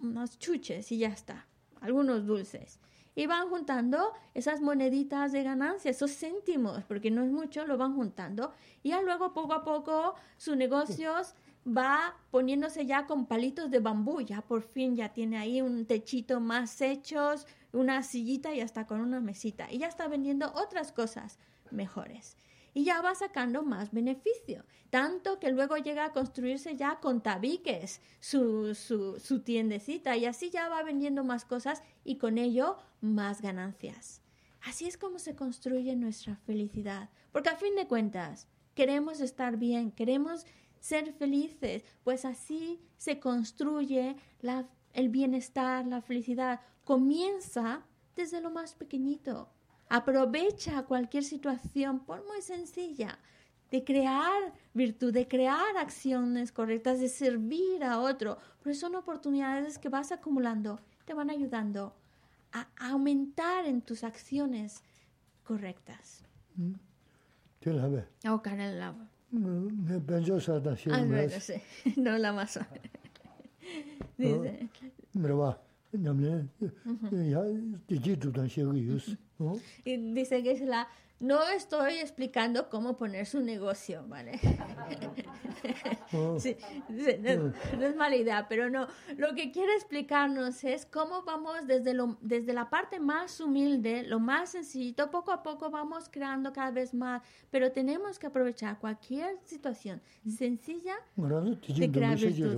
unos 0.00 0.38
chuches 0.38 0.92
y 0.92 0.98
ya 0.98 1.08
está, 1.08 1.46
algunos 1.80 2.26
dulces. 2.26 2.78
Y 3.16 3.26
van 3.26 3.48
juntando 3.48 4.12
esas 4.34 4.60
moneditas 4.60 5.32
de 5.32 5.44
ganancia, 5.44 5.90
esos 5.90 6.10
céntimos, 6.16 6.82
porque 6.84 7.10
no 7.10 7.22
es 7.22 7.30
mucho, 7.30 7.64
lo 7.64 7.78
van 7.78 7.94
juntando. 7.94 8.52
Y 8.82 8.88
ya 8.88 9.00
luego, 9.02 9.32
poco 9.32 9.54
a 9.54 9.64
poco, 9.64 10.16
su 10.36 10.56
negocios 10.56 11.34
va 11.66 12.16
poniéndose 12.32 12.86
ya 12.86 13.06
con 13.06 13.26
palitos 13.26 13.70
de 13.70 13.78
bambú. 13.78 14.20
Ya 14.20 14.42
por 14.42 14.62
fin 14.62 14.96
ya 14.96 15.10
tiene 15.10 15.38
ahí 15.38 15.62
un 15.62 15.86
techito 15.86 16.40
más 16.40 16.80
hechos, 16.80 17.46
una 17.72 18.02
sillita 18.02 18.52
y 18.52 18.60
hasta 18.60 18.84
con 18.88 19.00
una 19.00 19.20
mesita. 19.20 19.70
Y 19.70 19.78
ya 19.78 19.86
está 19.86 20.08
vendiendo 20.08 20.52
otras 20.52 20.90
cosas 20.90 21.38
mejores 21.70 22.36
y 22.74 22.84
ya 22.84 23.00
va 23.00 23.14
sacando 23.14 23.62
más 23.62 23.92
beneficio. 23.92 24.64
Tanto 24.90 25.38
que 25.38 25.50
luego 25.50 25.76
llega 25.76 26.04
a 26.04 26.12
construirse 26.12 26.76
ya 26.76 27.00
con 27.00 27.22
tabiques 27.22 28.02
su, 28.20 28.74
su, 28.74 29.40
tiendecita 29.40 30.16
y 30.16 30.26
así 30.26 30.50
ya 30.50 30.68
va 30.68 30.82
vendiendo 30.82 31.24
más 31.24 31.44
cosas 31.44 31.82
y 32.04 32.18
con 32.18 32.36
ello 32.36 32.76
más 33.00 33.40
ganancias. 33.40 34.20
Así 34.60 34.86
es 34.86 34.96
como 34.96 35.18
se 35.18 35.36
construye 35.36 35.94
nuestra 35.96 36.36
felicidad. 36.36 37.10
Porque 37.32 37.50
a 37.50 37.56
fin 37.56 37.74
de 37.76 37.86
cuentas, 37.86 38.48
queremos 38.74 39.20
estar 39.20 39.56
bien, 39.56 39.90
queremos 39.90 40.46
ser 40.80 41.12
felices, 41.12 41.84
pues 42.02 42.24
así 42.24 42.80
se 42.96 43.18
construye 43.18 44.16
la, 44.40 44.68
el 44.92 45.08
bienestar, 45.08 45.86
la 45.86 46.02
felicidad. 46.02 46.60
Comienza 46.84 47.86
desde 48.14 48.40
lo 48.40 48.50
más 48.50 48.74
pequeñito. 48.74 49.53
Aprovecha 49.88 50.82
cualquier 50.84 51.24
situación, 51.24 52.00
por 52.00 52.24
muy 52.26 52.40
sencilla, 52.42 53.18
de 53.70 53.84
crear 53.84 54.52
virtud, 54.72 55.12
de 55.12 55.26
crear 55.28 55.76
acciones 55.76 56.52
correctas, 56.52 57.00
de 57.00 57.08
servir 57.08 57.84
a 57.84 58.00
otro. 58.00 58.38
Porque 58.58 58.74
son 58.74 58.94
oportunidades 58.94 59.78
que 59.78 59.88
vas 59.88 60.12
acumulando, 60.12 60.80
te 61.04 61.14
van 61.14 61.30
ayudando 61.30 61.94
a 62.52 62.68
aumentar 62.78 63.66
en 63.66 63.82
tus 63.82 64.04
acciones 64.04 64.82
correctas. 65.44 66.24
Oh, 68.26 68.40
No 71.96 72.18
la 72.18 72.32
más. 72.32 72.58
Dice, 74.16 74.68
mrwa 75.14 75.58
nyamle 75.92 76.46
ya 77.10 77.42
ji 77.88 78.16
du 78.16 78.30
dan 78.30 78.48
xie 78.48 78.64
ge 78.64 79.16
yus 79.38 79.58
o 79.58 79.60
y 79.84 79.96
dice 80.14 80.42
Geshe-la, 80.42 80.88
no 81.20 81.48
estoy 81.48 81.94
explicando 81.94 82.68
cómo 82.68 82.96
poner 82.96 83.26
su 83.26 83.40
negocio, 83.40 84.04
¿vale? 84.08 84.40
Sí, 86.38 86.56
sí, 86.88 87.16
no, 87.20 87.52
no 87.78 87.86
es 87.86 87.96
mala 87.96 88.14
idea, 88.14 88.46
pero 88.48 88.70
no. 88.70 88.86
Lo 89.16 89.34
que 89.34 89.50
quiere 89.50 89.74
explicarnos 89.74 90.62
es 90.62 90.86
cómo 90.86 91.22
vamos 91.22 91.66
desde, 91.66 91.94
lo, 91.94 92.18
desde 92.20 92.52
la 92.52 92.68
parte 92.70 93.00
más 93.00 93.40
humilde, 93.40 94.02
lo 94.04 94.20
más 94.20 94.50
sencillito, 94.50 95.10
poco 95.10 95.32
a 95.32 95.42
poco 95.42 95.70
vamos 95.70 96.08
creando 96.10 96.52
cada 96.52 96.70
vez 96.70 96.92
más, 96.94 97.22
pero 97.50 97.72
tenemos 97.72 98.18
que 98.18 98.26
aprovechar 98.26 98.78
cualquier 98.78 99.38
situación 99.44 100.00
sencilla. 100.28 100.94
de 101.80 101.90
crear 101.90 102.16
virtud. 102.16 102.54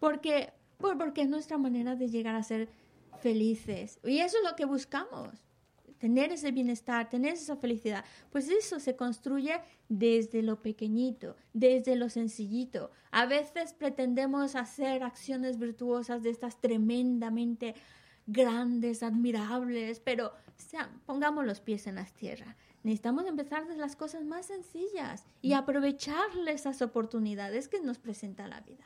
Porque, 0.00 0.52
por- 0.78 0.98
porque 0.98 1.22
es 1.22 1.28
nuestra 1.28 1.58
manera 1.58 1.94
de 1.96 2.08
llegar 2.08 2.34
a 2.34 2.42
ser 2.42 2.68
felices. 3.20 3.98
Y 4.04 4.18
eso 4.18 4.36
es 4.38 4.50
lo 4.50 4.56
que 4.56 4.64
buscamos. 4.64 5.28
Tener 5.98 6.32
ese 6.32 6.50
bienestar, 6.50 7.08
tener 7.08 7.34
esa 7.34 7.54
felicidad. 7.56 8.04
Pues 8.30 8.48
eso 8.48 8.80
se 8.80 8.96
construye 8.96 9.60
desde 9.88 10.42
lo 10.42 10.60
pequeñito, 10.60 11.36
desde 11.52 11.94
lo 11.94 12.08
sencillito. 12.08 12.90
A 13.12 13.26
veces 13.26 13.72
pretendemos 13.72 14.56
hacer 14.56 15.04
acciones 15.04 15.58
virtuosas 15.60 16.24
de 16.24 16.30
estas 16.30 16.60
tremendamente 16.60 17.76
grandes, 18.26 19.02
admirables, 19.04 20.00
pero 20.00 20.32
pongamos 21.06 21.46
los 21.46 21.60
pies 21.60 21.86
en 21.86 21.94
la 21.96 22.04
tierra. 22.06 22.56
Necesitamos 22.82 23.26
empezar 23.26 23.66
desde 23.66 23.80
las 23.80 23.94
cosas 23.94 24.24
más 24.24 24.46
sencillas 24.46 25.24
y 25.40 25.52
aprovechar 25.52 26.26
esas 26.48 26.82
oportunidades 26.82 27.68
que 27.68 27.80
nos 27.80 27.98
presenta 27.98 28.48
la 28.48 28.60
vida. 28.60 28.84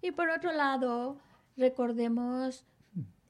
Y 0.00 0.12
por 0.12 0.28
otro 0.28 0.52
lado, 0.52 1.18
recordemos 1.56 2.64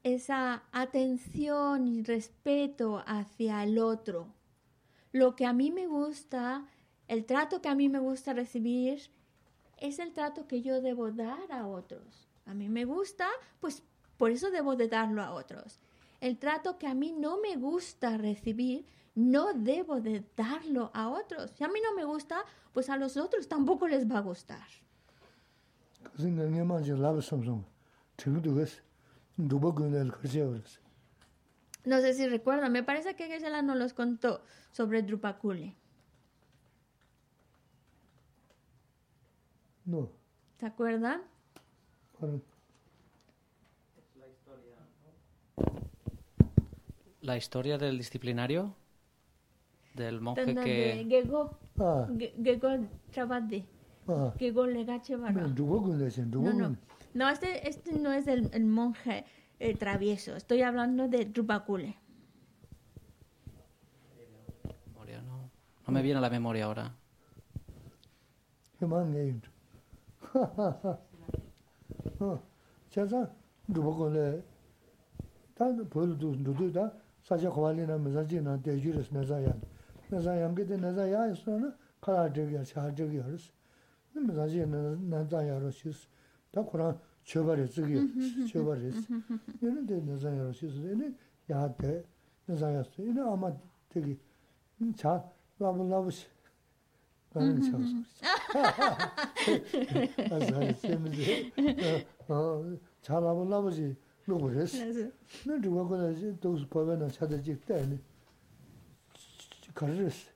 esa 0.03 0.63
atención 0.71 1.87
y 1.87 2.03
respeto 2.03 3.01
hacia 3.07 3.63
el 3.63 3.79
otro. 3.79 4.34
Lo 5.15 5.37
que 5.37 5.45
a 5.45 5.53
mí 5.53 5.71
me 5.71 5.87
gusta, 5.87 6.65
el 7.07 7.23
trato 7.23 7.61
que 7.61 7.69
a 7.69 7.73
mí 7.73 7.87
me 7.87 7.99
gusta 7.99 8.33
recibir, 8.33 8.99
es 9.77 9.99
el 9.99 10.11
trato 10.11 10.45
que 10.45 10.61
yo 10.61 10.81
debo 10.81 11.09
dar 11.09 11.53
a 11.53 11.67
otros. 11.67 12.27
A 12.45 12.53
mí 12.53 12.67
me 12.67 12.83
gusta, 12.83 13.29
pues 13.61 13.81
por 14.17 14.31
eso 14.31 14.51
debo 14.51 14.75
de 14.75 14.89
darlo 14.89 15.21
a 15.21 15.31
otros. 15.31 15.79
El 16.19 16.37
trato 16.37 16.77
que 16.77 16.87
a 16.87 16.93
mí 16.93 17.13
no 17.13 17.39
me 17.39 17.55
gusta 17.55 18.17
recibir, 18.17 18.85
no 19.15 19.53
debo 19.53 20.01
de 20.01 20.21
darlo 20.35 20.91
a 20.93 21.07
otros. 21.07 21.51
Si 21.51 21.63
a 21.63 21.69
mí 21.69 21.79
no 21.81 21.95
me 21.95 22.03
gusta, 22.03 22.43
pues 22.73 22.89
a 22.89 22.97
los 22.97 23.15
otros 23.15 23.47
tampoco 23.47 23.87
les 23.87 24.11
va 24.11 24.17
a 24.17 24.21
gustar. 24.21 24.67
No 31.85 31.99
sé 32.01 32.13
si 32.13 32.27
recuerdan, 32.27 32.71
me 32.71 32.83
parece 32.83 33.15
que 33.15 33.27
Geshe-la 33.27 33.61
nos 33.61 33.77
los 33.77 33.93
contó 33.93 34.41
sobre 34.71 35.01
Drupakule. 35.03 35.75
no. 39.85 40.09
¿Se 40.59 40.65
acuerdan? 40.65 41.21
La 47.21 47.37
historia 47.37 47.77
del 47.77 47.97
disciplinario, 47.97 48.75
del 49.95 50.21
monje 50.21 50.45
Tanda 50.45 50.63
que... 50.63 51.05
Gego, 51.09 51.57
ah. 51.79 52.07
Ge- 52.19 52.33
Gego 52.43 52.69
Chabade, 53.11 53.65
ah. 54.07 54.33
Gego 54.37 54.67
Legache 54.67 55.15
Barra. 55.15 55.41
No, 56.43 56.53
no, 56.53 56.75
no, 57.13 57.29
este, 57.29 57.67
este 57.67 57.93
no 57.93 58.11
es 58.13 58.27
el, 58.27 58.49
el 58.53 58.65
monje 58.65 59.25
eh, 59.59 59.75
travieso, 59.75 60.35
estoy 60.35 60.61
hablando 60.61 61.07
de 61.07 61.25
memoria, 64.85 65.21
no, 65.21 65.49
no 65.85 65.93
me 65.93 66.01
viene 66.01 66.17
a 66.19 66.21
la 66.21 66.29
memoria 66.29 66.65
ahora. 66.65 66.93
he 68.79 68.85
ma 68.85 69.03
ne 69.03 69.19
yin 69.25 69.41
ha 70.33 70.51
ha 70.57 70.79
ha 70.83 70.99
ha 72.19 72.39
cha 72.89 73.07
sa 73.07 73.29
du 73.65 73.81
bo 73.81 73.91
gun 73.97 74.13
le 74.13 74.43
ta 75.55 75.71
bo 75.71 76.05
du 76.05 76.35
du 76.35 76.71
da 76.71 76.91
sa 77.21 77.37
ja 77.37 77.49
khwa 77.49 77.71
le 77.73 77.85
na 77.85 77.97
me 77.97 78.11
sa 78.11 78.23
ji 78.23 78.39
na 78.41 78.57
de 78.57 78.77
ju 78.79 78.91
res 78.91 79.11
na 79.11 79.23
sa 79.23 79.37
ya 79.39 79.53
na 80.09 80.21
sa 80.21 80.33
yang 80.35 80.55
ge 80.55 80.65
de 80.65 80.77
na 80.77 80.93
sa 80.93 81.05
ya 81.05 81.33
so 81.33 81.57
na 81.57 81.69
ka 82.01 82.11
la 82.11 82.27
de 82.27 82.43
ya 82.51 82.63
cha 82.63 82.89
de 82.89 83.07
ge 83.11 83.21
res 83.21 83.51
na 84.13 84.21
me 84.21 84.33
sa 84.33 84.47
ji 84.47 84.65
na 84.65 84.79
na 85.11 85.25
sa 85.29 85.41
ya 85.41 85.57
ro 85.57 85.71
shi 85.71 85.91
da 86.51 86.61
ko 87.24 87.24
ra 87.24 87.24
chö 87.24 87.44
ba 87.44 87.54
re 87.54 87.66
zi 87.66 87.82
ge 87.82 88.46
chö 88.46 88.64
ba 88.64 88.74
re 88.74 88.92
ye 89.60 89.70
ne 89.70 89.84
de 89.84 90.00
na 90.00 90.16
sa 90.18 90.30
ya 90.30 90.42
ro 90.42 90.52
shi 90.52 90.68
su 90.68 90.80
ne 90.80 91.14
ya 91.46 91.68
de 91.68 92.04
na 92.46 92.56
sa 92.56 92.70
ya 92.70 92.82
su 92.82 93.02
ne 93.02 93.20
ama 93.20 93.50
de 93.88 94.00
ge 94.00 94.18
cha 94.96 95.22
la 95.58 95.72
bu 95.72 95.88
la 95.88 96.00
bu 96.00 96.10
shi 96.10 96.26
ba 97.32 97.40
ne 97.42 97.60
cha 97.60 97.78
su 97.78 98.04
아, 100.30 100.72
재밌지. 100.80 101.52
어, 102.28 102.76
잘하고 103.02 103.44
나머지 103.44 103.96
누구 104.26 104.48
그랬어? 104.48 104.78
나 105.46 105.58
누가 105.60 105.86
그러지? 105.86 106.36
또 106.40 106.56
보면은 106.68 107.08
찾아지 107.08 107.58
때네. 107.60 107.98
가르스. 109.74 110.30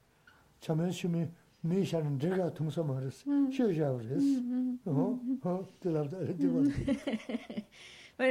참여 0.61 0.91
심이 0.91 1.29
mī 1.64 1.84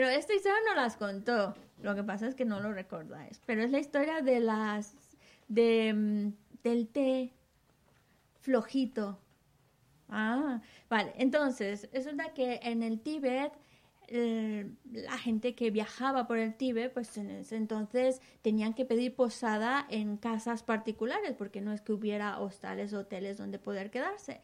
esta 0.06 0.34
historia 0.34 0.58
no 0.68 0.74
las 0.74 0.96
contó, 0.96 1.54
lo 1.82 1.94
que 1.94 2.04
pasa 2.04 2.26
es 2.26 2.34
que 2.34 2.44
no 2.44 2.60
lo 2.60 2.72
recordáis, 2.72 3.40
pero 3.46 3.62
es 3.62 3.70
la 3.70 3.78
historia 3.78 4.22
de 4.22 4.40
las, 4.40 4.94
de, 5.48 5.92
mm, 5.94 6.32
del 6.62 6.88
té 6.88 7.32
flojito. 8.40 9.18
Ah, 10.08 10.60
vale, 10.88 11.12
entonces, 11.16 11.88
resulta 11.92 12.32
que 12.32 12.60
en 12.62 12.82
el 12.82 13.00
Tíbet 13.00 13.52
la 14.10 15.18
gente 15.18 15.54
que 15.54 15.70
viajaba 15.70 16.26
por 16.26 16.38
el 16.38 16.54
Tíbet, 16.54 16.92
pues 16.92 17.16
en 17.18 17.30
ese 17.30 17.56
entonces 17.56 18.20
tenían 18.42 18.74
que 18.74 18.84
pedir 18.84 19.14
posada 19.14 19.86
en 19.90 20.16
casas 20.16 20.62
particulares, 20.62 21.34
porque 21.36 21.60
no 21.60 21.72
es 21.72 21.80
que 21.80 21.92
hubiera 21.92 22.38
hostales 22.40 22.92
o 22.94 23.00
hoteles 23.00 23.36
donde 23.36 23.58
poder 23.58 23.90
quedarse. 23.90 24.40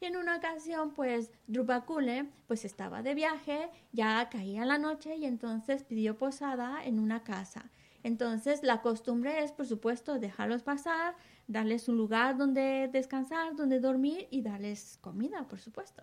Y 0.00 0.06
en 0.06 0.16
una 0.16 0.36
ocasión, 0.36 0.94
pues 0.94 1.30
Drupakule, 1.46 2.26
pues 2.48 2.64
estaba 2.64 3.02
de 3.02 3.14
viaje, 3.14 3.70
ya 3.92 4.28
caía 4.30 4.64
la 4.64 4.78
noche 4.78 5.14
y 5.14 5.26
entonces 5.26 5.84
pidió 5.84 6.18
posada 6.18 6.84
en 6.84 6.98
una 6.98 7.22
casa. 7.22 7.70
Entonces 8.02 8.64
la 8.64 8.82
costumbre 8.82 9.44
es, 9.44 9.52
por 9.52 9.66
supuesto, 9.66 10.18
dejarlos 10.18 10.64
pasar, 10.64 11.14
darles 11.46 11.88
un 11.88 11.96
lugar 11.96 12.36
donde 12.36 12.88
descansar, 12.92 13.54
donde 13.54 13.78
dormir 13.78 14.26
y 14.30 14.42
darles 14.42 14.98
comida, 15.00 15.46
por 15.46 15.60
supuesto, 15.60 16.02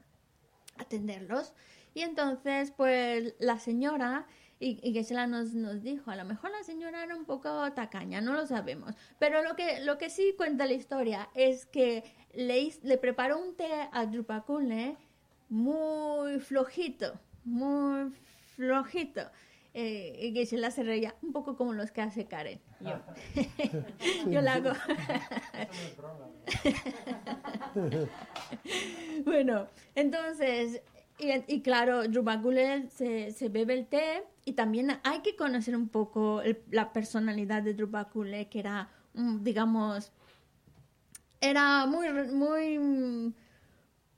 atenderlos. 0.78 1.54
Y 1.94 2.02
entonces, 2.02 2.72
pues 2.72 3.36
la 3.40 3.60
señora, 3.60 4.26
y, 4.60 4.80
y 4.82 4.94
Geshe-la 4.94 5.28
nos, 5.28 5.54
nos 5.54 5.82
dijo, 5.82 6.12
a 6.12 6.16
lo 6.16 6.26
mejor 6.26 6.52
la 6.52 6.64
señora 6.64 7.04
era 7.04 7.16
un 7.16 7.26
poco 7.26 7.72
tacaña, 7.74 8.22
no 8.22 8.34
lo 8.34 8.46
sabemos, 8.46 8.94
pero 9.18 9.42
lo 9.42 9.56
que, 9.56 9.80
lo 9.82 9.98
que 9.98 10.10
sí 10.10 10.34
cuenta 10.38 10.66
la 10.66 10.74
historia 10.74 11.30
es 11.34 11.66
que 11.66 12.04
le, 12.34 12.72
le 12.84 12.98
preparó 12.98 13.40
un 13.40 13.56
té 13.56 13.90
a 13.92 14.06
Drupakule 14.06 14.98
muy 15.50 16.40
flojito, 16.40 17.20
muy 17.44 18.12
flojito. 18.56 19.22
Eh, 19.74 20.34
y 20.34 20.46
se 20.46 20.84
reía 20.84 21.16
un 21.22 21.32
poco 21.32 21.56
como 21.56 21.74
los 21.74 21.92
que 21.92 22.02
hace 22.02 22.26
Karen. 22.26 22.60
Yo, 22.80 23.00
Yo 24.32 24.42
la 24.42 24.56
hago. 24.56 24.72
bueno, 29.26 29.68
entonces, 29.94 30.82
y, 31.20 31.56
y 31.56 31.62
claro, 31.62 32.08
Drupakule 32.08 32.90
se, 32.90 33.32
se 33.32 33.50
bebe 33.50 33.74
el 33.74 33.88
té 33.88 34.24
y 34.46 34.54
también 34.54 35.00
hay 35.04 35.20
que 35.22 35.36
conocer 35.36 35.76
un 35.76 35.90
poco 35.90 36.42
el- 36.42 36.62
la 36.72 36.94
personalidad 36.94 37.62
de 37.64 37.74
Drupakule, 37.74 38.48
que 38.50 38.60
era, 38.60 38.90
digamos, 39.14 40.12
era 41.42 41.86
muy, 41.86 42.10
muy, 42.32 43.34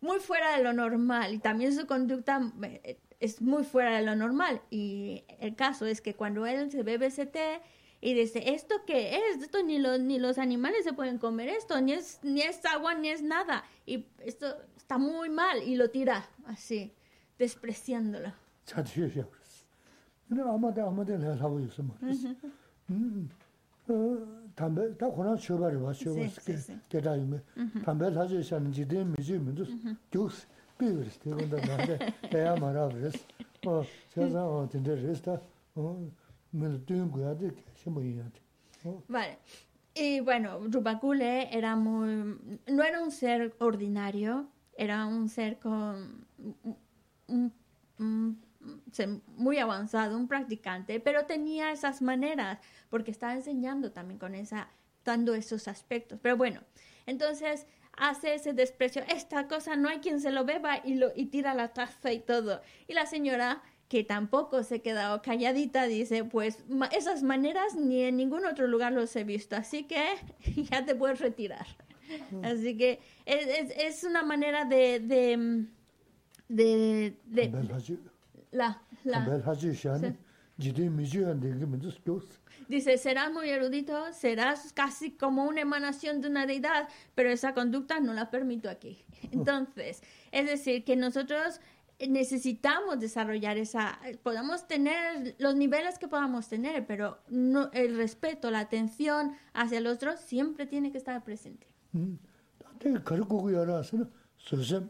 muy 0.01 0.19
fuera 0.19 0.57
de 0.57 0.63
lo 0.63 0.73
normal 0.73 1.33
y 1.33 1.39
también 1.39 1.75
su 1.75 1.85
conducta 1.85 2.41
eh, 2.63 2.99
es 3.19 3.41
muy 3.41 3.63
fuera 3.63 3.97
de 3.97 4.03
lo 4.05 4.15
normal. 4.15 4.61
Y 4.69 5.23
el 5.39 5.55
caso 5.55 5.85
es 5.85 6.01
que 6.01 6.15
cuando 6.15 6.45
él 6.45 6.71
se 6.71 6.83
bebe 6.83 7.07
ese 7.07 7.25
té 7.27 7.61
y 7.99 8.15
dice, 8.15 8.53
¿esto 8.55 8.83
qué 8.87 9.15
es? 9.17 9.43
Esto 9.43 9.61
ni 9.63 9.77
los, 9.77 9.99
ni 9.99 10.17
los 10.17 10.39
animales 10.39 10.83
se 10.83 10.93
pueden 10.93 11.19
comer 11.19 11.49
esto, 11.49 11.79
ni 11.81 11.93
es, 11.93 12.19
ni 12.23 12.41
es 12.41 12.65
agua, 12.65 12.95
ni 12.95 13.09
es 13.09 13.21
nada. 13.21 13.63
Y 13.85 14.07
esto 14.25 14.55
está 14.90 14.98
muy 14.98 15.28
mal 15.28 15.62
y 15.62 15.74
lo 15.76 15.90
tira 15.90 16.24
así, 16.46 16.92
despreciándolo. 17.38 18.32
차트셔 18.64 19.22
그랬어. 19.30 19.64
근데 20.28 20.42
아마도 20.42 20.86
아마도 20.88 21.16
내가 21.16 21.34
하고 21.36 21.60
있어 21.60 21.82
뭐. 21.82 21.96
음. 22.90 23.28
어 23.88 24.50
담배 24.56 24.96
다 24.96 25.08
고나 25.08 25.36
쳐버려 25.36 25.80
봐. 25.80 25.92
쳐버 25.92 26.14
Sí, 26.22 26.28
스케. 26.28 26.54
sí, 26.54 26.72
sí. 26.72 26.80
대다이면 26.88 27.42
담배 27.84 28.10
사지 28.12 28.42
사는 28.42 28.72
지대 28.72 29.04
미지면도 29.04 29.64
교스 30.10 30.46
비그스 30.78 31.20
되는다 31.20 31.56
나한테 31.64 31.98
내가 32.30 32.56
말아 32.56 32.88
그랬어. 32.88 33.18
어 33.66 33.82
세상 34.10 34.36
어 34.46 34.68
근데 34.70 34.94
레스타 34.96 35.40
어 35.76 36.10
me 36.52 36.84
뜬 36.86 37.10
거야 37.10 37.36
돼. 37.36 37.50
심어이한테. 37.76 38.40
어 38.84 39.02
Vale. 39.08 39.38
Y 39.98 40.20
bueno, 40.20 40.58
Rupakule 40.68 41.48
era 41.56 41.74
muy... 41.74 42.36
No 42.68 42.82
era 42.84 43.00
un 43.00 43.10
ser 43.10 43.54
ordinario, 43.60 44.46
era 44.77 45.05
un 45.05 45.29
ser 45.29 45.59
con... 45.59 46.25
muy 49.27 49.57
avanzado, 49.57 50.17
un 50.17 50.27
practicante, 50.27 50.99
pero 50.99 51.25
tenía 51.25 51.71
esas 51.71 52.01
maneras, 52.01 52.59
porque 52.89 53.11
estaba 53.11 53.33
enseñando 53.33 53.91
también 53.91 54.19
con 54.19 54.35
esa, 54.35 54.69
dando 55.03 55.33
esos 55.33 55.67
aspectos. 55.67 56.19
Pero 56.21 56.37
bueno, 56.37 56.61
entonces 57.05 57.67
hace 57.97 58.35
ese 58.35 58.53
desprecio, 58.53 59.03
esta 59.07 59.47
cosa 59.47 59.75
no 59.75 59.89
hay 59.89 59.99
quien 59.99 60.19
se 60.19 60.31
lo 60.31 60.45
beba 60.45 60.81
y, 60.83 60.95
lo, 60.95 61.11
tira 61.11 61.53
la 61.53 61.69
taza 61.69 62.11
y 62.11 62.19
todo. 62.19 62.61
Y 62.87 62.93
la 62.93 63.05
señora, 63.05 63.61
que 63.87 64.03
tampoco 64.03 64.63
se 64.63 64.81
quedó 64.81 65.21
calladita, 65.21 65.85
dice, 65.85 66.23
pues 66.23 66.63
esas 66.91 67.23
maneras 67.23 67.75
ni 67.75 68.03
en 68.03 68.17
ningún 68.17 68.45
otro 68.45 68.67
lugar 68.67 68.93
los 68.93 69.15
he 69.15 69.23
visto, 69.23 69.55
así 69.55 69.83
que 69.83 70.03
ya 70.71 70.85
te 70.85 70.95
puedes 70.95 71.19
retirar. 71.19 71.67
Así 72.43 72.77
que 72.77 72.99
es, 73.25 73.71
es, 73.77 74.03
una 74.03 74.23
manera 74.23 74.65
de... 74.65 74.99
de, 74.99 75.37
mm, 75.37 75.67
de, 76.49 77.15
la, 78.51 78.81
la, 79.03 79.25
Dice, 82.67 82.97
serás 82.97 83.31
muy 83.31 83.49
erudito, 83.49 84.13
serás 84.13 84.71
casi 84.73 85.11
como 85.11 85.45
una 85.45 85.61
emanación 85.61 86.21
de 86.21 86.29
una 86.29 86.45
deidad, 86.45 86.87
pero 87.15 87.29
esa 87.29 87.53
conducta 87.53 87.99
no 87.99 88.13
la 88.13 88.29
permito 88.29 88.69
aquí. 88.69 89.03
Entonces, 89.31 90.01
es 90.31 90.45
decir, 90.45 90.83
que 90.83 90.95
nosotros 90.95 91.59
necesitamos 92.07 92.99
desarrollar 92.99 93.57
esa, 93.57 93.99
podamos 94.23 94.67
tener 94.67 95.35
los 95.39 95.55
niveles 95.55 95.99
que 95.99 96.07
podamos 96.07 96.47
tener, 96.47 96.85
pero 96.85 97.19
no, 97.27 97.69
el 97.73 97.97
respeto, 97.97 98.51
la 98.51 98.59
atención 98.59 99.33
hacia 99.53 99.77
el 99.77 99.87
otro 99.87 100.17
siempre 100.17 100.65
tiene 100.65 100.91
que 100.91 100.97
estar 100.97 101.23
presente. 101.23 101.67
음. 101.94 102.18
되게 102.78 102.98
가르고 102.98 103.52
열어서는 103.52 104.10
소셈 104.38 104.88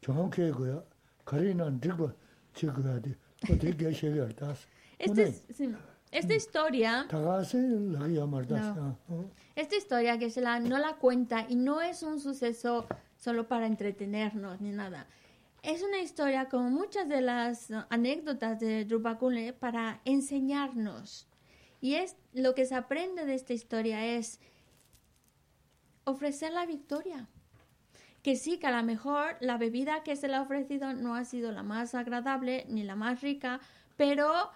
정확해 0.00 0.50
거야. 0.50 0.82
가리는 1.24 1.80
들고 1.80 2.10
지고야 2.54 3.00
돼. 3.00 3.14
어떻게 3.44 3.76
개셔야 3.76 4.28
다. 4.30 4.54
Este 4.98 5.22
es- 5.28 5.42
sí, 5.52 5.72
esta 6.10 6.34
historia 6.34 7.06
다가세 7.06 7.58
라야 7.92 8.26
말다. 8.26 8.96
어. 9.08 9.30
Esta 9.54 9.76
historia 9.76 10.18
que 10.18 10.28
se 10.30 10.40
la, 10.40 10.58
no 10.58 10.78
la 10.78 10.96
cuenta 10.96 11.46
y 11.48 11.54
no 11.54 11.80
es 11.80 12.02
un 12.02 12.18
suceso 12.18 12.86
solo 13.16 13.46
para 13.46 13.66
entretenernos 13.66 14.60
ni 14.60 14.72
nada. 14.72 15.06
Es 15.62 15.82
una 15.82 16.00
historia 16.00 16.48
como 16.48 16.70
muchas 16.70 17.08
de 17.08 17.20
las 17.20 17.70
uh, 17.70 17.84
anécdotas 17.90 18.58
de 18.60 18.84
Drupakule 18.84 19.52
para 19.52 20.00
enseñarnos. 20.04 21.26
Y 21.80 21.94
es 21.94 22.16
lo 22.32 22.54
que 22.54 22.64
se 22.64 22.74
aprende 22.74 23.24
de 23.24 23.34
esta 23.34 23.52
historia 23.52 24.04
es 24.04 24.40
ofrecer 26.05 26.51
la 26.51 26.65
victoria. 26.65 27.27
Que 28.21 28.35
sí, 28.35 28.57
que 28.57 28.67
a 28.67 28.77
lo 28.77 28.83
mejor 28.83 29.35
la 29.41 29.57
bebida 29.57 30.03
que 30.03 30.15
se 30.15 30.27
le 30.27 30.35
ha 30.35 30.41
ofrecido 30.41 30.93
no 30.93 31.15
ha 31.15 31.25
sido 31.25 31.51
la 31.51 31.63
más 31.63 31.93
agradable 31.93 32.65
ni 32.69 32.83
la 32.83 32.95
más 32.95 33.21
rica, 33.21 33.59
pero 33.97 34.49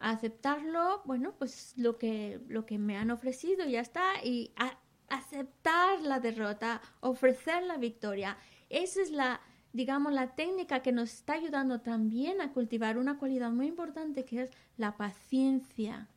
aceptarlo, 0.00 1.02
bueno, 1.04 1.32
pues 1.38 1.74
lo 1.76 1.98
que, 1.98 2.40
lo 2.48 2.66
que 2.66 2.78
me 2.78 2.96
han 2.96 3.10
ofrecido 3.10 3.64
ya 3.66 3.80
está, 3.80 4.22
y 4.22 4.52
a- 4.56 4.78
aceptar 5.08 6.00
la 6.02 6.20
derrota, 6.20 6.80
ofrecer 7.00 7.62
la 7.62 7.78
victoria. 7.78 8.36
Esa 8.68 9.00
es 9.00 9.10
la, 9.10 9.40
digamos, 9.72 10.12
la 10.12 10.34
técnica 10.34 10.80
que 10.82 10.92
nos 10.92 11.12
está 11.14 11.32
ayudando 11.34 11.80
también 11.80 12.40
a 12.42 12.52
cultivar 12.52 12.98
una 12.98 13.18
cualidad 13.18 13.50
muy 13.50 13.66
importante 13.66 14.24
que 14.26 14.42
es 14.42 14.50
la 14.76 14.96
paciencia. 14.98 16.08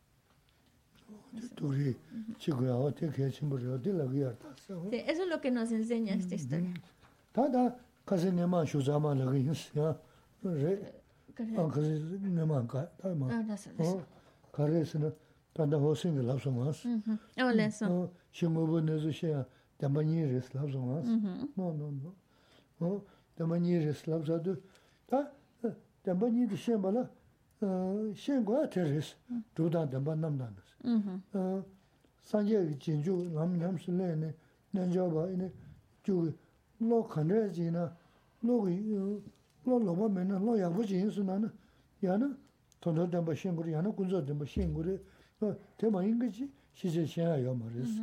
Turi, 1.56 1.96
chico 2.38 2.64
ya 2.64 2.76
ote 2.76 3.08
kaya 3.08 3.30
chimburyo, 3.30 3.78
di 3.78 3.90
la 3.90 4.04
guyar 4.04 4.36
tasa. 4.36 4.74
Sí, 4.90 4.96
eso 5.06 5.22
es 5.22 5.28
lo 5.28 5.40
que 5.40 5.50
nos 5.50 5.72
enseña 5.72 6.14
esta 6.14 6.34
historia. 6.34 6.74
Tata, 7.32 7.78
kasi 8.04 8.30
nima 8.30 8.66
shuzama 8.66 9.14
la 9.14 9.24
guyins, 9.24 9.72
ya, 9.74 9.96
re, 10.42 10.92
an 11.38 11.70
kasi 11.70 11.98
nima 12.20 12.66
ka, 12.68 12.86
tama. 13.00 13.28
Ah, 13.32 13.42
that's 13.46 13.66
it. 13.66 14.04
Kare 14.52 14.84
sina, 14.84 15.10
tanda 15.54 15.78
hosingi 15.78 16.22
lapso 16.22 16.50
mas. 16.50 16.84
Oh, 17.38 17.50
leso. 17.50 18.10
Shimobu 18.30 18.80
nizu 18.82 19.10
shaya, 19.10 19.46
dama 19.78 20.02
niris 20.02 20.52
lapso 20.52 20.80
mas. 20.80 21.06
No, 21.56 21.72
no, 21.72 22.14
no. 22.78 23.04
Dama 23.36 23.58
niris 23.58 24.06
lapso 24.06 24.34
adu. 24.34 24.60
Ta, 25.06 25.32
dama 26.04 26.28
niris 26.28 26.60
shaya 26.60 26.78
bala, 26.78 27.08
shen 28.14 28.44
guwa 28.44 28.66
teres, 28.68 29.16
dhruda 29.54 29.86
dhenpa 29.86 30.14
namdaan 30.14 30.54
dhas. 30.56 31.64
Sanje 32.20 32.66
ki 32.78 32.78
jinju 32.78 33.32
lam 33.34 33.56
nyam 33.58 33.78
sunne 33.78 34.14
ne, 34.16 34.34
nanjo 34.72 35.08
ba 35.10 35.28
ine, 35.30 35.52
ju 36.04 36.32
lo 36.78 37.02
khandre 37.02 37.50
ji 37.50 37.70
na, 37.70 37.92
lo 38.42 38.62
ki, 38.64 38.94
lo 39.64 39.78
loba 39.78 40.08
me 40.08 40.24
na, 40.24 40.38
lo 40.38 40.54
yakbo 40.54 40.82
ji 40.84 40.98
insu 40.98 41.22
na 41.24 41.38
na, 41.38 41.52
ya 42.00 42.16
na, 42.16 42.36
tondo 42.80 43.06
dhenpa 43.06 43.34
shen 43.34 43.54
guri, 43.54 43.70
ya 43.72 43.80
na 43.80 43.90
kunzo 43.90 44.20
dhenpa 44.20 44.44
shen 44.46 44.72
guri, 44.72 44.98
te 45.76 45.90
ma 45.90 46.02
inga 46.02 46.28
ji, 46.28 46.50
shi 46.72 46.88
je 46.88 47.06
shen 47.06 47.26
ya 47.28 47.36
yo 47.36 47.54
ma 47.54 47.66
res, 47.74 48.00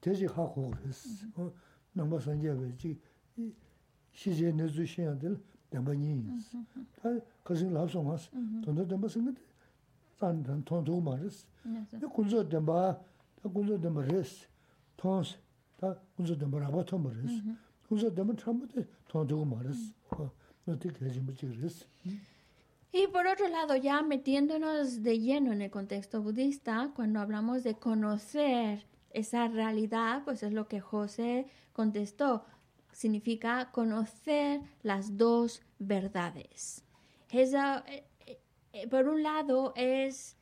te 0.00 0.12
ji 0.14 0.26
ha 0.26 0.42
ho 0.42 0.70
res, 0.84 1.26
namba 1.92 2.18
sanje 2.18 2.54
ji, 2.76 2.98
shi 4.12 4.32
je 4.32 4.52
nezu 4.52 4.84
shen 4.86 5.04
ya 5.04 5.36
대지 5.69 5.77
하고 5.77 5.85
그랬어 5.85 6.57
어 6.57 6.61
넘버 6.61 6.61
산제베지 6.61 6.61
시제 6.61 7.01
내주 7.01 7.01
시야들 7.01 7.01
담바니 7.01 7.01
다 7.01 7.09
그것은 7.43 7.73
랍송하스 7.73 8.29
돈도 8.63 8.87
담바 8.87 9.07
생각 9.07 9.35
산단 10.19 10.63
돈도 10.63 11.01
말이스 11.01 11.45
Eso. 11.63 11.99
그 11.99 12.09
군조 12.09 12.47
담바 12.49 12.99
다 13.41 13.49
군조 13.49 13.79
담바 13.79 14.01
레스 14.01 14.47
톤스 14.97 15.37
다 15.79 15.95
군조 16.15 16.37
담바 16.37 16.59
라바토 16.59 16.97
말이스 16.97 17.41
군조 17.87 18.13
담바 18.13 18.35
참부터 18.35 18.81
돈도 19.07 19.45
말이스 19.45 19.93
어 20.11 20.29
어떻게 20.67 21.05
해지 21.05 21.19
뭐지 21.19 21.47
그랬어 21.47 21.85
Y 22.93 23.07
por 23.07 23.25
otro 23.25 23.47
lado, 23.47 23.73
ya 23.77 24.01
metiéndonos 24.01 25.01
de 25.01 25.17
lleno 25.17 25.53
en 25.53 25.61
el 25.61 25.71
contexto 25.71 26.21
budista, 26.21 26.91
cuando 26.93 27.21
hablamos 27.21 27.63
de 27.63 27.75
conocer 27.75 28.85
esa 29.11 29.47
realidad, 29.47 30.23
pues 30.25 30.43
es 30.43 30.51
lo 30.51 30.67
que 30.67 30.81
José 30.81 31.47
contestó. 31.71 32.43
Significa 32.96 33.70
conocer 33.72 34.62
las 34.82 35.18
dos 35.18 35.60
verdades. 35.78 36.82
Esa, 37.30 37.84
eh, 37.86 38.06
eh, 38.72 38.88
por 38.88 39.06
un 39.06 39.22
lado, 39.22 39.74
es 39.76 40.38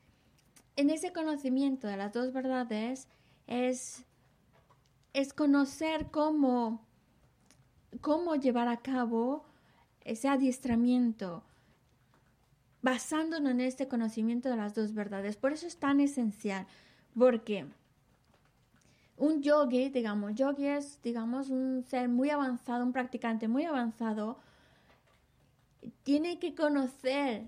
en 0.76 0.88
ese 0.90 1.12
conocimiento 1.12 1.88
de 1.88 1.96
las 1.96 2.12
dos 2.12 2.32
verdades, 2.32 3.08
es, 3.48 4.04
es 5.14 5.32
conocer 5.32 6.12
cómo, 6.12 6.86
cómo 8.00 8.36
llevar 8.36 8.68
a 8.68 8.76
cabo 8.76 9.44
ese 10.02 10.28
adiestramiento 10.28 11.42
basándonos 12.82 13.50
en 13.50 13.62
este 13.62 13.88
conocimiento 13.88 14.48
de 14.48 14.58
las 14.58 14.76
dos 14.76 14.94
verdades. 14.94 15.36
Por 15.36 15.52
eso 15.52 15.66
es 15.66 15.78
tan 15.78 15.98
esencial, 15.98 16.68
porque 17.18 17.66
un 19.16 19.42
yogi, 19.42 19.90
digamos, 19.90 20.34
yogi 20.34 20.66
es, 20.66 21.00
digamos, 21.02 21.50
un 21.50 21.84
ser 21.84 22.08
muy 22.08 22.30
avanzado, 22.30 22.84
un 22.84 22.92
practicante 22.92 23.48
muy 23.48 23.64
avanzado, 23.64 24.38
tiene 26.02 26.38
que 26.38 26.54
conocer 26.54 27.44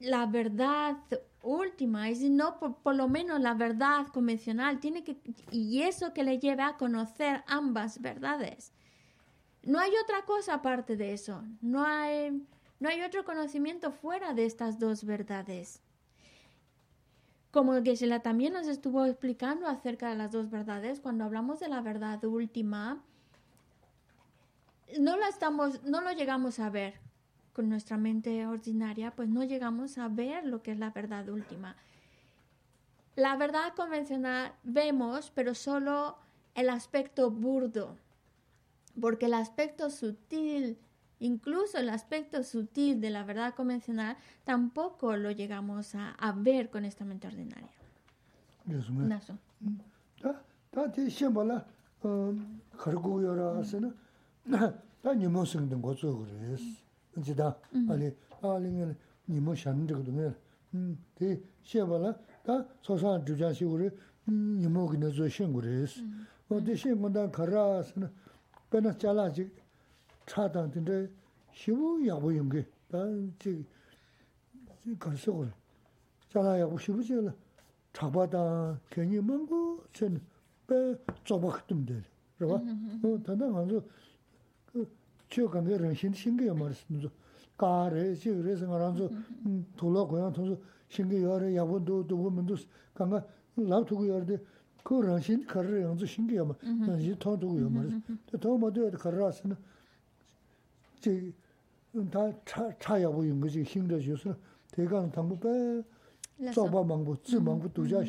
la 0.00 0.26
verdad 0.26 0.96
última, 1.42 2.10
y 2.10 2.16
si 2.16 2.30
no, 2.30 2.58
por, 2.58 2.76
por 2.76 2.96
lo 2.96 3.08
menos 3.08 3.40
la 3.40 3.54
verdad 3.54 4.06
convencional, 4.08 4.80
tiene 4.80 5.04
que, 5.04 5.16
y 5.50 5.82
eso 5.82 6.12
que 6.12 6.24
le 6.24 6.38
lleva 6.38 6.68
a 6.68 6.76
conocer 6.76 7.44
ambas 7.46 8.00
verdades. 8.00 8.72
No 9.62 9.78
hay 9.78 9.92
otra 10.02 10.24
cosa 10.24 10.54
aparte 10.54 10.96
de 10.96 11.12
eso, 11.12 11.44
no 11.60 11.84
hay, 11.84 12.44
no 12.80 12.88
hay 12.88 13.02
otro 13.02 13.24
conocimiento 13.24 13.92
fuera 13.92 14.34
de 14.34 14.44
estas 14.44 14.80
dos 14.80 15.04
verdades. 15.04 15.80
Como 17.52 17.74
Geshe-la 17.82 18.20
también 18.20 18.54
nos 18.54 18.66
estuvo 18.66 19.04
explicando 19.04 19.66
acerca 19.66 20.08
de 20.08 20.16
las 20.16 20.32
dos 20.32 20.50
verdades, 20.50 21.00
cuando 21.00 21.24
hablamos 21.24 21.60
de 21.60 21.68
la 21.68 21.82
verdad 21.82 22.24
última, 22.24 23.02
no 24.98 25.18
la 25.18 25.28
estamos, 25.28 25.84
no 25.84 26.00
lo 26.00 26.10
llegamos 26.12 26.58
a 26.58 26.70
ver 26.70 26.94
con 27.52 27.68
nuestra 27.68 27.98
mente 27.98 28.46
ordinaria, 28.46 29.10
pues 29.10 29.28
no 29.28 29.44
llegamos 29.44 29.98
a 29.98 30.08
ver 30.08 30.46
lo 30.46 30.62
que 30.62 30.72
es 30.72 30.78
la 30.78 30.90
verdad 30.90 31.28
última. 31.28 31.76
la 33.16 33.36
verdad 33.36 33.74
convencional 33.76 34.54
vemos, 34.62 35.30
pero 35.34 35.54
solo 35.54 36.16
el 36.54 36.70
aspecto 36.70 37.30
burdo, 37.30 37.98
porque 38.98 39.26
el 39.26 39.34
aspecto 39.34 39.90
sutil, 39.90 40.78
Incluso 41.22 41.78
el 41.78 41.88
aspecto 41.88 42.42
sutil 42.42 43.00
de 43.00 43.10
la 43.10 43.22
verdad 43.22 43.54
convencional 43.54 44.16
tampoco 44.42 45.16
lo 45.16 45.30
llegamos 45.30 45.94
a, 45.94 46.34
ver 46.36 46.68
con 46.68 46.84
esta 46.84 47.04
mente 47.04 47.28
ordinaria. 47.28 47.70
차단 70.26 70.70
근데 70.70 71.08
시부 71.52 72.06
야부 72.06 72.36
연계. 72.36 72.66
단지 72.90 73.64
걸서고. 74.98 75.46
자라 76.30 76.58
야부 76.60 76.78
시부 76.78 77.02
지는 77.02 77.32
잡아다. 77.92 78.80
괜히 78.90 79.20
먹고 79.20 79.84
전배 79.92 80.96
쪼박듬 81.24 81.84
돼 81.86 82.02
그러봐 82.38 82.54
어 82.56 83.22
단단 83.22 83.52
가서 83.52 83.82
그 84.72 84.88
지역 85.28 85.50
관계를 85.52 85.94
신 85.94 86.12
신경 86.12 86.58
말씀도 86.58 87.08
가래 87.56 88.14
지 88.14 88.30
그래서 88.30 88.66
말아서 88.66 89.10
돌아 89.76 90.04
고향 90.04 90.32
통해서 90.32 90.58
신경 90.88 91.22
열어 91.22 91.54
야부도 91.54 92.06
또 92.06 92.16
보면도 92.16 92.56
강가 92.94 93.22
라우트고 93.56 94.08
열대 94.08 94.38
그 94.82 94.94
런신 94.94 95.46
거를 95.46 95.82
연주 95.82 96.06
신경 96.06 96.48
이 96.98 97.14
통도고요 97.18 97.68
말이야 97.68 98.00
또 98.32 98.38
도모도 98.38 98.90
걸어서는 98.92 99.54
지 101.02 101.34
다 102.10 102.32
차야고 102.78 103.24
인 103.24 103.40
거지. 103.40 103.62
힘들 103.62 104.00
주서. 104.00 104.34
대강 104.70 105.10
당부 105.12 105.38
빼 105.38 105.82
쪼바 106.52 106.82
망부 106.84 107.20
쯔 107.22 107.42
망부 107.42 107.68
두자 107.74 108.00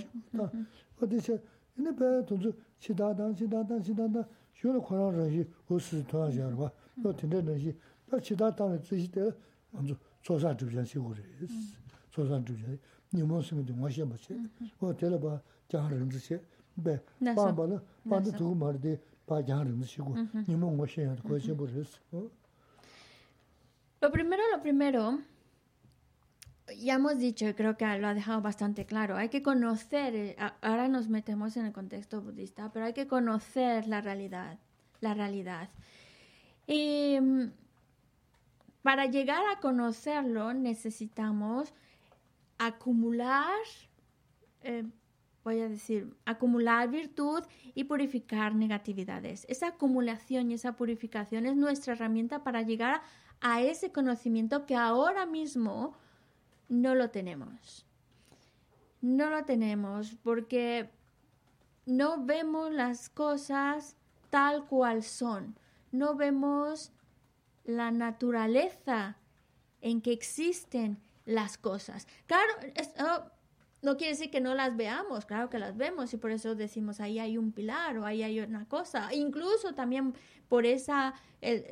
어디서 1.02 1.38
근데 1.76 1.92
배 1.94 2.26
돈주 2.26 2.54
시다다 2.80 3.34
시다다 3.34 3.82
시다다 3.82 4.24
쇼로 4.56 4.82
코로나지 4.82 5.44
고스 5.68 6.06
도와줘 6.08 6.56
봐. 6.56 6.72
또 7.04 7.14
된다는지. 7.14 7.76
다 8.10 8.18
시다다는 8.22 8.80
뜻이 8.82 9.12
돼. 9.12 9.30
먼저 9.72 9.94
조사 10.22 10.56
주변 10.56 10.86
시고래. 10.86 11.20
조사 12.10 12.40
주변 12.46 12.80
ni 13.14 13.22
mo 13.22 13.40
simi 13.42 13.64
di 13.64 13.72
ngwa 13.74 13.90
xe 13.90 14.04
ma 14.04 14.16
xe, 14.18 14.34
o 14.80 14.92
tela 14.96 15.20
pa 15.20 15.40
jang 15.70 15.88
rinzi 15.88 16.18
xe, 16.18 16.42
bè, 16.74 16.98
pa 17.36 17.54
pa 17.54 17.66
la, 17.68 17.80
pa 18.10 18.20
tu 18.20 18.32
tu 18.32 18.56
ma 18.56 18.72
ridi 18.72 18.98
pa 19.24 19.40
jang 19.44 19.62
rinzi 19.70 19.86
xe 19.86 20.02
gu, 20.02 20.14
ni 20.48 20.56
mo 20.56 20.72
ngwa 20.72 20.88
xe 20.88 21.04
yang 21.04 21.22
kwa 21.22 21.38
xe 21.38 21.54
bu 21.54 21.66
risi. 21.66 22.00
Lo 24.04 24.12
primero, 24.12 24.44
lo 24.52 24.62
primero, 24.62 25.20
ya 26.78 26.96
hemos 26.96 27.20
dicho, 27.20 27.48
y 27.48 27.54
creo 27.54 27.78
que 27.78 27.86
lo 28.00 28.08
ha 28.08 28.14
dejado 28.14 28.42
bastante 28.42 28.86
claro, 28.86 29.16
hay 29.16 29.30
que 29.30 29.42
conocer, 29.42 30.14
eh, 30.14 30.36
ahora 30.60 30.90
nos 30.90 31.08
metemos 31.08 31.56
en 31.56 31.68
el 31.68 31.72
contexto 31.72 32.22
budista, 32.22 32.70
pero 32.74 32.86
hay 32.86 32.92
que 32.92 33.08
conocer 33.08 33.88
la 33.88 34.02
realidad, 34.02 34.60
la 35.00 35.14
realidad. 35.14 35.70
Y 36.68 37.18
mm, 37.18 37.52
para 38.82 39.06
llegar 39.06 39.42
a 39.50 39.62
conocerlo 39.62 40.54
necesitamos 40.54 41.74
acumular, 42.58 43.56
eh, 44.64 44.84
voy 45.46 45.62
a 45.62 45.70
decir, 45.70 46.14
acumular 46.26 46.90
virtud 46.90 47.42
y 47.74 47.86
purificar 47.86 48.54
negatividades. 48.54 49.46
Esa 49.48 49.68
acumulación 49.68 50.52
y 50.52 50.56
esa 50.56 50.76
purificación 50.76 51.46
es 51.46 51.56
nuestra 51.56 51.94
herramienta 51.94 52.44
para 52.44 52.64
llegar 52.64 52.96
a 52.96 53.02
ese 53.44 53.92
conocimiento 53.92 54.66
que 54.66 54.76
ahora 54.76 55.26
mismo 55.26 55.96
no 56.70 56.96
lo 56.96 57.10
tenemos. 57.10 57.86
No 59.02 59.30
lo 59.30 59.44
tenemos 59.44 60.16
porque 60.24 60.90
no 61.86 62.24
vemos 62.24 62.72
las 62.72 63.10
cosas 63.10 63.98
tal 64.30 64.66
cual 64.66 65.04
son. 65.04 65.60
No 65.92 66.16
vemos 66.16 66.92
la 67.66 67.92
naturaleza 67.92 69.18
en 69.82 70.02
que 70.02 70.14
existen 70.14 71.02
las 71.26 71.58
cosas. 71.58 72.08
Claro, 72.26 72.52
esto 72.76 73.33
no 73.84 73.98
quiere 73.98 74.14
decir 74.14 74.32
que 74.32 74.40
no 74.40 74.56
las 74.56 74.76
veamos, 74.78 75.26
claro 75.26 75.50
que 75.50 75.60
las 75.60 75.76
vemos 75.76 76.14
y 76.14 76.18
por 76.18 76.32
eso 76.32 76.56
decimos 76.56 77.02
ahí 77.02 77.20
hay 77.20 77.38
un 77.38 77.52
pilar 77.52 77.98
o 77.98 78.06
ahí 78.06 78.24
hay 78.24 78.40
una 78.40 78.66
cosa. 78.68 79.14
Incluso 79.14 79.74
también 79.74 80.14
por 80.48 80.66
esa 80.66 81.14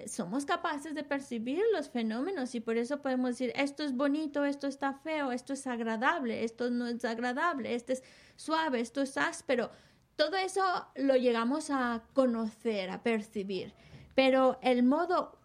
somos 0.08 0.46
capaces 0.46 0.94
de 0.94 1.06
percibir 1.06 1.64
los 1.74 1.90
fenómenos 1.90 2.54
y 2.54 2.60
por 2.60 2.76
eso 2.76 3.02
podemos 3.02 3.32
decir 3.32 3.54
esto 3.56 3.84
es 3.84 3.96
bonito, 3.96 4.44
esto 4.44 4.68
está 4.68 4.94
feo, 4.94 5.32
esto 5.32 5.54
es 5.54 5.66
agradable, 5.66 6.44
esto 6.44 6.70
no 6.70 6.88
es 6.88 7.06
agradable, 7.06 7.74
esto 7.74 7.94
es 7.94 8.04
suave, 8.36 8.82
esto 8.82 9.02
es 9.02 9.16
áspero. 9.16 9.72
Todo 10.18 10.36
eso 10.36 10.62
lo 10.96 11.16
llegamos 11.16 11.70
a 11.70 12.04
conocer, 12.14 12.90
a 12.90 13.02
percibir, 13.02 13.74
pero 14.16 14.60
el 14.62 14.84
modo 14.84 15.40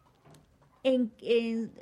en, 0.83 1.13
en 1.21 1.73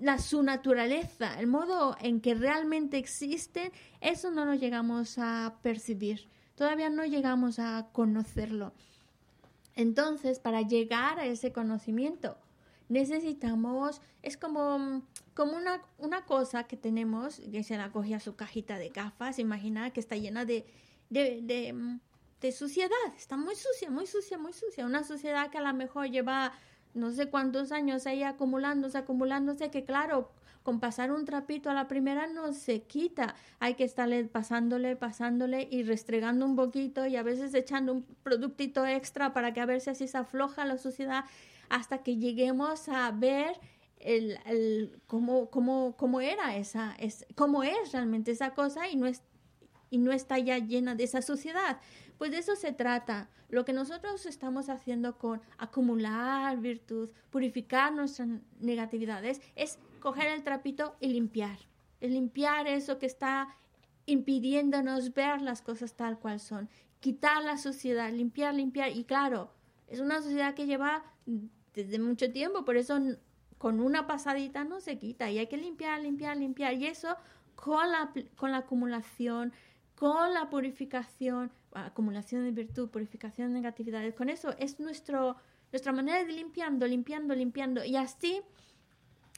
la, 0.00 0.18
su 0.18 0.42
naturaleza, 0.42 1.38
el 1.38 1.46
modo 1.46 1.96
en 2.00 2.20
que 2.20 2.34
realmente 2.34 2.98
existen, 2.98 3.72
eso 4.00 4.30
no 4.30 4.44
lo 4.44 4.54
llegamos 4.54 5.18
a 5.18 5.58
percibir. 5.62 6.28
Todavía 6.54 6.90
no 6.90 7.04
llegamos 7.04 7.58
a 7.58 7.88
conocerlo. 7.92 8.72
Entonces, 9.74 10.38
para 10.38 10.62
llegar 10.62 11.18
a 11.18 11.26
ese 11.26 11.52
conocimiento, 11.52 12.38
necesitamos, 12.88 14.00
es 14.22 14.36
como, 14.36 15.02
como 15.34 15.56
una, 15.56 15.82
una 15.98 16.24
cosa 16.24 16.64
que 16.64 16.76
tenemos, 16.76 17.40
que 17.50 17.64
se 17.64 17.76
la 17.76 17.90
coge 17.90 18.14
a 18.14 18.20
su 18.20 18.36
cajita 18.36 18.78
de 18.78 18.90
gafas, 18.90 19.38
imagina 19.38 19.90
que 19.90 20.00
está 20.00 20.16
llena 20.16 20.44
de, 20.44 20.64
de, 21.10 21.40
de, 21.42 21.98
de 22.40 22.52
suciedad, 22.52 22.90
está 23.16 23.36
muy 23.36 23.56
sucia, 23.56 23.90
muy 23.90 24.06
sucia, 24.06 24.38
muy 24.38 24.52
sucia. 24.52 24.86
Una 24.86 25.02
suciedad 25.02 25.50
que 25.50 25.58
a 25.58 25.62
lo 25.62 25.74
mejor 25.74 26.08
lleva 26.08 26.52
no 26.94 27.10
sé 27.10 27.28
cuántos 27.28 27.72
años 27.72 28.06
ahí 28.06 28.22
acumulándose, 28.22 28.98
acumulándose, 28.98 29.70
que 29.70 29.84
claro, 29.84 30.30
con 30.62 30.80
pasar 30.80 31.12
un 31.12 31.26
trapito 31.26 31.68
a 31.68 31.74
la 31.74 31.88
primera 31.88 32.26
no 32.26 32.52
se 32.54 32.82
quita. 32.82 33.34
Hay 33.60 33.74
que 33.74 33.84
estarle 33.84 34.24
pasándole, 34.24 34.96
pasándole 34.96 35.68
y 35.70 35.82
restregando 35.82 36.46
un 36.46 36.56
poquito 36.56 37.06
y 37.06 37.16
a 37.16 37.22
veces 37.22 37.52
echando 37.54 37.92
un 37.92 38.06
productito 38.22 38.86
extra 38.86 39.34
para 39.34 39.52
que 39.52 39.60
a 39.60 39.66
ver 39.66 39.80
si 39.82 39.90
así 39.90 40.08
se 40.08 40.16
afloja 40.16 40.64
la 40.64 40.78
suciedad 40.78 41.24
hasta 41.68 41.98
que 41.98 42.16
lleguemos 42.16 42.88
a 42.88 43.10
ver 43.10 43.52
el, 43.98 44.38
el 44.46 45.00
cómo, 45.06 45.50
cómo, 45.50 45.96
cómo 45.98 46.20
era 46.22 46.56
esa, 46.56 46.94
es, 46.98 47.26
cómo 47.34 47.62
es 47.62 47.92
realmente 47.92 48.30
esa 48.30 48.54
cosa 48.54 48.88
y 48.88 48.96
no 48.96 49.06
es 49.06 49.22
y 49.94 49.98
no 49.98 50.12
está 50.12 50.38
ya 50.40 50.58
llena 50.58 50.96
de 50.96 51.04
esa 51.04 51.22
suciedad. 51.22 51.78
Pues 52.18 52.30
de 52.30 52.38
eso 52.38 52.56
se 52.56 52.72
trata. 52.72 53.28
Lo 53.48 53.64
que 53.64 53.72
nosotros 53.72 54.26
estamos 54.26 54.68
haciendo 54.68 55.18
con 55.18 55.40
acumular 55.58 56.58
virtud, 56.58 57.10
purificar 57.30 57.92
nuestras 57.92 58.28
negatividades, 58.58 59.40
es 59.54 59.78
coger 60.00 60.28
el 60.28 60.42
trapito 60.42 60.96
y 61.00 61.08
limpiar. 61.08 61.58
Es 62.00 62.10
limpiar 62.10 62.66
eso 62.66 62.98
que 62.98 63.06
está 63.06 63.56
impidiéndonos 64.06 65.14
ver 65.14 65.40
las 65.40 65.62
cosas 65.62 65.94
tal 65.94 66.18
cual 66.18 66.40
son. 66.40 66.68
Quitar 67.00 67.42
la 67.42 67.58
suciedad, 67.58 68.12
limpiar, 68.12 68.54
limpiar. 68.54 68.90
Y 68.90 69.04
claro, 69.04 69.50
es 69.88 70.00
una 70.00 70.20
suciedad 70.22 70.54
que 70.54 70.66
lleva 70.66 71.04
desde 71.74 71.98
mucho 71.98 72.30
tiempo, 72.32 72.64
por 72.64 72.76
eso 72.76 72.98
con 73.58 73.80
una 73.80 74.06
pasadita 74.06 74.64
no 74.64 74.80
se 74.80 74.98
quita. 74.98 75.30
Y 75.30 75.38
hay 75.38 75.46
que 75.46 75.56
limpiar, 75.56 76.00
limpiar, 76.00 76.36
limpiar. 76.36 76.74
Y 76.74 76.86
eso 76.86 77.16
con 77.54 77.90
la, 77.90 78.12
con 78.36 78.52
la 78.52 78.58
acumulación, 78.58 79.52
con 79.94 80.34
la 80.34 80.50
purificación, 80.50 81.50
acumulación 81.74 82.44
de 82.44 82.50
virtud, 82.50 82.90
purificación 82.90 83.48
de 83.48 83.60
negatividades, 83.60 84.14
con 84.14 84.28
eso 84.28 84.54
es 84.58 84.80
nuestro, 84.80 85.36
nuestra 85.72 85.92
manera 85.92 86.24
de 86.24 86.32
limpiando, 86.32 86.86
limpiando, 86.86 87.34
limpiando. 87.34 87.84
Y 87.84 87.96
así 87.96 88.42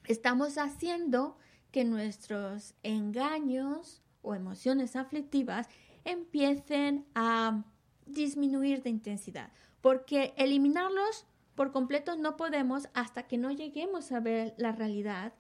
estamos 0.07 0.59
haciendo 0.59 1.37
que 1.71 1.85
nuestros 1.85 2.75
engaños 2.83 4.03
o 4.23 4.35
emociones 4.35 4.97
aflictivas 4.97 5.69
empiecen 6.05 7.07
a 7.15 7.65
disminuir 8.07 8.83
de 8.83 8.91
intensidad. 8.91 9.53
Porque 9.81 10.35
eliminarlos 10.37 11.27
por 11.55 11.73
completo 11.73 12.17
no 12.17 12.37
podemos 12.37 12.89
hasta 12.95 13.25
que 13.25 13.39
no 13.39 13.51
lleguemos 13.51 14.13
a 14.13 14.21
ver 14.21 14.55
la 14.59 14.73
realidad 14.73 15.33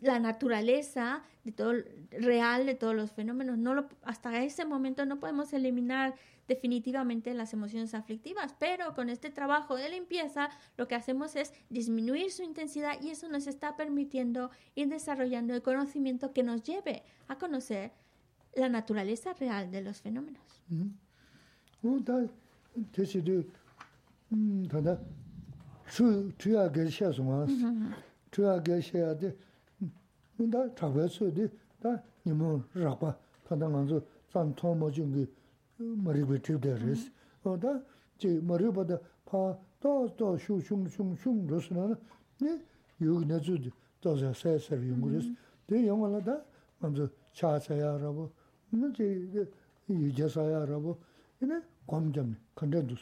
la 0.00 0.18
naturaleza 0.18 1.22
de 1.44 1.52
todo 1.52 1.74
real 2.10 2.66
de 2.66 2.74
todos 2.74 2.94
los 2.94 3.12
fenómenos. 3.12 3.58
No 3.58 3.86
hasta 4.02 4.42
ese 4.42 4.64
momento 4.64 5.06
no 5.06 5.18
podemos 5.18 5.52
eliminar 5.52 6.14
definitivamente 6.46 7.34
las 7.34 7.52
emociones 7.52 7.94
aflictivas, 7.94 8.54
pero 8.58 8.94
con 8.94 9.10
este 9.10 9.30
trabajo 9.30 9.76
de 9.76 9.90
limpieza 9.90 10.48
lo 10.76 10.88
que 10.88 10.94
hacemos 10.94 11.36
es 11.36 11.52
disminuir 11.68 12.30
su 12.30 12.42
intensidad 12.42 13.00
y 13.02 13.10
eso 13.10 13.28
nos 13.28 13.46
está 13.46 13.76
permitiendo 13.76 14.50
ir 14.74 14.88
desarrollando 14.88 15.54
el 15.54 15.62
conocimiento 15.62 16.32
que 16.32 16.42
nos 16.42 16.62
lleve 16.62 17.02
a 17.28 17.36
conocer 17.36 17.92
la 18.54 18.68
naturaleza 18.68 19.34
real 19.34 19.70
de 19.70 19.82
los 19.82 20.00
fenómenos. 20.00 20.62
Mm 20.68 20.82
-hmm. 20.82 20.92
다다 30.37 30.67
수 30.67 30.77
주야게 30.77 30.77
셔서만 30.79 31.07
주야게 31.07 31.07
셔야 31.09 31.33
돼. 31.33 31.41
음, 31.43 31.47
다 31.47 31.47
잡아서도 31.47 31.47
다 31.81 32.03
니모 32.25 32.63
라바 32.73 33.17
다당한서 33.43 34.01
산 34.29 34.55
토모 34.55 34.91
중에 34.91 35.27
머리를 35.77 36.41
튀대르스. 36.41 37.11
어, 37.43 37.59
다 37.59 37.93
제 38.17 38.39
머리보다 38.39 38.97
파또또 39.25 40.37
슝슝슝슝 40.37 41.47
그러스나 41.47 41.93
네 42.39 42.63
여기 43.01 43.25
내주도 43.25 43.69
또저 43.99 44.31
세서 44.33 44.75
용구스. 44.77 45.33
대 45.67 45.85
영화라다 45.85 46.41
먼저 46.79 47.09
차차야라고 47.33 48.31
뭐지 48.69 49.49
유제사야라고 49.89 50.97
이네 51.41 51.61
검점 51.87 52.37
컨텐츠 52.55 52.95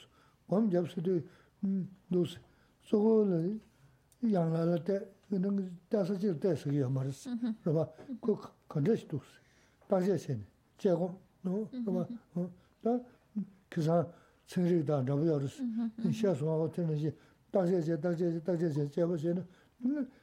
검점스도 0.47 1.21
음 1.65 1.87
노스 2.07 2.39
소고는 2.81 3.61
양라를 4.31 4.83
때 4.83 5.07
그는 5.29 5.77
다섯질 5.89 6.39
때서 6.39 6.75
요 6.75 6.89
말스 6.89 7.29
그봐 7.63 7.87
그 8.21 8.35
컨텐츠도 8.67 9.19
다시에 9.87 10.17
제고 10.77 11.19
너 11.41 11.67
그봐 11.85 12.07
어다 12.35 13.03
그사 13.69 14.07
생리다 14.45 15.05
잡여르스 15.05 15.63
시야소하고 16.11 16.71
되는지 16.71 17.15
다시에 17.51 17.99
다시에 17.99 18.39
다시에 18.41 18.89
제버세는 18.89 19.47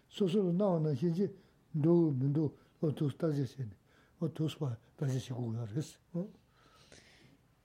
소소로 0.09 0.53
나오는 0.53 0.95
신지 0.95 1.35
너 1.73 1.93
문도 2.11 2.55
어또 2.81 3.09
다시에 3.17 3.47
어또 4.21 4.47
봐 4.59 4.77
다시에 4.97 5.35
고야르스 5.35 5.99
어 6.15 6.29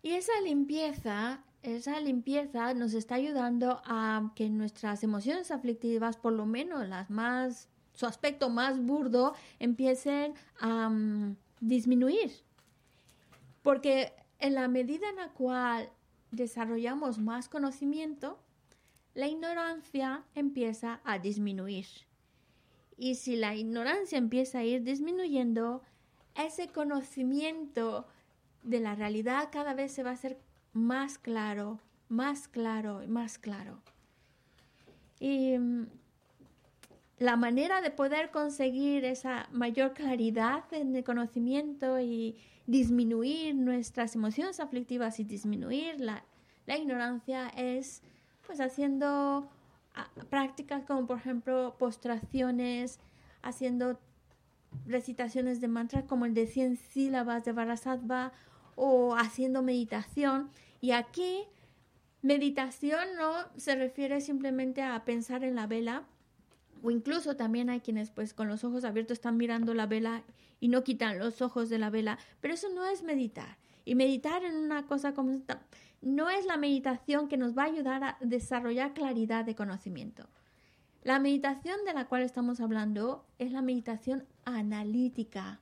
Y 0.05 0.15
esa 0.15 0.33
limpieza, 0.41 1.41
esa 1.62 2.00
limpieza 2.00 2.72
nos 2.74 2.94
está 2.94 3.16
ayudando 3.16 3.80
a 3.84 4.32
que 4.34 4.48
nuestras 4.48 5.02
emociones 5.02 5.50
aflictivas, 5.50 6.16
por 6.16 6.32
lo 6.32 6.46
menos 6.46 6.88
las 6.88 7.10
más, 7.10 7.68
su 7.94 8.06
aspecto 8.06 8.48
más 8.48 8.80
burdo, 8.80 9.34
empiecen 9.58 10.34
a 10.60 10.88
mm, 10.88 11.36
disminuir. 11.60 12.32
Porque 13.62 14.12
en 14.38 14.54
la 14.54 14.68
medida 14.68 15.08
en 15.08 15.16
la 15.16 15.30
cual 15.30 15.90
desarrollamos 16.30 17.18
más 17.18 17.48
conocimiento, 17.48 18.38
la 19.14 19.26
ignorancia 19.26 20.24
empieza 20.34 21.00
a 21.04 21.18
disminuir. 21.18 21.86
Y 22.96 23.16
si 23.16 23.36
la 23.36 23.54
ignorancia 23.54 24.18
empieza 24.18 24.60
a 24.60 24.64
ir 24.64 24.82
disminuyendo, 24.82 25.82
ese 26.34 26.68
conocimiento 26.68 28.06
de 28.62 28.80
la 28.80 28.94
realidad 28.94 29.48
cada 29.50 29.74
vez 29.74 29.92
se 29.92 30.02
va 30.02 30.10
a 30.10 30.14
hacer 30.14 30.38
más 30.72 31.18
claro, 31.18 31.80
más 32.08 32.48
claro 32.48 33.02
más 33.08 33.38
claro. 33.38 33.80
Y 35.20 35.58
mm, 35.58 35.86
la 37.18 37.36
manera 37.36 37.80
de 37.80 37.90
poder 37.90 38.30
conseguir 38.30 39.04
esa 39.04 39.48
mayor 39.50 39.92
claridad 39.92 40.64
en 40.72 40.94
el 40.94 41.04
conocimiento 41.04 41.98
y 42.00 42.36
disminuir 42.66 43.54
nuestras 43.54 44.14
emociones 44.14 44.60
aflictivas 44.60 45.18
y 45.18 45.24
disminuir 45.24 46.00
la, 46.00 46.24
la 46.66 46.76
ignorancia 46.76 47.48
es 47.48 48.02
pues 48.46 48.60
haciendo 48.60 49.48
ah, 49.94 50.10
prácticas 50.30 50.84
como 50.84 51.06
por 51.06 51.18
ejemplo 51.18 51.74
postraciones, 51.78 53.00
haciendo 53.42 53.98
recitaciones 54.86 55.60
de 55.60 55.68
mantras 55.68 56.04
como 56.04 56.24
el 56.26 56.34
de 56.34 56.46
100 56.46 56.76
sílabas 56.76 57.44
de 57.44 57.52
Varasattva 57.52 58.32
o 58.78 59.16
haciendo 59.16 59.62
meditación. 59.62 60.50
Y 60.80 60.92
aquí 60.92 61.44
meditación 62.22 63.04
no 63.16 63.32
se 63.56 63.74
refiere 63.74 64.20
simplemente 64.20 64.82
a 64.82 65.04
pensar 65.04 65.44
en 65.44 65.54
la 65.54 65.66
vela, 65.66 66.04
o 66.82 66.90
incluso 66.90 67.36
también 67.36 67.70
hay 67.70 67.80
quienes 67.80 68.10
pues 68.10 68.32
con 68.34 68.48
los 68.48 68.62
ojos 68.62 68.84
abiertos 68.84 69.18
están 69.18 69.36
mirando 69.36 69.74
la 69.74 69.86
vela 69.86 70.22
y 70.60 70.68
no 70.68 70.84
quitan 70.84 71.18
los 71.18 71.42
ojos 71.42 71.68
de 71.68 71.78
la 71.78 71.90
vela, 71.90 72.18
pero 72.40 72.54
eso 72.54 72.68
no 72.72 72.86
es 72.86 73.02
meditar. 73.02 73.58
Y 73.84 73.94
meditar 73.94 74.44
en 74.44 74.54
una 74.54 74.86
cosa 74.86 75.14
como 75.14 75.32
esta 75.32 75.62
no 76.00 76.30
es 76.30 76.46
la 76.46 76.56
meditación 76.56 77.28
que 77.28 77.36
nos 77.36 77.56
va 77.56 77.62
a 77.62 77.66
ayudar 77.66 78.04
a 78.04 78.18
desarrollar 78.20 78.94
claridad 78.94 79.44
de 79.44 79.56
conocimiento. 79.56 80.28
La 81.02 81.18
meditación 81.18 81.84
de 81.84 81.94
la 81.94 82.06
cual 82.06 82.22
estamos 82.22 82.60
hablando 82.60 83.24
es 83.38 83.50
la 83.50 83.62
meditación 83.62 84.26
analítica, 84.44 85.60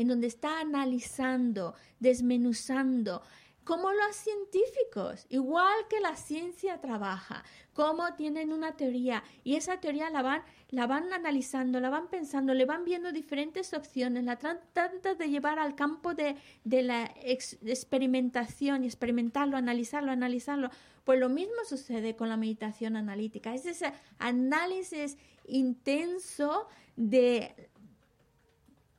en 0.00 0.08
donde 0.08 0.26
está 0.26 0.60
analizando, 0.60 1.74
desmenuzando, 1.98 3.22
como 3.64 3.92
los 3.92 4.16
científicos, 4.16 5.26
igual 5.28 5.86
que 5.88 6.00
la 6.00 6.16
ciencia 6.16 6.80
trabaja, 6.80 7.44
cómo 7.72 8.14
tienen 8.14 8.52
una 8.52 8.76
teoría 8.76 9.22
y 9.44 9.54
esa 9.54 9.78
teoría 9.78 10.10
la 10.10 10.22
van, 10.22 10.42
la 10.70 10.86
van 10.86 11.12
analizando, 11.12 11.78
la 11.78 11.90
van 11.90 12.08
pensando, 12.08 12.54
le 12.54 12.64
van 12.64 12.84
viendo 12.84 13.12
diferentes 13.12 13.72
opciones, 13.74 14.24
la 14.24 14.38
tratan 14.38 15.00
de 15.18 15.28
llevar 15.28 15.58
al 15.58 15.74
campo 15.76 16.14
de, 16.14 16.36
de 16.64 16.82
la 16.82 17.14
ex- 17.22 17.58
experimentación 17.62 18.82
y 18.82 18.86
experimentarlo, 18.86 19.56
analizarlo, 19.56 20.10
analizarlo. 20.10 20.70
Pues 21.04 21.20
lo 21.20 21.28
mismo 21.28 21.62
sucede 21.68 22.16
con 22.16 22.28
la 22.28 22.36
meditación 22.36 22.96
analítica, 22.96 23.54
es 23.54 23.66
ese 23.66 23.92
análisis 24.18 25.16
intenso 25.46 26.66
de 26.96 27.69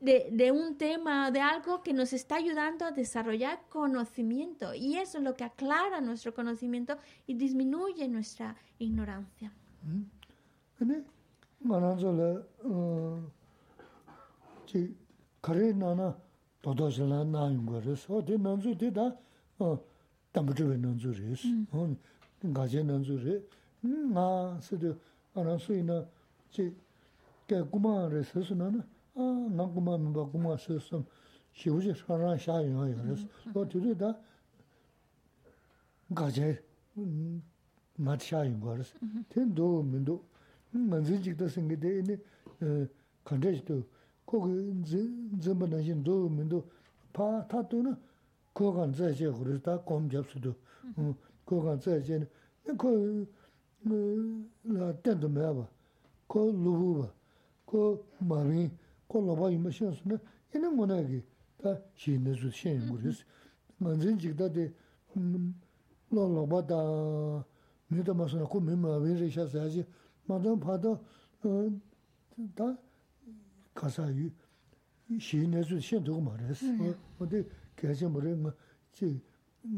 de, 0.02 0.30
de, 0.32 0.52
un 0.52 0.78
tema, 0.78 1.32
de 1.32 1.40
algo 1.40 1.82
que 1.84 1.94
nos 1.94 2.12
está 2.12 2.36
ayudando 2.36 2.86
a 2.86 2.92
desarrollar 2.92 3.62
conocimiento. 3.70 4.74
Y 4.74 4.98
eso 4.98 5.20
es 5.20 5.24
lo 5.24 5.36
que 5.36 5.44
aclara 5.44 6.02
nuestro 6.02 6.34
conocimiento 6.34 6.98
y 7.28 7.36
disminuye 7.36 8.08
nuestra 8.08 8.56
ignorancia. 8.80 9.54
nā 29.16 29.66
kumā 29.76 29.98
mīmbā 30.00 30.26
kumā 30.32 30.56
sīsam 30.62 31.04
shīvuji 31.58 31.94
shārāṅ 32.00 32.40
shāyā 32.40 32.70
yā 32.72 33.04
rīs. 33.04 33.26
Lō 33.54 33.66
tīrī 33.68 33.96
dā 34.00 34.16
gācāi 36.16 36.58
māt 38.00 38.22
shāyā 38.24 38.52
yā 38.56 38.76
rīs. 38.80 38.94
Tēn 39.34 39.52
dō 39.56 39.68
mīndō, 39.92 40.18
mānzī 40.92 41.20
jikdā 41.20 41.50
sīngi 41.52 41.78
dē 41.82 41.92
inī 42.02 42.16
kāntā 43.28 43.52
jitō, 43.52 43.82
kō 44.28 44.44
kī 44.46 44.56
dzimbā 45.44 45.68
nā 45.68 45.82
shīn 45.84 46.04
dō 46.08 46.16
mīndō 46.38 46.62
pā 47.12 47.28
tā 47.52 47.64
tō 47.68 47.84
na 47.84 47.98
kō 48.56 48.72
kān 48.76 48.96
tsā 48.96 49.12
yā 49.12 49.28
yā 49.28 49.36
rīs, 49.36 49.60
tā 49.66 49.76
kōm 49.88 50.08
jab 50.12 50.28
sī 50.32 50.40
dō, 50.46 50.56
kō 51.48 51.64
kān 51.68 51.84
tsā 51.84 52.00
yā 52.00 52.24
yā 52.24 52.76
kō 52.80 52.92
lā 54.80 54.94
tēn 55.04 55.20
tō 55.20 55.32
mē 55.36 55.52
bā, 55.60 55.66
kō 56.32 56.46
lūbū 56.64 56.92
bā, 57.02 57.10
kō 57.68 57.84
mā 58.30 58.40
rīng, 58.48 58.72
ko 59.12 59.20
loba 59.20 59.50
yinba 59.52 59.70
shen 59.72 59.92
su 59.94 60.08
na 60.08 60.18
ina 60.56 60.68
ngona 60.72 61.04
ki 61.04 61.20
ta 61.58 61.72
shi 61.94 62.18
na 62.18 62.34
su 62.34 62.50
shen 62.50 62.80
yin 62.80 62.90
guris 62.90 63.26
manzin 63.80 64.18
chikda 64.18 64.48
de 64.50 64.74
lo 66.12 66.28
loba 66.28 66.62
da 66.62 66.80
mi 67.90 68.02
da 68.04 68.14
maso 68.14 68.38
na 68.38 68.46
ko 68.46 68.60
mi 68.62 68.74
ma 68.76 68.98
wen 68.98 69.18
re 69.18 69.30
sha 69.30 69.46
sa 69.48 69.68
ji 69.68 69.84
ma 70.28 70.38
dan 70.40 70.58
pa 70.60 70.78
da 70.78 70.98
da 72.56 72.78
kasa 73.74 74.10
yu 74.10 74.32
shi 75.20 75.46
na 75.48 75.62
su 75.62 75.80
shen 75.80 76.04
to 76.04 76.20
ma 76.22 76.36
res 76.38 76.64
o 77.20 77.26
de 77.26 77.46
kya 77.76 77.94
shen 77.94 78.12
bore 78.14 78.32
nga 78.36 78.56
chi 78.92 79.22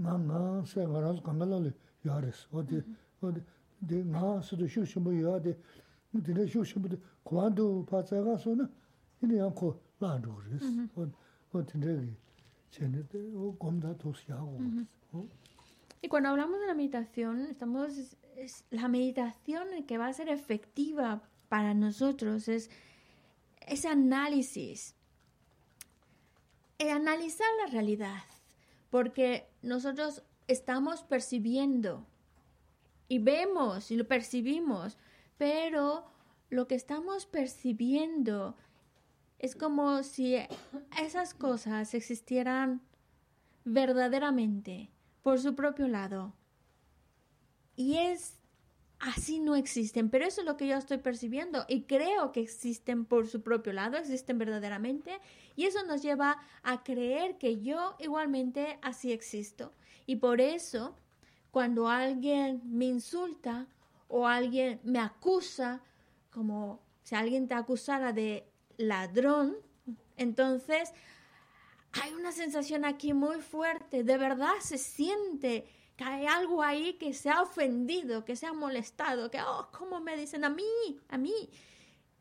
nga 0.01 0.13
nga 0.17 0.63
sa 0.65 0.86
nga 0.86 0.99
ra 0.99 1.13
su 1.15 1.21
kanga 1.21 1.45
la 1.45 1.57
le 1.59 1.73
ya 2.03 2.19
res 2.19 2.47
o 2.51 2.61
de 2.61 2.84
o 3.21 3.31
de 3.31 3.41
de 3.79 4.03
nga 4.03 4.41
su 4.41 4.55
do 4.55 4.67
shu 4.67 4.86
shu 4.86 4.99
mo 4.99 5.11
ya 5.11 5.39
de 5.39 5.57
dine 6.11 6.45
shu 6.47 6.63
shu 6.63 6.79
mo 6.79 6.88
de 6.88 6.99
kuwan 7.23 7.53
do 7.55 7.84
pa 7.84 8.03
tsa 8.03 8.21
ga 8.21 8.38
so 8.38 8.53
na 8.53 8.69
ini 9.24 9.38
ya 9.38 9.49
ko 9.49 9.80
la 9.99 10.17
du 10.17 10.36
res 10.49 10.63
o 10.95 11.07
o 11.53 11.61
de 11.61 11.78
ne 11.80 11.93
che 12.71 12.88
ne 12.88 13.01
de 13.11 13.21
o 13.36 13.51
gom 13.59 13.80
da 13.80 13.93
to 13.93 14.13
sia 14.13 14.36
o 14.36 14.57
Y 16.01 16.09
cuando 16.09 16.28
hablamos 16.30 16.59
de 16.59 16.67
la 16.67 16.74
meditación, 16.74 17.45
estamos 17.45 17.97
es, 17.97 18.17
es 18.36 18.65
la 18.71 18.89
meditación 18.89 19.86
que 19.88 19.97
va 19.97 20.07
a 20.07 20.13
ser 20.13 20.28
efectiva 20.28 21.21
para 21.47 21.74
nosotros 21.74 22.49
es 22.49 22.69
ese 23.67 23.88
análisis, 23.88 24.95
el 26.78 26.89
analizar 26.89 27.47
la 27.63 27.71
realidad, 27.71 28.24
porque 28.89 29.47
nosotros 29.61 30.24
estamos 30.47 31.03
percibiendo 31.03 32.05
y 33.07 33.19
vemos 33.19 33.91
y 33.91 33.95
lo 33.95 34.05
percibimos, 34.07 34.97
pero 35.38 36.05
lo 36.49 36.67
que 36.67 36.76
estamos 36.76 37.26
percibiendo 37.26 38.57
Es 39.43 39.57
como 39.57 40.03
si 40.03 40.37
esas 40.97 41.33
cosas 41.33 41.93
existieran 41.93 42.79
verdaderamente 43.65 44.89
por 45.21 45.37
su 45.37 45.53
propio 45.53 45.89
lado. 45.89 46.31
Y 47.75 47.97
es 47.97 48.37
así 48.99 49.41
no 49.41 49.57
existen, 49.57 50.09
pero 50.09 50.23
eso 50.23 50.39
es 50.39 50.47
lo 50.47 50.55
que 50.55 50.67
yo 50.67 50.77
estoy 50.77 50.99
percibiendo 50.99 51.65
y 51.67 51.81
creo 51.81 52.31
que 52.31 52.39
existen 52.39 53.03
por 53.03 53.27
su 53.27 53.41
propio 53.41 53.73
lado, 53.73 53.97
existen 53.97 54.37
verdaderamente 54.37 55.19
y 55.57 55.65
eso 55.65 55.83
nos 55.85 56.01
lleva 56.01 56.37
a 56.61 56.81
creer 56.81 57.37
que 57.37 57.59
yo 57.61 57.97
igualmente 57.99 58.79
así 58.81 59.11
existo. 59.11 59.73
Y 60.05 60.15
por 60.15 60.39
eso, 60.39 60.95
cuando 61.51 61.89
alguien 61.89 62.61
me 62.63 62.85
insulta 62.85 63.67
o 64.07 64.25
alguien 64.25 64.79
me 64.85 64.99
acusa, 64.99 65.81
como 66.31 66.79
si 67.03 67.15
alguien 67.15 67.49
te 67.49 67.55
acusara 67.55 68.13
de 68.13 68.47
ladrón, 68.78 69.57
entonces 70.17 70.93
hay 72.01 72.13
una 72.13 72.32
sensación 72.32 72.86
aquí 72.86 73.13
muy 73.13 73.39
fuerte, 73.41 74.03
de 74.03 74.17
verdad 74.17 74.53
se 74.61 74.78
siente 74.78 75.65
que 75.95 76.03
hay 76.03 76.26
algo 76.26 76.63
ahí 76.63 76.93
que 76.93 77.13
se 77.13 77.30
ha 77.30 77.41
ofendido, 77.41 78.26
que 78.26 78.36
se 78.36 78.47
ha 78.47 78.53
molestado, 78.53 79.30
que, 79.30 79.39
oh, 79.41 79.69
¿cómo 79.71 79.99
me 79.99 80.17
dicen 80.17 80.43
a 80.43 80.49
mí? 80.49 80.63
A 81.09 81.17
mí. 81.17 81.49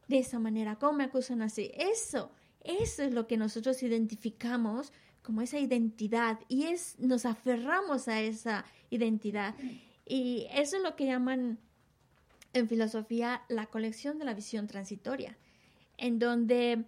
De 0.09 0.19
esa 0.19 0.39
manera, 0.39 0.77
¿cómo 0.77 0.95
me 0.95 1.05
acusan 1.05 1.41
así? 1.41 1.71
Eso, 1.75 2.31
eso 2.61 3.03
es 3.03 3.15
lo 3.15 3.27
que 3.27 3.39
nosotros 3.39 3.83
identificamos 3.83 4.93
como 5.23 5.41
esa 5.41 5.59
identidad 5.59 6.41
y 6.49 6.65
es, 6.65 6.99
nos 6.99 7.25
aferramos 7.25 8.09
a 8.09 8.21
esa 8.21 8.65
identidad. 8.91 9.55
Y 10.05 10.49
eso 10.53 10.77
es 10.77 10.83
lo 10.83 10.97
que 10.97 11.07
llaman 11.07 11.59
en 12.53 12.69
filosofía 12.69 13.43
la 13.49 13.67
colección 13.67 14.19
de 14.19 14.25
la 14.25 14.35
visión 14.35 14.67
transitoria, 14.67 15.39
en 16.03 16.19
donde 16.19 16.85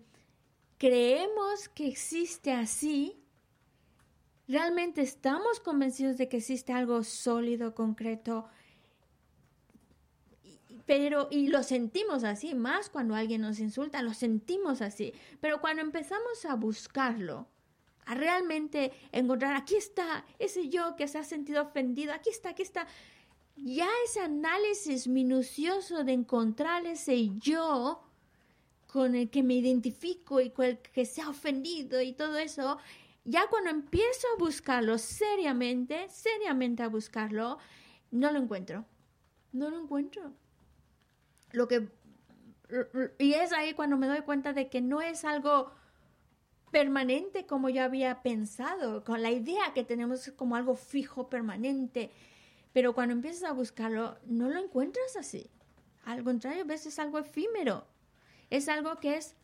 creemos 0.78 1.68
que 1.70 1.86
existe 1.86 2.52
así 2.52 3.24
¿Realmente 4.46 5.00
estamos 5.00 5.58
convencidos 5.58 6.18
de 6.18 6.28
que 6.28 6.36
existe 6.36 6.72
algo 6.72 7.02
sólido, 7.02 7.74
concreto? 7.74 8.46
Pero, 10.84 11.28
y 11.30 11.48
lo 11.48 11.62
sentimos 11.62 12.24
así, 12.24 12.54
más 12.54 12.90
cuando 12.90 13.14
alguien 13.14 13.40
nos 13.40 13.58
insulta, 13.58 14.02
lo 14.02 14.12
sentimos 14.12 14.82
así. 14.82 15.14
Pero 15.40 15.62
cuando 15.62 15.80
empezamos 15.80 16.44
a 16.44 16.56
buscarlo, 16.56 17.48
a 18.04 18.14
realmente 18.14 18.92
encontrar, 19.12 19.56
aquí 19.56 19.76
está 19.76 20.26
ese 20.38 20.68
yo 20.68 20.94
que 20.94 21.08
se 21.08 21.16
ha 21.16 21.24
sentido 21.24 21.62
ofendido, 21.62 22.12
aquí 22.12 22.28
está, 22.28 22.50
aquí 22.50 22.62
está. 22.62 22.86
Ya 23.56 23.88
ese 24.04 24.20
análisis 24.20 25.08
minucioso 25.08 26.04
de 26.04 26.12
encontrar 26.12 26.84
ese 26.84 27.30
yo 27.38 28.02
con 28.94 29.16
el 29.16 29.28
que 29.28 29.42
me 29.42 29.54
identifico 29.54 30.40
y 30.40 30.50
con 30.50 30.66
el 30.66 30.78
que 30.78 31.04
se 31.04 31.20
ha 31.20 31.28
ofendido 31.28 32.00
y 32.00 32.12
todo 32.12 32.38
eso, 32.38 32.78
ya 33.24 33.48
cuando 33.48 33.70
empiezo 33.70 34.28
a 34.32 34.38
buscarlo 34.38 34.98
seriamente, 34.98 36.08
seriamente 36.10 36.84
a 36.84 36.88
buscarlo, 36.88 37.58
no 38.12 38.30
lo 38.30 38.38
encuentro. 38.38 38.84
No 39.50 39.68
lo 39.68 39.80
encuentro. 39.82 40.32
Lo 41.50 41.66
que 41.66 41.88
y 43.18 43.32
es 43.32 43.52
ahí 43.52 43.74
cuando 43.74 43.96
me 43.96 44.06
doy 44.06 44.20
cuenta 44.20 44.52
de 44.52 44.68
que 44.68 44.80
no 44.80 45.02
es 45.02 45.24
algo 45.24 45.72
permanente 46.70 47.46
como 47.46 47.70
yo 47.70 47.82
había 47.82 48.22
pensado, 48.22 49.02
con 49.02 49.22
la 49.22 49.32
idea 49.32 49.74
que 49.74 49.82
tenemos 49.82 50.30
como 50.36 50.54
algo 50.54 50.76
fijo, 50.76 51.28
permanente. 51.28 52.12
Pero 52.72 52.94
cuando 52.94 53.12
empiezas 53.12 53.50
a 53.50 53.54
buscarlo, 53.54 54.18
no 54.24 54.50
lo 54.50 54.60
encuentras 54.60 55.16
así. 55.16 55.50
Al 56.04 56.22
contrario, 56.22 56.62
a 56.62 56.66
veces 56.66 56.92
es 56.92 56.98
algo 57.00 57.18
efímero. 57.18 57.92
Es 58.54 58.68
algo 58.68 59.00
que 59.00 59.16
es 59.16 59.34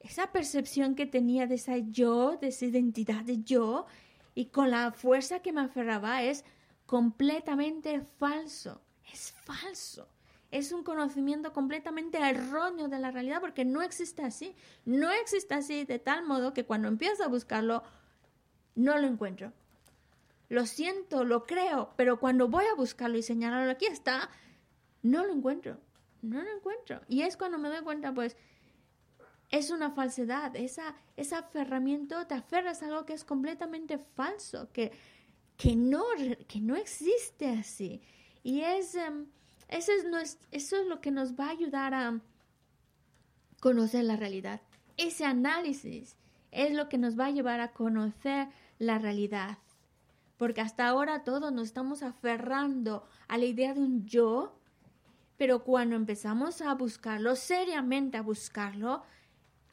esa 0.00 0.32
percepción 0.32 0.94
que 0.94 1.04
tenía 1.04 1.46
de 1.46 1.56
esa 1.56 1.76
yo, 1.76 2.38
de 2.38 2.48
esa 2.48 2.64
identidad 2.64 3.22
de 3.24 3.42
yo, 3.42 3.84
y 4.34 4.46
con 4.46 4.70
la 4.70 4.90
fuerza 4.92 5.40
que 5.40 5.52
me 5.52 5.60
aferraba 5.60 6.22
es 6.22 6.42
completamente 6.86 8.00
falso. 8.00 8.80
Es 9.12 9.32
falso. 9.44 10.08
Es 10.50 10.72
un 10.72 10.82
conocimiento 10.82 11.52
completamente 11.52 12.16
erróneo 12.16 12.88
de 12.88 12.98
la 12.98 13.10
realidad 13.10 13.42
porque 13.42 13.66
no 13.66 13.82
existe 13.82 14.22
así. 14.22 14.56
No 14.86 15.10
existe 15.10 15.52
así 15.52 15.84
de 15.84 15.98
tal 15.98 16.24
modo 16.24 16.54
que 16.54 16.64
cuando 16.64 16.88
empiezo 16.88 17.22
a 17.22 17.28
buscarlo, 17.28 17.82
no 18.76 18.96
lo 18.96 19.06
encuentro. 19.06 19.52
Lo 20.48 20.64
siento, 20.64 21.22
lo 21.22 21.44
creo, 21.44 21.92
pero 21.98 22.18
cuando 22.18 22.48
voy 22.48 22.64
a 22.64 22.76
buscarlo 22.76 23.18
y 23.18 23.22
señalarlo, 23.22 23.70
aquí 23.70 23.84
está, 23.84 24.30
no 25.02 25.26
lo 25.26 25.34
encuentro. 25.34 25.76
No 26.26 26.42
lo 26.42 26.50
encuentro. 26.56 27.00
Y 27.08 27.22
es 27.22 27.36
cuando 27.36 27.58
me 27.58 27.68
doy 27.68 27.82
cuenta, 27.82 28.12
pues, 28.12 28.36
es 29.50 29.70
una 29.70 29.90
falsedad. 29.90 30.54
Esa, 30.56 30.94
ese 31.16 31.34
aferramiento, 31.36 32.26
te 32.26 32.34
aferras 32.34 32.82
a 32.82 32.86
algo 32.86 33.06
que 33.06 33.12
es 33.14 33.24
completamente 33.24 33.98
falso, 33.98 34.70
que, 34.72 34.92
que, 35.56 35.76
no, 35.76 36.04
que 36.48 36.60
no 36.60 36.76
existe 36.76 37.48
así. 37.48 38.02
Y 38.42 38.60
es, 38.60 38.96
eso, 39.68 39.92
es, 40.20 40.38
eso 40.50 40.76
es 40.76 40.86
lo 40.86 41.00
que 41.00 41.10
nos 41.10 41.34
va 41.34 41.46
a 41.46 41.50
ayudar 41.50 41.94
a 41.94 42.20
conocer 43.60 44.04
la 44.04 44.16
realidad. 44.16 44.60
Ese 44.96 45.24
análisis 45.24 46.16
es 46.50 46.72
lo 46.72 46.88
que 46.88 46.98
nos 46.98 47.18
va 47.18 47.26
a 47.26 47.30
llevar 47.30 47.60
a 47.60 47.72
conocer 47.72 48.48
la 48.78 48.98
realidad. 48.98 49.58
Porque 50.36 50.60
hasta 50.60 50.86
ahora 50.86 51.24
todos 51.24 51.52
nos 51.52 51.64
estamos 51.64 52.02
aferrando 52.02 53.04
a 53.28 53.38
la 53.38 53.46
idea 53.46 53.74
de 53.74 53.80
un 53.80 54.06
yo, 54.06 54.55
pero 55.36 55.64
cuando 55.64 55.96
empezamos 55.96 56.62
a 56.62 56.74
buscarlo, 56.74 57.36
seriamente 57.36 58.16
a 58.16 58.22
buscarlo, 58.22 59.02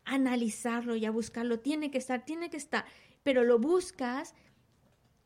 analizarlo 0.05 0.95
y 0.95 1.05
a 1.05 1.11
buscarlo. 1.11 1.59
Tiene 1.59 1.91
que 1.91 1.97
estar, 1.97 2.26
tiene 2.26 2.49
que 2.49 2.57
estar. 2.57 2.86
Pero 3.24 3.43
lo 3.43 3.59
buscas, 3.59 4.34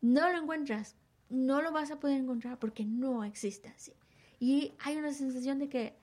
no 0.02 0.32
lo 0.32 0.38
encuentras. 0.38 0.96
No 1.30 1.62
lo 1.62 1.72
vas 1.72 1.92
a 1.92 2.00
poder 2.00 2.22
encontrar 2.22 2.60
porque 2.60 2.86
no 2.86 3.24
existe 3.24 3.70
así. 3.70 3.94
Y 4.40 4.74
hay 4.80 4.98
una 4.98 5.12
sensación 5.12 5.60
de 5.60 5.68
que 5.68 5.98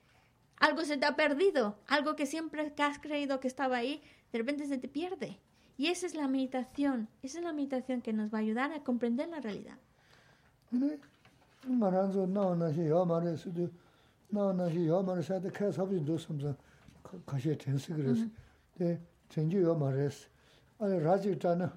algo 0.57 0.83
se 0.83 0.97
te 0.97 1.05
ha 1.05 1.15
perdido, 1.15 1.77
algo 1.87 2.15
que 2.15 2.25
siempre 2.25 2.73
has 2.77 2.99
creído 2.99 3.39
que 3.39 3.47
estaba 3.47 3.77
ahí, 3.77 4.01
de 4.31 4.39
repente 4.39 4.67
se 4.67 4.77
te 4.77 4.87
pierde. 4.87 5.39
Y 5.77 5.87
esa 5.87 6.05
es 6.05 6.15
la 6.15 6.27
meditación, 6.27 7.09
esa 7.23 7.39
es 7.39 7.43
la 7.43 7.53
meditación 7.53 8.01
que 8.01 8.13
nos 8.13 8.33
va 8.33 8.37
a 8.37 8.41
ayudar 8.41 8.71
a 8.71 8.83
comprender 8.83 9.27
la 9.29 9.41
realidad. 9.41 9.77
데 18.78 19.00
전주요 19.28 19.76
말했어. 19.76 20.28
아니 20.78 20.98
라지 21.00 21.32
있잖아. 21.32 21.76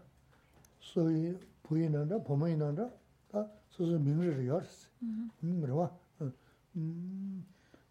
소위 0.79 1.37
부인한다, 1.63 2.23
범인한다. 2.23 2.89
다 3.31 3.47
소소 3.69 3.97
민주를 3.99 4.47
열었어. 4.47 4.87
음, 5.43 5.61
그러와. 5.61 5.91
음. 6.75 7.45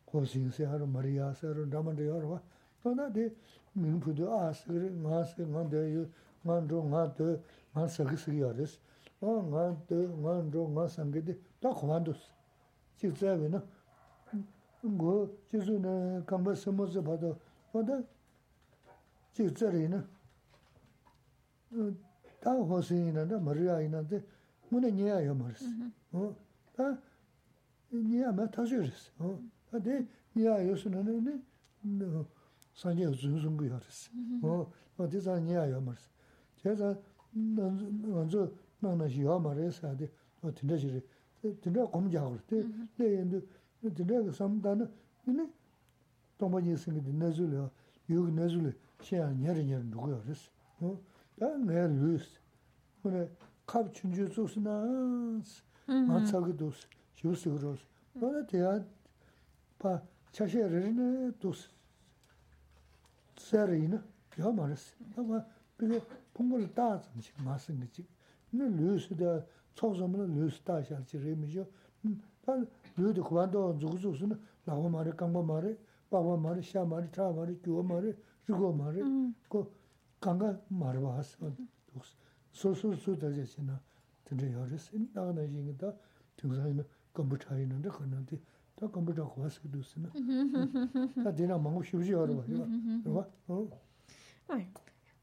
고신세 0.05 0.64
하루 0.64 0.87
마리아세로 0.87 1.70
담은데 1.70 2.07
열어와. 2.07 2.43
그러나데 2.83 3.35
민부도 3.72 4.41
아스그리 4.41 4.91
마스 4.91 5.41
만데 5.41 6.07
만도 6.43 6.83
마도 6.83 7.43
마스그스기 7.72 8.41
열었어. 8.41 8.78
어, 9.20 9.41
마도 9.43 10.16
만도 10.16 10.68
마상게데 10.68 11.39
다 11.61 11.70
고만뒀어. 11.70 12.16
직자베나. 12.97 13.62
ngō 14.86 15.13
jēsū 15.51 15.78
nā 15.82 15.93
kāmbā 16.30 16.53
sāmbā 16.53 16.86
sā 16.91 17.01
bātā, 17.01 17.34
bātā 17.73 17.97
jīg 19.38 19.53
tsarī 19.57 19.88
nā, 19.89 20.03
tā 22.43 22.53
hō 22.53 22.82
sī 22.86 22.99
nā, 23.13 23.25
tā 23.25 23.39
mā 23.41 23.55
rīyā 23.57 23.80
nā, 23.89 24.03
tā 24.05 24.21
mū 24.69 24.82
nā 24.84 24.91
nyā 24.93 25.17
yā 25.25 25.34
mā 25.34 25.49
rī 25.49 25.57
sī, 25.63 25.89
tā 26.78 26.91
nyā 27.91 28.34
mā 28.38 28.47
tā 28.53 28.67
shū 28.69 28.84
rī 28.86 28.93
sī, 28.93 29.34
tā 29.71 29.82
tē 29.82 29.99
nyā 30.38 30.59
yā 30.69 30.78
sū 30.78 30.93
nā 30.93 31.01
nā, 31.01 32.23
sāngyā 32.78 33.09
yā 33.09 33.17
zhū 33.17 33.41
zhūng 33.41 33.57
gu 33.57 33.71
yā 33.71 33.82
rī 33.82 33.93
sī, 33.97 34.13
tā 34.97 35.09
tē 35.09 35.23
sā 35.25 35.39
nyā 35.41 35.67
yā 35.73 35.82
mā 35.82 35.97
rī 35.97 36.01
sī, 36.05 36.09
tē 36.61 36.78
sā 36.78 36.93
ngā 37.34 38.30
zhū 38.30 38.45
nā 38.86 38.93
nā 39.01 39.09
shī 39.09 39.25
yā 39.25 39.41
mā 39.41 39.57
rī 39.57 39.71
sā, 39.73 39.95
tā 39.97 40.53
tīndā 40.61 40.78
shī 40.78 40.93
rī, 40.93 41.05
tīndā 41.65 41.89
gōm 41.89 42.11
jā 42.13 42.25
gu 42.30 42.38
rī, 42.38 42.61
tē 42.97 43.41
dhīrāyā 43.84 44.34
samdhāna, 44.34 44.88
dhīne 45.25 45.47
tōmbā 46.41 46.61
nye 46.63 46.78
sīngi 46.78 47.01
dhī 47.05 47.13
nāzu 47.17 47.47
lé, 47.49 47.63
yōg 48.09 48.32
nāzu 48.34 48.61
lé, 48.63 48.73
shēyā 49.05 49.30
nyari 49.38 49.65
nyari 49.67 49.89
dhukuyā 49.93 50.19
rīs. 50.25 50.43
Dā 51.38 51.49
ngāyā 51.61 51.88
lūs, 51.93 52.28
mōne 53.03 53.23
kāp 53.69 53.89
chūnchū 53.97 54.28
tsūs 54.34 54.57
nāns, 54.65 55.57
ngā 55.88 56.21
tsāgī 56.25 56.55
dhūs, 56.57 56.86
shivu 57.19 57.36
sīgī 57.38 57.61
rōs. 57.63 57.84
Mōne 58.21 58.43
dhiyā 58.49 58.73
pā 59.82 59.97
chāshē 60.34 60.65
rī 60.71 60.93
nā 60.97 61.09
dhūs, 61.41 61.67
tsā 63.38 63.67
rī 63.69 63.84
nā, 63.93 64.01
yā 64.38 64.53
mā 64.53 64.71
rīs. 64.71 64.89
Dā 65.13 65.25
mā 65.25 65.43
bīgā 65.78 66.01
pōngbā 66.38 66.63
rī 66.63 66.71
dā 66.78 66.89
tsam 67.03 67.21
chī 67.21 67.38
ngā 67.45 67.59
sīngi 67.65 67.91
chī. 67.93 68.07
Nā 68.57 68.69
lūs 68.73 69.09
dā, 69.19 69.39
tsōk 69.78 69.97
sōmbā 70.01 70.25
lūs 70.34 70.61
dā 70.65 70.82
shā 70.86 71.01
chī 71.09 71.21
rī 71.21 71.38
mī 71.38 71.53
shō, 71.53 71.65
류도 72.98 73.24
그만도 73.24 73.78
죽으수는 73.78 74.39
나고 74.66 74.89
말에 74.89 75.12
강고 75.12 75.43
말에 75.43 75.78
바고 76.10 76.38
말에 76.38 76.62
샤 76.62 76.84
말에 76.84 77.10
타 77.12 77.32
말에 77.32 77.56
교어 77.64 77.84
말에 77.84 78.14
죽어 78.45 78.72
말에 78.72 79.02
그 79.50 79.72
강가 80.20 80.60
말에 80.68 80.98
와서 81.00 81.52
소소소 82.52 83.18
되지나 83.18 83.80
근데 84.24 84.52
여기서 84.52 84.98
나가나 85.14 85.41
이긴다 85.43 85.93
등산은 86.38 86.84
컴퓨터 87.14 87.58
있는데 87.60 87.89
그런데 87.89 88.39
다 88.76 88.88
컴퓨터 88.88 89.28
거기서 89.30 89.62
두스나 89.72 90.10
다 91.24 91.34
되나 91.34 91.58
먹고 91.58 91.84
싶지 91.84 92.12
여러 92.12 92.36
봐. 92.36 92.43
어? 93.48 93.68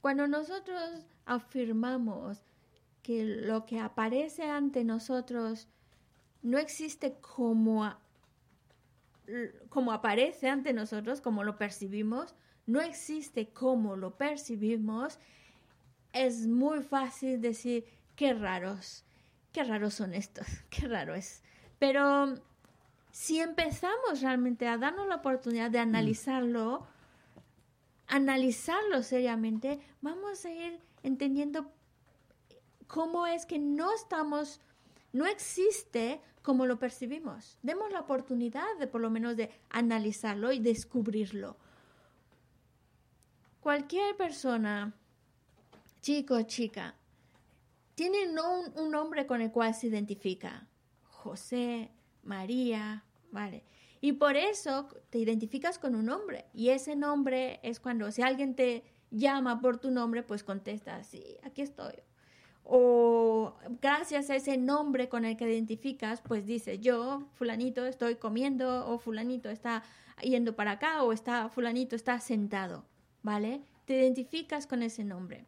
Cuando 0.00 0.26
nosotros 0.26 1.06
afirmamos 1.26 2.44
que 3.02 3.24
lo 3.24 3.64
que 3.64 3.80
aparece 3.80 4.42
ante 4.44 4.84
nosotros 4.84 5.66
no 6.44 6.58
existe 6.58 7.14
como, 7.20 7.84
a- 7.84 7.98
como 9.70 9.90
aparece 9.92 10.48
ante 10.48 10.72
nosotros, 10.72 11.20
como 11.20 11.42
lo 11.42 11.56
percibimos, 11.58 12.34
no 12.66 12.80
existe 12.80 13.48
como 13.48 13.96
lo 13.96 14.16
percibimos, 14.16 15.18
es 16.12 16.46
muy 16.46 16.82
fácil 16.82 17.40
decir, 17.40 17.84
qué 18.14 18.34
raros, 18.34 19.04
qué 19.52 19.64
raros 19.64 19.94
son 19.94 20.14
estos, 20.14 20.46
qué 20.70 20.86
raro 20.86 21.14
es. 21.14 21.42
Pero 21.78 22.34
si 23.10 23.40
empezamos 23.40 24.20
realmente 24.20 24.68
a 24.68 24.76
darnos 24.78 25.08
la 25.08 25.16
oportunidad 25.16 25.70
de 25.70 25.78
analizarlo, 25.78 26.86
analizarlo 28.06 29.02
seriamente, 29.02 29.80
vamos 30.02 30.44
a 30.44 30.50
ir 30.50 30.78
entendiendo 31.02 31.70
cómo 32.86 33.26
es 33.26 33.46
que 33.46 33.58
no 33.58 33.92
estamos, 33.94 34.60
no 35.12 35.26
existe 35.26 36.20
como 36.44 36.66
lo 36.66 36.78
percibimos. 36.78 37.56
Demos 37.62 37.90
la 37.90 38.00
oportunidad 38.00 38.66
de 38.78 38.86
por 38.86 39.00
lo 39.00 39.08
menos 39.08 39.34
de 39.34 39.50
analizarlo 39.70 40.52
y 40.52 40.58
descubrirlo. 40.58 41.56
Cualquier 43.60 44.14
persona, 44.14 44.94
chico 46.02 46.34
o 46.34 46.42
chica, 46.42 46.96
tiene 47.94 48.28
un, 48.28 48.78
un 48.78 48.90
nombre 48.90 49.26
con 49.26 49.40
el 49.40 49.50
cual 49.50 49.74
se 49.74 49.86
identifica. 49.86 50.68
José, 51.04 51.90
María, 52.22 53.04
¿vale? 53.32 53.64
Y 54.02 54.12
por 54.12 54.36
eso 54.36 54.88
te 55.08 55.18
identificas 55.18 55.78
con 55.78 55.94
un 55.94 56.04
nombre. 56.04 56.44
Y 56.52 56.68
ese 56.68 56.94
nombre 56.94 57.58
es 57.62 57.80
cuando 57.80 58.10
si 58.12 58.20
alguien 58.20 58.54
te 58.54 58.84
llama 59.10 59.62
por 59.62 59.78
tu 59.78 59.90
nombre, 59.90 60.22
pues 60.22 60.44
contestas, 60.44 61.06
sí, 61.06 61.38
aquí 61.42 61.62
estoy. 61.62 61.94
O 62.64 63.54
gracias 63.82 64.30
a 64.30 64.36
ese 64.36 64.56
nombre 64.56 65.08
con 65.10 65.26
el 65.26 65.36
que 65.36 65.44
identificas, 65.44 66.22
pues 66.22 66.46
dice, 66.46 66.78
yo, 66.78 67.28
fulanito, 67.34 67.86
estoy 67.86 68.16
comiendo, 68.16 68.86
o 68.88 68.98
fulanito 68.98 69.50
está 69.50 69.82
yendo 70.22 70.56
para 70.56 70.72
acá, 70.72 71.02
o 71.02 71.12
está, 71.12 71.50
fulanito 71.50 71.94
está 71.94 72.18
sentado, 72.20 72.86
¿vale? 73.22 73.62
Te 73.84 73.98
identificas 73.98 74.66
con 74.66 74.82
ese 74.82 75.04
nombre. 75.04 75.46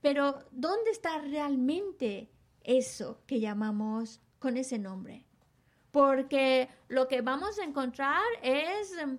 Pero, 0.00 0.38
¿dónde 0.50 0.90
está 0.90 1.18
realmente 1.18 2.30
eso 2.64 3.20
que 3.26 3.38
llamamos 3.38 4.20
con 4.38 4.56
ese 4.56 4.78
nombre? 4.78 5.26
Porque 5.90 6.68
lo 6.88 7.08
que 7.08 7.20
vamos 7.20 7.58
a 7.58 7.64
encontrar 7.64 8.22
es 8.42 8.96
em, 8.96 9.18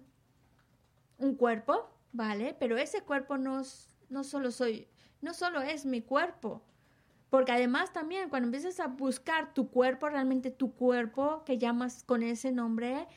un 1.19 1.35
cuerpo, 1.35 1.87
¿vale? 2.11 2.55
Pero 2.59 2.77
ese 2.77 3.01
cuerpo 3.01 3.37
no, 3.37 3.61
no 4.09 4.23
solo 4.23 4.51
soy, 4.51 4.87
no 5.21 5.35
solo 5.35 5.61
es 5.61 5.85
mi 5.85 6.01
cuerpo. 6.01 6.63
Porque 7.33 7.51
además 7.51 7.91
también 7.91 8.29
cuando 8.29 8.45
empiezas 8.45 8.79
a 8.79 8.85
buscar 8.85 9.55
tu 9.55 9.71
cuerpo, 9.71 10.07
realmente 10.07 10.51
tu 10.51 10.75
cuerpo 10.75 11.43
que 11.45 11.57
llamas 11.57 12.03
con 12.03 12.21
ese 12.21 12.51
nombre, 12.51 13.07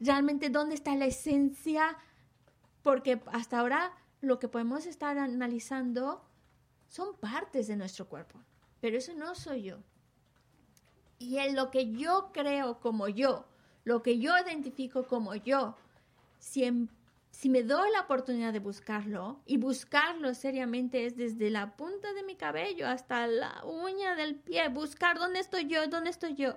realmente 0.00 0.50
dónde 0.50 0.74
está 0.74 0.96
la 0.96 1.04
esencia, 1.04 1.96
porque 2.82 3.22
hasta 3.26 3.60
ahora 3.60 3.92
lo 4.20 4.40
que 4.40 4.48
podemos 4.48 4.84
estar 4.84 5.16
analizando 5.16 6.24
son 6.88 7.14
partes 7.18 7.68
de 7.68 7.76
nuestro 7.76 8.08
cuerpo, 8.08 8.40
pero 8.80 8.98
eso 8.98 9.14
no 9.14 9.36
soy 9.36 9.62
yo. 9.62 9.76
Y 11.20 11.38
en 11.38 11.54
lo 11.54 11.70
que 11.70 11.92
yo 11.92 12.32
creo 12.32 12.80
como 12.80 13.06
yo, 13.06 13.46
lo 13.84 14.02
que 14.02 14.18
yo 14.18 14.36
identifico 14.44 15.04
como 15.04 15.36
yo, 15.36 15.76
si, 16.40 16.64
em- 16.64 16.88
si 17.36 17.50
me 17.50 17.62
doy 17.62 17.90
la 17.90 18.00
oportunidad 18.00 18.54
de 18.54 18.60
buscarlo, 18.60 19.42
y 19.44 19.58
buscarlo 19.58 20.32
seriamente 20.32 21.04
es 21.04 21.18
desde 21.18 21.50
la 21.50 21.76
punta 21.76 22.14
de 22.14 22.22
mi 22.22 22.34
cabello 22.34 22.88
hasta 22.88 23.26
la 23.26 23.62
uña 23.62 24.14
del 24.14 24.36
pie, 24.36 24.66
buscar 24.70 25.18
dónde 25.18 25.40
estoy 25.40 25.66
yo, 25.66 25.86
dónde 25.86 26.08
estoy 26.08 26.34
yo, 26.34 26.56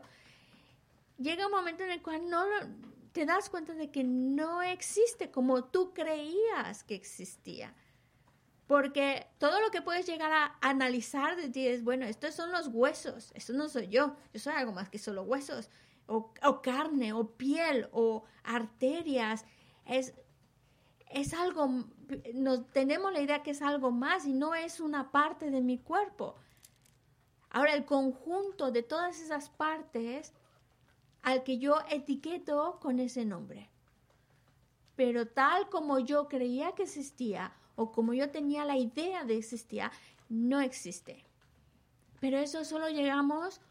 llega 1.18 1.48
un 1.48 1.52
momento 1.52 1.84
en 1.84 1.92
el 1.92 2.02
cual 2.02 2.30
no 2.30 2.46
te 3.12 3.26
das 3.26 3.50
cuenta 3.50 3.74
de 3.74 3.92
que 3.92 4.06
no 4.06 4.62
existe 4.62 5.32
como 5.32 5.66
tú 5.66 5.94
creías 5.94 6.86
que 6.86 6.96
existía. 6.96 7.76
Porque 8.66 9.28
todo 9.38 9.60
lo 9.60 9.72
que 9.72 9.82
puedes 9.82 10.06
llegar 10.06 10.32
a 10.32 10.58
analizar 10.62 11.36
de 11.36 11.50
ti 11.50 11.68
es, 11.68 11.84
bueno, 11.84 12.06
estos 12.06 12.36
son 12.36 12.54
los 12.54 12.70
huesos, 12.70 13.34
esto 13.36 13.52
no 13.52 13.68
soy 13.68 13.90
yo, 13.90 14.16
yo 14.34 14.40
soy 14.40 14.54
algo 14.54 14.72
más 14.72 14.90
que 14.90 14.98
solo 14.98 15.24
huesos, 15.24 15.70
o, 16.08 16.34
o 16.42 16.62
carne, 16.62 17.12
o 17.12 17.36
piel, 17.36 17.90
o 17.92 18.24
arterias, 18.46 19.44
es, 19.86 20.14
es 21.10 21.34
algo, 21.34 21.86
nos 22.34 22.72
tenemos 22.72 23.12
la 23.12 23.22
idea 23.22 23.44
que 23.44 23.52
es 23.52 23.62
algo 23.62 23.92
más 23.92 24.26
y 24.26 24.34
no 24.34 24.56
es 24.56 24.80
una 24.80 25.12
parte 25.12 25.50
de 25.50 25.62
mi 25.62 25.78
cuerpo. 25.78 26.36
Ahora, 27.50 27.74
el 27.74 27.86
conjunto 27.86 28.72
de 28.72 28.84
todas 28.84 29.20
esas 29.20 29.50
partes 29.50 30.34
al 31.24 31.44
que 31.44 31.58
yo 31.58 31.80
etiqueto 31.90 32.80
con 32.80 33.00
ese 33.00 33.26
nombre. 33.26 33.70
Pero 34.96 35.28
tal 35.28 35.70
como 35.70 36.00
yo 36.00 36.28
creía 36.28 36.74
que 36.74 36.84
existía 36.84 37.54
o 37.76 37.92
como 37.92 38.14
yo 38.14 38.30
tenía 38.30 38.66
la 38.66 38.78
idea 38.78 39.24
de 39.24 39.38
existía, 39.38 39.92
no 40.28 40.60
existe. 40.60 41.26
Pero 42.20 42.38
eso 42.38 42.64
solo 42.66 42.90
llegamos 42.90 43.62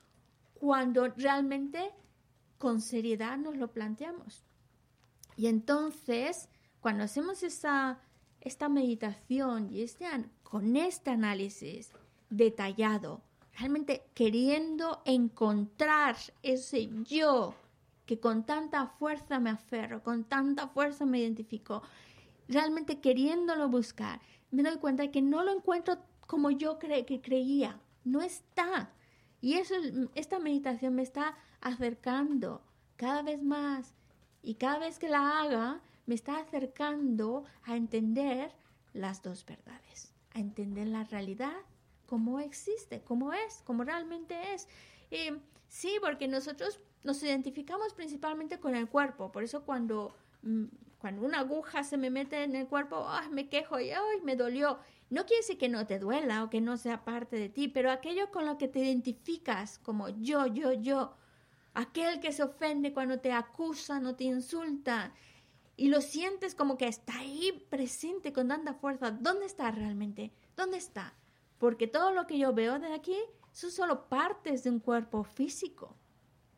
cuando 0.55 1.09
realmente 1.09 1.93
con 2.59 2.81
seriedad 2.81 3.37
nos 3.37 3.57
lo 3.57 3.69
planteamos. 3.69 4.43
Y 5.37 5.47
entonces, 5.47 6.49
cuando 6.81 7.05
hacemos 7.05 7.43
esta, 7.43 8.01
esta 8.41 8.69
meditación 8.69 9.71
y 9.73 9.83
este, 9.83 10.07
con 10.43 10.77
este 10.77 11.11
análisis 11.11 11.91
detallado, 12.31 13.23
realmente 13.59 14.03
queriendo 14.15 15.03
encontrar 15.05 16.17
ese 16.43 16.89
yo 17.05 17.55
que 18.07 18.19
con 18.21 18.45
tanta 18.45 18.87
fuerza 18.87 19.39
me 19.39 19.51
aferro, 19.51 20.03
con 20.03 20.25
tanta 20.25 20.69
fuerza 20.69 21.05
me 21.05 21.19
identifico, 21.19 21.83
realmente 22.49 23.01
queriéndolo 23.01 23.69
buscar, 23.69 24.21
me 24.51 24.63
doy 24.63 24.79
cuenta 24.79 25.03
de 25.03 25.11
que 25.11 25.21
no 25.21 25.43
lo 25.43 25.53
encuentro 25.53 25.99
como 26.27 26.51
yo 26.51 26.79
cre- 26.79 27.05
que 27.05 27.21
creía, 27.21 27.79
no 28.05 28.23
está. 28.23 28.91
Y 29.41 29.55
eso, 29.55 29.75
es- 29.75 29.93
esta 30.15 30.39
meditación 30.39 30.95
me 30.95 31.03
está 31.03 31.37
acercando 31.61 32.63
cada 32.97 33.23
vez 33.23 33.43
más 33.43 33.95
y 34.43 34.55
cada 34.55 34.79
vez 34.79 34.99
que 34.99 35.09
la 35.09 35.41
haga 35.41 35.81
me 36.09 36.15
está 36.15 36.39
acercando 36.39 37.45
a 37.65 37.77
entender 37.77 38.51
las 38.95 39.23
dos 39.23 39.45
verdades, 39.45 40.15
a 40.33 40.39
entender 40.39 40.87
la 40.87 41.05
realidad 41.05 41.53
como 42.07 42.41
existe, 42.41 43.03
como 43.03 43.35
es, 43.35 43.63
como 43.65 43.85
realmente 43.85 44.55
es. 44.55 44.67
Y 45.11 45.29
sí, 45.69 45.99
porque 46.01 46.27
nosotros 46.27 46.81
nos 47.05 47.23
identificamos 47.23 47.93
principalmente 47.93 48.59
con 48.59 48.75
el 48.75 48.89
cuerpo, 48.89 49.31
por 49.31 49.45
eso 49.45 49.65
cuando, 49.67 50.17
mm, 50.41 50.65
cuando 50.99 51.27
una 51.27 51.41
aguja 51.41 51.85
se 51.85 51.99
me 51.99 52.09
mete 52.09 52.43
en 52.43 52.57
el 52.57 52.67
cuerpo, 52.69 53.05
¡ay, 53.07 53.29
me 53.29 53.51
quejo 53.51 53.79
y 53.79 53.91
¡ay, 53.91 54.23
me 54.25 54.35
dolió! 54.35 54.79
No 55.11 55.27
quiere 55.27 55.43
decir 55.43 55.59
que 55.59 55.69
no 55.69 55.87
te 55.87 55.99
duela 55.99 56.43
o 56.43 56.49
que 56.49 56.63
no 56.63 56.79
sea 56.79 57.05
parte 57.05 57.37
de 57.37 57.51
ti, 57.51 57.69
pero 57.69 57.91
aquello 57.91 58.31
con 58.31 58.47
lo 58.47 58.57
que 58.57 58.69
te 58.69 58.79
identificas 58.79 59.79
como 59.79 60.09
yo, 60.09 60.47
yo, 60.47 60.73
yo, 60.73 61.15
aquel 61.75 62.19
que 62.21 62.33
se 62.33 62.45
ofende 62.45 62.95
cuando 62.95 63.21
te 63.21 63.31
acusan 63.31 64.07
o 64.07 64.17
te 64.17 64.25
insultan 64.25 65.13
y 65.79 65.89
lo 65.89 66.01
sientes 66.01 66.57
como 66.57 66.77
que 66.77 66.89
está 66.89 67.21
ahí 67.21 67.65
presente 67.71 68.33
con 68.33 68.49
tanta 68.49 68.75
fuerza, 68.75 69.13
¿dónde 69.13 69.47
está 69.47 69.71
realmente? 69.71 70.33
¿Dónde 70.57 70.77
está? 70.77 71.15
Porque 71.57 71.87
todo 71.87 72.11
lo 72.11 72.27
que 72.27 72.37
yo 72.37 72.53
veo 72.53 72.81
de 72.81 72.93
aquí 72.93 73.17
son 73.53 73.71
solo 73.71 74.09
partes 74.09 74.65
de 74.65 74.71
un 74.71 74.81
cuerpo 74.81 75.23
físico. 75.23 75.95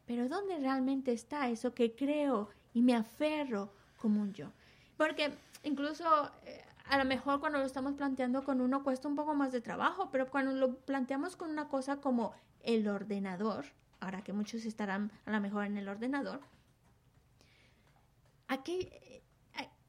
Pero 0.06 0.26
¿dónde 0.26 0.58
realmente 0.58 1.12
está 1.12 1.50
eso 1.50 1.74
que 1.74 1.94
creo 1.94 2.48
y 2.72 2.80
me 2.80 2.96
aferro 2.96 3.74
como 3.98 4.22
un 4.22 4.32
yo? 4.32 4.52
Porque 4.96 5.34
incluso 5.64 6.30
eh, 6.46 6.64
a 6.86 6.96
lo 6.96 7.04
mejor 7.04 7.40
cuando 7.40 7.58
lo 7.58 7.66
estamos 7.66 7.92
planteando 7.92 8.42
con 8.42 8.62
uno 8.62 8.82
cuesta 8.82 9.06
un 9.06 9.16
poco 9.16 9.34
más 9.34 9.52
de 9.52 9.60
trabajo, 9.60 10.08
pero 10.10 10.30
cuando 10.30 10.52
lo 10.52 10.76
planteamos 10.78 11.36
con 11.36 11.50
una 11.50 11.68
cosa 11.68 12.00
como 12.00 12.32
el 12.62 12.88
ordenador, 12.88 13.66
ahora 14.00 14.24
que 14.24 14.32
muchos 14.32 14.64
estarán 14.64 15.12
a 15.26 15.30
lo 15.30 15.40
mejor 15.42 15.66
en 15.66 15.76
el 15.76 15.90
ordenador, 15.90 16.40
aquí, 18.54 18.88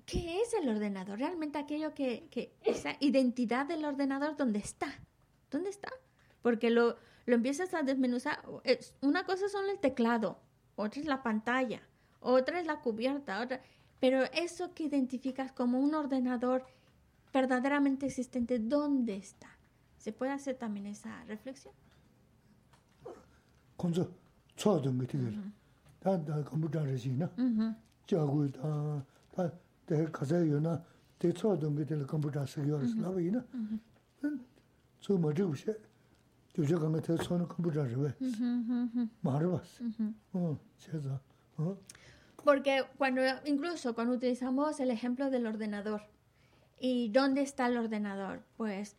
¿qué 0.05 0.41
es 0.41 0.53
el 0.53 0.69
ordenador? 0.69 1.19
Realmente 1.19 1.57
aquello 1.59 1.93
que, 1.93 2.27
que 2.31 2.53
esa 2.63 2.95
identidad 2.99 3.65
del 3.65 3.85
ordenador, 3.85 4.35
¿dónde 4.37 4.59
está? 4.59 4.87
¿Dónde 5.49 5.69
está? 5.69 5.89
Porque 6.41 6.69
lo, 6.69 6.97
lo 7.25 7.35
empiezas 7.35 7.73
a 7.73 7.83
desmenuzar. 7.83 8.41
Es- 8.63 8.93
Una 9.01 9.25
cosa 9.25 9.47
son 9.49 9.69
el 9.69 9.79
teclado, 9.79 10.39
otra 10.75 11.01
es 11.01 11.07
la 11.07 11.21
pantalla, 11.23 11.81
otra 12.19 12.59
es 12.59 12.65
la 12.65 12.81
cubierta, 12.81 13.41
otra. 13.41 13.61
Pero 13.99 14.23
eso 14.33 14.73
que 14.73 14.83
identificas 14.83 15.51
como 15.51 15.79
un 15.79 15.93
ordenador, 15.93 16.65
verdaderamente 17.33 18.07
existente, 18.07 18.59
¿dónde 18.59 19.15
está? 19.15 19.57
¿Se 19.97 20.11
puede 20.11 20.31
hacer 20.31 20.55
también 20.57 20.87
esa 20.87 21.23
reflexión? 21.25 21.73
konzo 23.77 24.11
tsuwa 24.55 24.81
Ta 34.19 34.29
na, 34.29 34.43
ma 35.39 35.53
she, 35.55 35.73
kanga 36.77 37.01
te 37.01 37.13
na 37.13 37.23
ma. 40.33 40.57
Che 40.77 40.99
za, 40.99 41.21
Porque 42.43 42.83
cuando, 42.97 43.21
incluso 43.45 43.93
cuando 43.93 44.15
utilizamos 44.15 44.79
el 44.79 44.89
ejemplo 44.91 45.29
del 45.29 45.45
ordenador, 45.45 46.01
¿y 46.79 47.09
dónde 47.09 47.41
está 47.41 47.67
el 47.67 47.77
ordenador? 47.77 48.43
Pues 48.57 48.95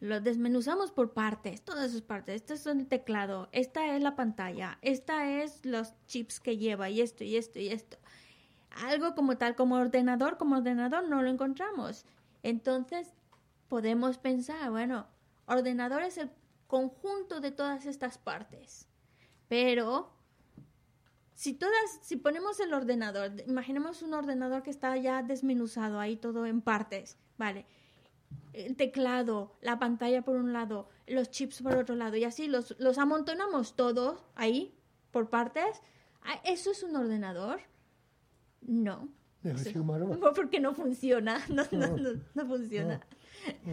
lo 0.00 0.20
desmenuzamos 0.20 0.92
por 0.92 1.12
partes, 1.12 1.62
todas 1.62 1.90
sus 1.90 2.02
partes. 2.02 2.36
Este 2.36 2.54
es 2.54 2.66
el 2.66 2.86
teclado, 2.86 3.48
esta 3.52 3.96
es 3.96 4.02
la 4.02 4.14
pantalla, 4.14 4.78
esta 4.82 5.42
es 5.42 5.64
los 5.64 5.94
chips 6.06 6.40
que 6.40 6.58
lleva 6.58 6.90
y 6.90 7.00
esto 7.00 7.24
y 7.24 7.36
esto 7.36 7.58
y 7.58 7.68
esto. 7.68 7.96
Algo 8.70 9.14
como 9.14 9.38
tal, 9.38 9.56
como 9.56 9.76
ordenador, 9.76 10.36
como 10.36 10.56
ordenador 10.56 11.08
no 11.08 11.22
lo 11.22 11.30
encontramos. 11.30 12.04
Entonces 12.42 13.12
podemos 13.68 14.18
pensar, 14.18 14.70
bueno, 14.70 15.06
ordenador 15.46 16.02
es 16.02 16.18
el 16.18 16.30
conjunto 16.66 17.40
de 17.40 17.50
todas 17.50 17.86
estas 17.86 18.18
partes. 18.18 18.88
Pero 19.48 20.12
si 21.34 21.54
todas, 21.54 22.00
si 22.02 22.16
ponemos 22.16 22.60
el 22.60 22.74
ordenador, 22.74 23.32
imaginemos 23.46 24.02
un 24.02 24.14
ordenador 24.14 24.62
que 24.62 24.70
está 24.70 24.96
ya 24.96 25.22
desmenuzado 25.22 26.00
ahí 26.00 26.16
todo 26.16 26.46
en 26.46 26.60
partes, 26.60 27.16
¿vale? 27.36 27.66
El 28.52 28.76
teclado, 28.76 29.56
la 29.62 29.78
pantalla 29.78 30.22
por 30.22 30.36
un 30.36 30.52
lado, 30.52 30.88
los 31.06 31.30
chips 31.30 31.62
por 31.62 31.76
otro 31.76 31.94
lado, 31.94 32.16
y 32.16 32.24
así 32.24 32.48
los, 32.48 32.74
los 32.78 32.98
amontonamos 32.98 33.76
todos 33.76 34.20
ahí, 34.34 34.74
por 35.10 35.30
partes. 35.30 35.80
Ah, 36.22 36.40
¿Eso 36.44 36.72
es 36.72 36.82
un 36.82 36.96
ordenador? 36.96 37.60
No. 38.62 39.08
No, 40.16 40.32
porque 40.34 40.60
no 40.60 40.74
funciona, 40.74 41.40
no, 41.48 41.64
no, 41.72 41.96
no, 41.96 42.10
no 42.34 42.46
funciona. 42.46 43.00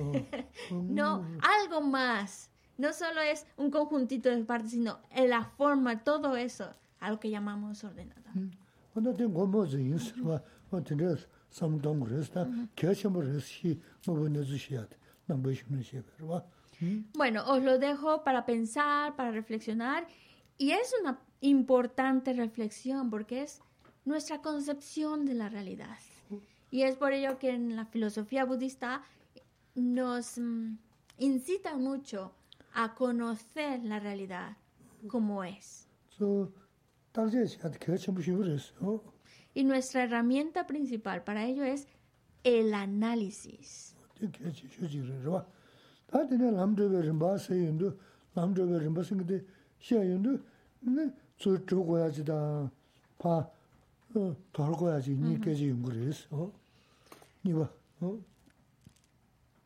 no, 0.72 1.26
algo 1.42 1.82
más. 1.82 2.52
No 2.78 2.92
solo 2.94 3.22
es 3.22 3.46
un 3.58 3.72
conjuntito 3.72 4.30
de 4.30 4.44
partes, 4.44 4.72
sino 4.72 5.00
en 5.12 5.30
la 5.30 5.46
forma, 5.46 6.04
todo 6.04 6.36
eso, 6.36 6.70
a 7.00 7.18
que 7.20 7.30
llamamos 7.30 7.84
ordenado. 7.84 8.22
Bueno, 17.14 17.44
os 17.48 17.64
lo 17.64 17.80
dejo 17.80 18.24
para 18.24 18.46
pensar, 18.46 19.16
para 19.16 19.32
reflexionar. 19.32 20.08
Y 20.58 20.72
es 20.72 20.94
una 21.02 21.20
importante 21.42 22.34
reflexión 22.34 23.10
porque 23.10 23.44
es 23.44 23.62
nuestra 24.06 24.42
concepción 24.42 25.26
de 25.26 25.34
la 25.34 25.50
realidad. 25.50 25.98
Y 26.72 26.84
es 26.84 26.96
por 26.96 27.14
ello 27.14 27.38
que 27.38 27.50
en 27.52 27.76
la 27.76 27.86
filosofía 27.86 28.46
budista 28.46 29.04
nos 29.76 30.38
mm, 30.38 30.78
incita 31.20 31.78
mucho 31.78 32.34
a 32.74 32.96
conocer 32.96 33.84
la 33.84 34.00
realidad 34.00 34.58
como 35.08 35.44
es. 35.44 35.88
So, 36.10 36.52
Y 39.54 39.64
nuestra 39.64 40.04
herramienta 40.04 40.68
principal 40.68 41.24
para 41.24 41.46
ello 41.46 41.64
es 41.64 41.88
el 42.44 42.74
análisis. 42.74 43.96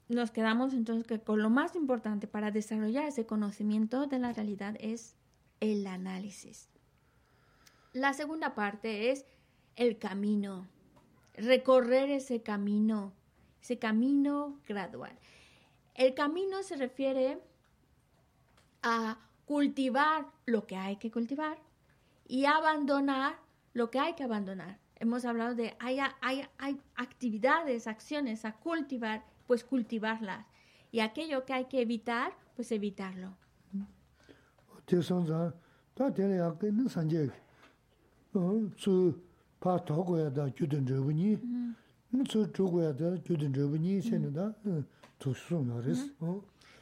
Nos 0.08 0.32
quedamos 0.32 0.74
entonces 0.74 1.06
que 1.06 1.20
con 1.20 1.42
lo 1.42 1.52
más 1.52 1.76
importante 1.76 2.28
para 2.28 2.50
desarrollar 2.50 3.06
ese 3.06 3.28
conocimiento 3.28 4.08
de 4.08 4.18
la 4.18 4.34
realidad 4.34 4.76
es 4.80 5.16
el 5.60 5.86
análisis. 5.86 6.68
La 7.94 8.14
segunda 8.14 8.56
parte 8.56 9.12
es 9.12 9.26
el 9.76 10.00
camino, 10.00 10.68
recorrer 11.36 12.10
ese 12.10 12.42
camino, 12.42 13.14
ese 13.62 13.78
camino 13.78 14.60
gradual. 14.68 15.18
El 15.94 16.14
camino 16.16 16.64
se 16.64 16.76
refiere 16.76 17.40
a 18.82 19.20
cultivar 19.46 20.28
lo 20.46 20.66
que 20.66 20.76
hay 20.76 20.96
que 20.98 21.12
cultivar 21.12 21.58
y 22.28 22.46
abandonar 22.46 23.36
lo 23.74 23.90
que 23.90 24.00
hay 24.00 24.14
que 24.14 24.24
abandonar. 24.24 24.80
Hemos 24.96 25.26
hablado 25.26 25.56
de 25.56 25.76
hay, 25.80 26.00
hay, 26.22 26.46
hay 26.58 26.82
actividades, 26.96 27.88
acciones 27.88 28.46
a 28.46 28.54
cultivar, 28.54 29.24
pues 29.48 29.64
cultivarlas. 29.64 30.46
Y 30.92 31.00
aquello 31.00 31.46
que 31.46 31.54
hay 31.54 31.66
que 31.66 31.82
evitar, 31.82 32.34
pues 32.56 32.72
evitarlo. 32.72 33.38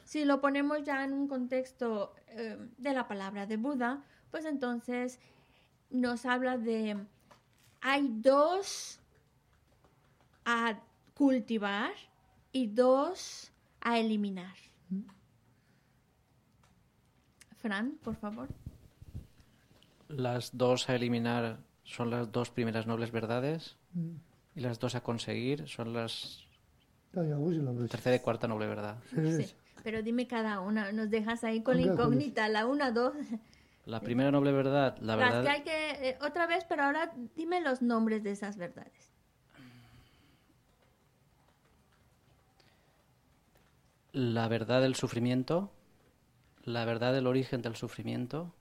Si 0.04 0.24
lo 0.24 0.40
ponemos 0.40 0.82
ya 0.84 1.04
en 1.04 1.12
un 1.12 1.28
contexto 1.28 2.14
eh, 2.28 2.56
de 2.78 2.92
la 2.94 3.06
palabra 3.08 3.46
de 3.46 3.56
Buda, 3.56 4.02
pues 4.30 4.44
entonces 4.44 5.20
nos 5.90 6.26
habla 6.26 6.58
de 6.58 6.96
hay 7.80 8.08
dos 8.08 9.00
a 10.44 10.80
cultivar 11.14 11.92
y 12.52 12.66
dos 12.66 13.52
a 13.80 13.98
eliminar. 13.98 14.54
Fran, 17.56 17.98
por 18.02 18.14
favor. 18.16 18.48
Las 20.08 20.56
dos 20.56 20.88
a 20.88 20.94
eliminar 20.94 21.58
son 21.84 22.10
las 22.10 22.30
dos 22.30 22.50
primeras 22.50 22.86
nobles 22.86 23.10
verdades 23.10 23.76
y 24.54 24.60
las 24.60 24.78
dos 24.78 24.94
a 24.94 25.02
conseguir 25.02 25.68
son 25.68 25.92
las 25.92 26.46
tercera 27.88 28.16
y 28.16 28.20
cuarta 28.20 28.46
noble 28.46 28.66
verdad. 28.66 28.98
Sí, 29.10 29.46
pero 29.82 30.02
dime 30.02 30.26
cada 30.26 30.60
una, 30.60 30.92
nos 30.92 31.10
dejas 31.10 31.44
ahí 31.44 31.62
con 31.62 31.76
la 31.76 31.82
incógnita, 31.82 32.48
la 32.48 32.66
una, 32.66 32.90
dos. 32.90 33.14
La 33.88 34.00
primera 34.00 34.30
noble 34.30 34.52
verdad, 34.52 34.98
la 35.00 35.16
Las 35.16 35.32
verdad, 35.32 35.42
que 35.42 35.48
hay 35.48 35.62
que, 35.62 36.10
eh, 36.10 36.18
otra 36.20 36.46
vez, 36.46 36.64
pero 36.68 36.84
ahora 36.84 37.12
dime 37.34 37.60
los 37.60 37.80
nombres 37.80 38.22
de 38.22 38.32
esas 38.32 38.56
verdades. 38.56 39.12
la 44.12 44.48
verdad 44.48 44.80
del 44.80 44.94
sufrimiento, 44.94 45.70
la 46.64 46.84
verdad 46.84 47.12
del 47.12 47.26
origen 47.26 47.62
del 47.62 47.76
sufrimiento, 47.76 48.52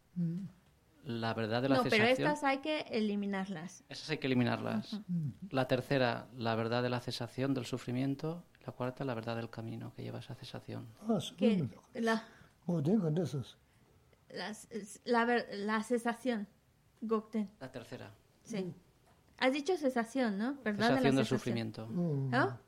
la 1.04 1.34
verdad 1.34 1.62
de 1.62 1.70
la 1.70 1.78
no, 1.78 1.84
pero 1.84 1.96
cesación. 1.96 2.28
estas 2.28 2.44
hay 2.44 2.60
que 2.60 2.82
eliminarlas. 2.92 3.84
Esas 3.90 4.10
hay 4.10 4.18
que 4.20 4.28
eliminarlas. 4.28 5.02
La 5.50 5.68
tercera, 5.68 6.28
la 6.38 6.54
verdad 6.56 6.84
de 6.84 6.90
la 6.90 7.00
cesación 7.00 7.54
del 7.54 7.66
sufrimiento. 7.66 8.44
La 8.66 8.74
cuarta, 8.74 9.06
la 9.06 9.14
verdad 9.14 9.38
del 9.38 9.50
camino 9.50 9.94
que 9.96 10.04
lleva 10.04 10.18
a 10.18 10.22
esa 10.22 10.36
cesación. 10.36 10.88
a 11.08 11.22
su 11.22 11.36
Que 11.38 11.56
nime, 11.56 11.78
la, 11.94 12.26
las- 14.30 14.68
la, 15.06 15.26
la 15.54 15.84
cesación, 15.84 16.48
Gokten, 17.02 17.50
La 17.60 17.72
tercera, 17.72 18.12
sí. 18.44 18.74
Has 19.40 19.54
dicho 19.54 19.78
cesación, 19.78 20.38
¿no? 20.38 20.56
¿Verdad? 20.64 20.90
de 20.90 20.96
la 20.96 20.98
cesación 20.98 21.16
del 21.16 21.26
cesación. 21.26 21.40
sufrimiento. 21.40 21.88
¿No? 21.88 22.60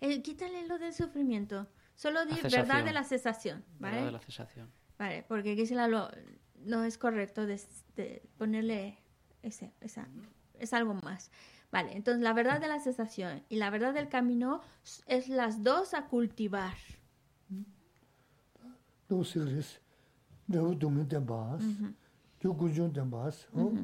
Eh, 0.00 0.20
quítale 0.22 0.66
lo 0.66 0.78
del 0.78 0.92
sufrimiento. 0.92 1.68
Solo 1.94 2.24
di 2.26 2.32
La 2.34 2.42
verdad 2.42 2.50
cesación. 2.50 2.84
de 2.84 2.92
la 2.92 3.04
cesación, 3.04 3.64
¿vale? 3.78 3.94
Verdad 3.96 4.06
de 4.06 4.12
la 4.12 4.20
cesación. 4.20 4.72
Vale, 4.98 5.24
porque 5.26 5.54
Gisela 5.54 5.88
lo, 5.88 6.10
no 6.58 6.84
es 6.84 6.98
correcto 6.98 7.46
de, 7.46 7.60
de 7.96 8.22
ponerle 8.36 8.98
ese, 9.42 9.72
esa, 9.80 10.06
es 10.58 10.72
algo 10.74 10.94
más. 10.94 11.30
Vale, 11.70 11.96
entonces 11.96 12.22
la 12.22 12.34
verdad 12.34 12.60
de 12.60 12.68
la 12.68 12.78
cesación 12.80 13.42
y 13.48 13.56
la 13.56 13.70
verdad 13.70 13.94
del 13.94 14.08
camino 14.10 14.60
es 15.06 15.28
las 15.30 15.62
dos 15.62 15.94
a 15.94 16.06
cultivar. 16.08 16.74
do 19.08 19.24
si 19.24 19.38
o, 23.54 23.74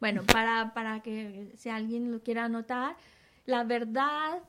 Bueno, 0.00 0.22
para, 0.24 0.74
para 0.74 1.00
que 1.00 1.52
si 1.56 1.68
alguien 1.68 2.12
lo 2.12 2.22
quiera 2.22 2.44
anotar, 2.44 2.96
la 3.46 3.64
verdad 3.64 4.42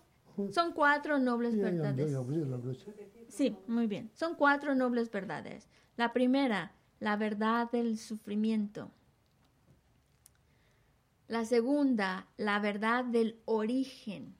son 0.51 0.73
cuatro 0.73 1.19
nobles 1.19 1.59
verdades. 1.59 2.11
Sí, 3.29 3.55
muy 3.67 3.87
bien. 3.87 4.09
Son 4.13 4.35
cuatro 4.35 4.75
nobles 4.75 5.11
verdades. 5.11 5.67
La 5.95 6.13
primera, 6.13 6.73
la 6.99 7.17
verdad 7.17 7.69
del 7.71 7.97
sufrimiento. 7.97 8.91
La 11.27 11.43
segunda, 11.43 12.27
la 12.37 12.59
verdad 12.59 13.03
del 13.03 13.39
origen. 13.45 14.35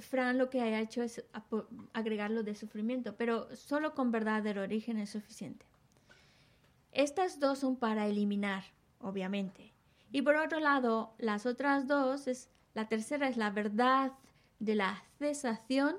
Fran 0.00 0.38
lo 0.38 0.50
que 0.50 0.60
ha 0.60 0.80
hecho 0.80 1.02
es 1.02 1.24
apo- 1.32 1.66
agregarlo 1.92 2.42
de 2.42 2.54
sufrimiento, 2.54 3.16
pero 3.16 3.54
solo 3.56 3.94
con 3.94 4.10
verdad 4.10 4.42
del 4.42 4.58
origen 4.58 4.98
es 4.98 5.10
suficiente. 5.10 5.66
Estas 6.92 7.40
dos 7.40 7.58
son 7.58 7.76
para 7.76 8.06
eliminar, 8.06 8.64
obviamente. 9.00 9.72
Y 10.12 10.22
por 10.22 10.36
otro 10.36 10.60
lado, 10.60 11.14
las 11.18 11.44
otras 11.46 11.86
dos, 11.86 12.26
es, 12.26 12.48
la 12.74 12.88
tercera 12.88 13.28
es 13.28 13.36
la 13.36 13.50
verdad 13.50 14.12
de 14.58 14.74
la 14.74 15.02
cesación 15.18 15.96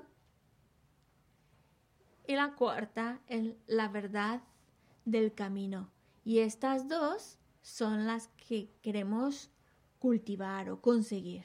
y 2.26 2.34
la 2.34 2.54
cuarta 2.54 3.20
es 3.26 3.54
la 3.66 3.88
verdad 3.88 4.42
del 5.04 5.32
camino. 5.34 5.90
Y 6.24 6.40
estas 6.40 6.88
dos 6.88 7.38
son 7.62 8.06
las 8.06 8.28
que 8.28 8.70
queremos 8.82 9.50
cultivar 9.98 10.68
o 10.70 10.80
conseguir. 10.80 11.44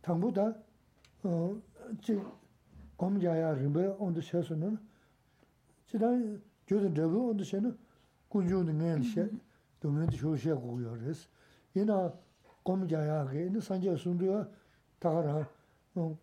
당부 0.00 0.32
다 0.32 0.54
어, 1.24 1.60
지 2.00 2.20
검자야 2.96 3.54
림베 3.54 3.96
온도 3.98 4.20
셔서는 4.20 4.78
지난 5.86 6.40
교도 6.66 6.94
저거 6.94 7.18
온도 7.18 7.42
셔는 7.42 7.76
군주는 8.28 9.02
게 9.02 9.30
동네도 9.80 10.16
쇼시하고 10.16 10.76
그래서 10.76 11.28
얘나 11.76 12.12
검자야게 12.62 13.50
이 13.54 13.60
산제 13.60 13.96
순도야 13.96 14.48
다가라 15.00 15.48
어, 15.96 16.16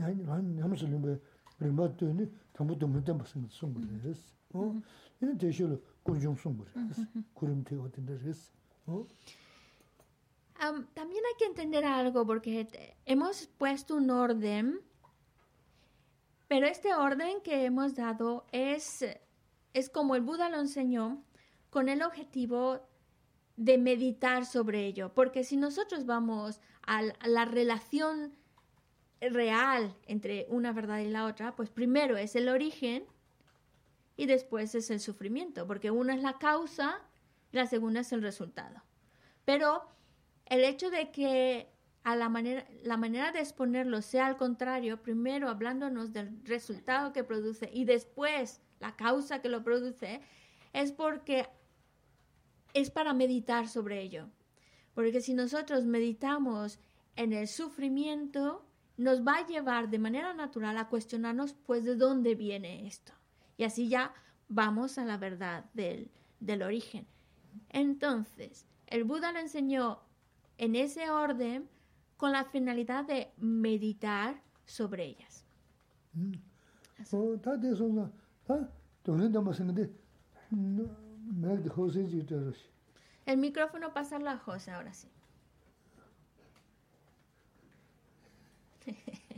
한 0.00 0.58
하면서 0.60 0.86
림베 0.86 1.18
림바 1.60 1.96
되니 1.96 2.26
당부 2.52 2.76
동네 2.78 3.00
무슨 3.12 3.46
송그래서 3.48 4.20
어, 4.54 4.80
이 5.22 5.38
대실로 5.38 5.80
군중 6.02 6.34
송그래서 6.34 7.02
구름태 7.32 7.76
같은 7.76 8.06
데서 8.06 8.50
어 8.86 9.06
Am, 10.56 10.86
también 10.94 11.22
hay 11.26 11.34
que 11.38 11.46
entender 11.46 11.84
algo 11.84 12.26
porque 12.26 12.96
hemos 13.06 13.46
puesto 13.58 13.96
un 13.96 14.10
orden, 14.10 14.80
pero 16.48 16.66
este 16.66 16.94
orden 16.94 17.40
que 17.42 17.64
hemos 17.64 17.94
dado 17.94 18.46
es, 18.52 19.04
es 19.72 19.90
como 19.90 20.14
el 20.14 20.22
Buda 20.22 20.48
lo 20.48 20.60
enseñó, 20.60 21.22
con 21.70 21.88
el 21.88 22.02
objetivo 22.02 22.80
de 23.56 23.78
meditar 23.78 24.46
sobre 24.46 24.86
ello. 24.86 25.12
Porque 25.14 25.42
si 25.44 25.56
nosotros 25.56 26.06
vamos 26.06 26.60
a 26.86 27.02
la 27.26 27.44
relación 27.44 28.34
real 29.20 29.96
entre 30.06 30.46
una 30.50 30.72
verdad 30.72 30.98
y 30.98 31.08
la 31.08 31.26
otra, 31.26 31.56
pues 31.56 31.70
primero 31.70 32.16
es 32.16 32.36
el 32.36 32.48
origen 32.48 33.04
y 34.16 34.26
después 34.26 34.74
es 34.74 34.90
el 34.90 35.00
sufrimiento, 35.00 35.66
porque 35.66 35.90
una 35.90 36.14
es 36.14 36.22
la 36.22 36.38
causa 36.38 37.00
y 37.52 37.56
la 37.56 37.66
segunda 37.66 38.00
es 38.00 38.12
el 38.12 38.22
resultado. 38.22 38.82
Pero 39.44 39.82
el 40.46 40.64
hecho 40.64 40.90
de 40.90 41.10
que 41.10 41.68
a 42.02 42.16
la 42.16 42.28
manera, 42.28 42.66
la 42.82 42.96
manera 42.96 43.32
de 43.32 43.40
exponerlo 43.40 44.02
sea 44.02 44.26
al 44.26 44.36
contrario, 44.36 45.02
primero 45.02 45.48
hablándonos 45.48 46.12
del 46.12 46.38
resultado 46.44 47.12
que 47.12 47.24
produce 47.24 47.70
y 47.72 47.86
después 47.86 48.60
la 48.80 48.94
causa 48.94 49.40
que 49.40 49.48
lo 49.48 49.64
produce, 49.64 50.20
es 50.74 50.92
porque 50.92 51.48
es 52.74 52.90
para 52.90 53.14
meditar 53.14 53.68
sobre 53.68 54.02
ello. 54.02 54.28
Porque 54.94 55.20
si 55.20 55.32
nosotros 55.32 55.86
meditamos 55.86 56.78
en 57.16 57.32
el 57.32 57.48
sufrimiento, 57.48 58.66
nos 58.96 59.26
va 59.26 59.38
a 59.38 59.46
llevar 59.46 59.88
de 59.88 59.98
manera 59.98 60.34
natural 60.34 60.76
a 60.76 60.88
cuestionarnos, 60.88 61.54
pues, 61.54 61.84
de 61.84 61.96
dónde 61.96 62.34
viene 62.34 62.86
esto. 62.86 63.12
Y 63.56 63.64
así 63.64 63.88
ya 63.88 64.14
vamos 64.48 64.98
a 64.98 65.04
la 65.04 65.16
verdad 65.16 65.64
del, 65.72 66.10
del 66.40 66.62
origen. 66.62 67.06
Entonces, 67.70 68.66
el 68.86 69.04
Buda 69.04 69.32
lo 69.32 69.38
enseñó 69.38 70.00
en 70.58 70.76
ese 70.76 71.10
orden 71.10 71.68
con 72.16 72.32
la 72.32 72.44
finalidad 72.44 73.04
de 73.04 73.32
meditar 73.36 74.40
sobre 74.66 75.04
ellas. 75.04 75.44
El 83.26 83.38
micrófono 83.38 83.92
pasa 83.92 84.16
a 84.16 84.20
la 84.20 84.38
José 84.38 84.70
ahora 84.70 84.92
sí. 84.92 85.08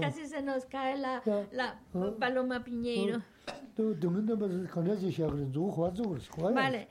Casi 0.00 0.26
se 0.26 0.42
nos 0.42 0.66
cae 0.66 0.98
la, 0.98 1.22
la 1.52 1.80
paloma 2.18 2.64
piñeiro. 2.64 3.22
Vale. 6.54 6.88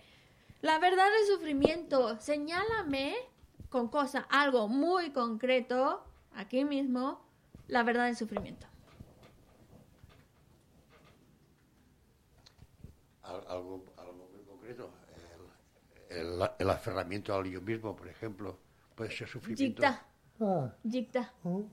La 0.62 0.80
verdad 0.80 1.06
del 1.06 1.36
sufrimiento, 1.36 2.20
señálame 2.20 3.16
con 3.70 3.88
cosa, 3.90 4.28
algo 4.30 4.68
muy 4.68 5.12
concreto, 5.12 6.04
aquí 6.36 6.64
mismo, 6.64 7.22
la 7.68 7.84
verdad 7.84 8.06
del 8.06 8.16
sufrimiento. 8.16 8.68
Algo, 13.24 13.84
algo 13.98 14.30
muy 14.32 14.44
concreto. 14.46 14.90
El, 16.10 16.18
el, 16.18 16.50
el, 16.60 16.70
aferramiento 16.70 17.34
al 17.34 17.46
yo 17.46 17.62
mismo, 17.62 17.96
por 17.96 18.08
ejemplo, 18.08 18.58
puede 18.96 19.12
ser 19.12 19.28
sufrimiento. 19.28 19.82
Yikta. 19.82 20.06
Ah. 20.40 20.74
Yikta. 20.84 21.34
¿No? 21.48 21.66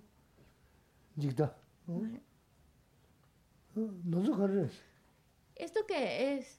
¿No 4.05 4.90
¿Esto 5.61 5.81
qué 5.87 6.39
es? 6.39 6.59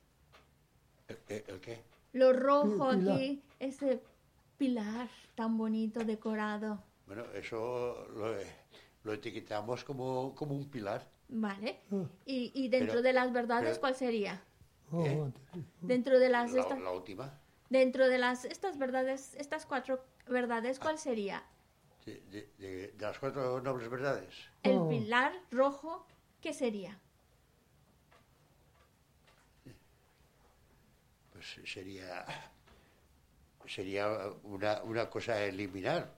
¿El, 1.08 1.60
qué? 1.60 1.84
Lo 2.14 2.34
rojo 2.34 2.90
aquí, 2.90 3.42
ese 3.60 4.00
pilar 4.58 5.10
tan 5.36 5.58
bonito 5.58 6.04
decorado. 6.04 6.84
Bueno, 7.08 7.24
eso 7.34 8.08
lo, 9.04 9.14
etiquetamos 9.14 9.84
como, 9.84 10.36
como, 10.36 10.56
un 10.56 10.70
pilar. 10.70 11.10
Vale. 11.30 11.80
¿Y, 12.26 12.52
y 12.54 12.70
dentro 12.70 13.02
de 13.02 13.14
las 13.14 13.34
verdades 13.34 13.80
cuál 13.80 13.96
sería? 13.96 14.42
Dentro 15.82 16.20
de 16.20 16.30
las... 16.30 16.52
La, 16.52 16.62
estas, 16.62 16.80
última. 16.94 17.40
Dentro 17.70 18.08
de 18.08 18.18
las 18.18 18.46
estas 18.46 18.78
verdades, 18.78 19.34
estas 19.36 19.66
cuatro 19.66 20.04
verdades, 20.28 20.78
¿cuál 20.80 20.96
ah. 20.96 20.98
sería? 20.98 21.44
De, 22.06 22.50
de, 22.58 22.94
las 23.00 23.18
cuatro 23.18 23.62
nobles 23.62 23.90
verdades. 23.90 24.36
El 24.64 24.88
pilar 24.90 25.34
rojo, 25.50 26.06
¿qué 26.42 26.54
sería? 26.54 27.00
Pues 31.42 31.72
sería, 31.74 32.24
sería 33.68 34.08
una, 34.44 34.84
una 34.84 35.10
cosa 35.10 35.34
a 35.34 35.44
eliminar. 35.46 36.12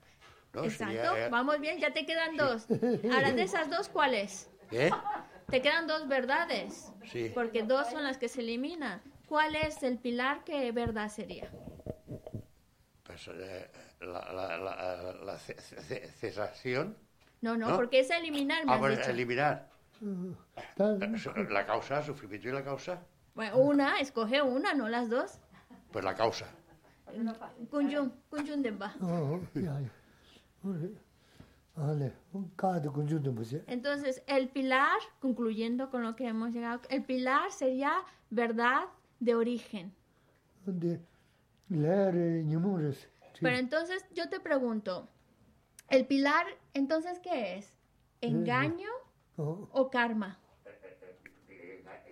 ¿no? 0.52 0.66
Exacto. 0.66 0.94
Sería, 0.94 1.28
eh, 1.28 1.30
Vamos 1.30 1.62
bien, 1.62 1.80
ya 1.80 1.94
te 1.94 2.06
quedan 2.06 2.36
dos. 2.36 2.68
Ahora 3.10 3.32
de 3.32 3.44
esas 3.44 3.70
dos, 3.70 3.88
¿cuáles? 3.88 4.50
¿eh? 4.72 4.91
Te 5.50 5.62
quedan 5.62 5.88
dos 5.88 6.10
verdades. 6.10 6.91
Sí. 7.10 7.32
Porque 7.34 7.64
dos 7.64 7.90
son 7.90 8.04
las 8.04 8.18
que 8.18 8.28
se 8.28 8.41
eliminan. 8.41 9.02
¿Cuál 9.30 9.56
es 9.56 9.82
el 9.84 9.98
pilar 9.98 10.44
que 10.44 10.70
verdad 10.74 11.08
sería? 11.08 11.50
Pues 13.04 13.26
eh, 13.30 13.72
la, 14.02 14.30
la, 14.34 14.58
la, 14.58 15.14
la 15.24 15.38
ce- 15.40 15.56
ce- 15.62 16.08
cesación. 16.20 16.98
No, 17.40 17.56
no, 17.56 17.70
¿No? 17.70 17.76
porque 17.78 18.00
es 18.02 18.10
eliminar, 18.10 18.66
me 18.66 18.74
Ah, 18.74 18.76
has 18.76 18.98
dicho. 18.98 19.10
eliminar. 19.10 19.70
다 20.76 20.98
La 21.50 21.66
causa, 21.66 22.04
sufrimiento 22.04 22.50
y 22.50 22.52
la 22.52 22.64
causa. 22.64 23.02
Bueno, 23.36 23.58
una, 23.58 24.00
escoge 24.00 24.42
una, 24.42 24.74
no 24.74 24.90
las 24.90 25.10
dos. 25.10 25.40
Pues 25.92 26.06
la 26.06 26.16
causa. 26.16 26.48
Demba. 28.62 28.96
Entonces, 33.68 34.24
el 34.28 34.50
pilar, 34.50 34.98
concluyendo 35.20 35.90
con 35.90 36.04
lo 36.04 36.16
que 36.16 36.28
hemos 36.28 36.52
llegado, 36.52 36.82
el 36.90 37.04
pilar 37.04 37.52
sería 37.52 37.94
verdad 38.30 38.84
de 39.20 39.36
origen. 39.36 39.94
Pero 43.42 43.58
entonces 43.58 44.06
yo 44.14 44.30
te 44.30 44.40
pregunto, 44.40 45.10
¿el 45.90 46.06
pilar 46.06 46.46
entonces 46.74 47.20
qué 47.20 47.58
es? 47.58 47.76
¿Engaño 48.22 48.90
o 49.36 49.90
karma? 49.90 50.40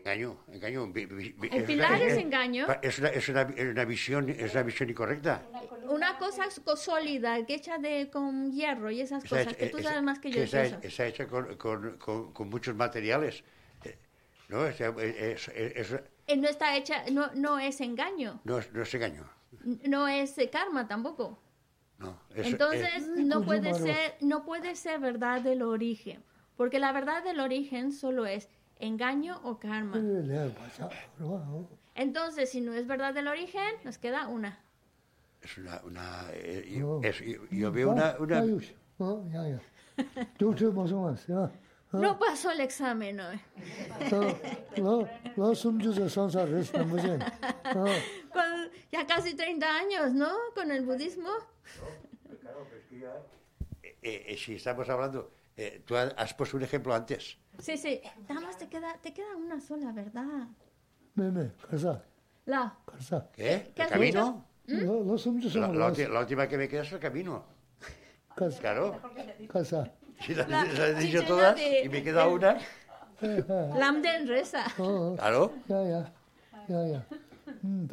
Engaño, 0.04 0.36
engaño. 0.48 0.88
vi- 0.88 1.06
vi- 1.06 1.36
vi- 1.38 1.50
El 1.52 1.64
pilar 1.64 1.92
una- 1.94 2.04
es 2.04 2.18
engaño. 2.18 2.66
Es 2.82 2.98
una, 2.98 3.10
es 3.10 3.30
una, 3.30 3.42
es 3.42 3.66
una 3.72 3.86
visión, 3.86 4.30
es 4.30 4.52
una 4.54 4.64
visión 4.64 4.90
incorrecta. 4.90 5.44
Una 5.88 6.18
cosa 6.18 6.46
co- 6.66 6.76
sólida, 6.76 7.46
que 7.46 7.54
hecha 7.56 7.78
de 7.78 8.10
con 8.10 8.52
hierro 8.52 8.90
y 8.90 9.02
esas 9.02 9.24
Está 9.24 9.38
cosas, 9.38 9.54
hecha- 9.54 9.58
que 9.58 9.68
tú 9.68 9.78
esa- 9.78 9.90
sabes 9.90 10.04
más 10.04 10.18
que 10.20 10.32
yo 10.32 10.42
está, 10.42 10.64
está 10.66 11.06
hecha 11.06 11.28
con, 11.28 11.56
con, 11.58 11.98
con, 12.00 12.34
con 12.34 12.50
muchos 12.50 12.76
materiales. 12.76 13.44
eh, 13.84 13.98
¿No? 14.50 14.66
Es, 14.66 14.82
es- 14.82 15.48
es- 15.50 15.92
es- 15.92 16.00
Eh, 16.28 16.38
No 16.38 16.48
está 16.50 16.76
hecha, 16.78 17.04
no, 17.12 17.30
no 17.36 17.60
es 17.60 17.80
engaño, 17.82 18.42
no, 18.44 18.58
es, 18.58 18.72
no 18.74 18.82
es 18.82 18.94
engaño. 18.96 19.30
no 19.88 20.08
es 20.08 20.36
eh, 20.40 20.50
karma 20.50 20.88
tampoco. 20.88 21.40
No, 22.00 22.20
es- 22.34 22.48
Entonces 22.48 22.90
es- 22.96 23.08
no 23.08 23.44
puede 23.44 23.74
ser, 23.76 24.16
no 24.22 24.44
puede 24.46 24.76
ser 24.76 25.00
verdad 25.00 25.42
del 25.42 25.62
origen, 25.62 26.24
porque 26.58 26.80
la 26.80 26.92
verdad 26.92 27.24
del 27.24 27.40
origen 27.40 27.92
solo 27.92 28.26
es 28.26 28.50
engaño 28.82 29.40
o 29.44 29.60
karma. 29.60 29.98
Entonces, 31.96 32.50
si 32.50 32.62
no 32.62 32.74
es 32.74 32.88
verdad 32.88 33.14
del 33.14 33.28
origen, 33.28 33.76
nos 33.84 33.98
queda 33.98 34.28
una. 34.28 34.60
Es 35.42 35.58
una, 35.58 36.28
eh, 36.34 36.84
yo, 37.52 37.72
veo 37.72 37.92
una... 37.92 38.16
No 41.92 42.18
pasó 42.18 42.52
el 42.52 42.62
examen 42.62 43.20
hoy. 43.20 43.40
Ya 48.92 49.06
casi 49.06 49.36
30 49.36 49.68
años, 49.68 50.14
¿no? 50.14 50.32
Con 50.56 50.72
el 50.72 50.86
budismo. 50.86 51.30
Eh, 53.84 53.98
eh, 54.04 54.38
si 54.38 54.56
estamos 54.56 54.88
hablando, 54.90 55.32
tú 55.86 55.96
has 55.96 56.34
puesto 56.34 56.58
un 56.58 56.64
ejemplo 56.64 56.94
antes 56.94 57.38
Sí, 57.60 57.78
sí. 57.78 58.02
Nada 58.28 58.42
más 58.42 58.58
te 58.58 58.68
queda, 58.68 58.98
te 59.02 59.14
queda 59.14 59.36
una 59.36 59.60
sola, 59.60 59.92
¿verdad? 59.92 60.48
Meme, 61.16 61.52
casa. 61.70 62.04
La. 62.46 62.76
Casa. 62.86 63.30
¿Qué? 63.34 63.74
¿El 63.76 63.88
camino? 63.88 64.46
¿Mm? 64.68 64.86
Lo, 64.86 65.04
los 65.04 65.26
la, 65.56 65.68
la, 65.68 66.20
última 66.20 66.48
que 66.48 66.58
me 66.58 66.68
queda 66.68 66.82
es 66.82 66.92
el 66.92 67.00
camino. 67.00 67.44
Casa. 68.36 68.60
Claro. 68.60 69.02
Casa. 69.52 69.92
Sí, 70.26 70.36
las 70.36 70.48
la, 70.50 70.88
he 70.88 70.96
dicho 70.96 71.24
todas 71.24 71.56
de, 71.56 71.84
y 71.84 71.90
me 71.90 72.04
queda 72.04 72.28
una. 72.28 72.58
Lam 73.22 74.02
del 74.02 74.28
reza. 74.28 74.66
Claro. 74.76 75.54
Ya, 75.68 75.84
ya. 75.84 76.14
Ya, 76.68 76.88
ya. 76.88 77.06
Mm, 77.62 77.88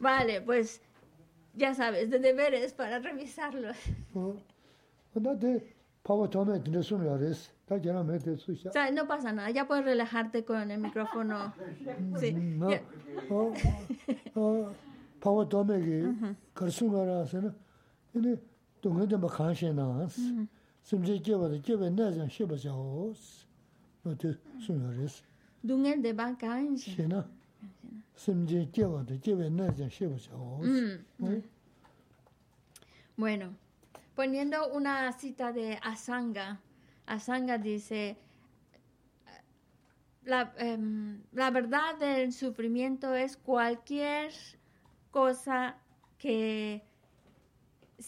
vale, 0.00 0.40
pues 0.42 0.80
ya 1.54 1.74
sabes, 1.74 2.10
de 2.10 2.18
deberes 2.18 2.72
para 2.72 2.98
revisarlos 2.98 3.76
no 8.92 9.06
pasa 9.06 9.32
nada, 9.32 9.50
ya 9.50 9.66
puedes 9.66 9.84
relajarte 9.84 10.44
con 10.44 10.70
el 10.70 10.80
micrófono. 10.80 11.52
Sí. 12.18 12.32
De 12.32 12.82
de 25.96 26.14
mm, 30.62 31.04
mm. 31.18 31.42
Bueno 33.16 33.54
poniendo 34.20 34.68
una 34.74 35.10
cita 35.12 35.50
de 35.50 35.78
Asanga, 35.82 36.60
Asanga 37.06 37.56
dice, 37.56 38.18
la, 40.24 40.52
em, 40.58 41.22
la 41.32 41.50
verdad 41.50 41.98
del 41.98 42.30
sufrimiento 42.30 43.14
es 43.14 43.38
cualquier 43.38 44.30
cosa 45.10 45.78
que 46.18 46.82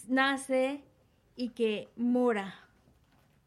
nace 0.07 0.83
y 1.35 1.49
que 1.49 1.89
mora, 1.95 2.53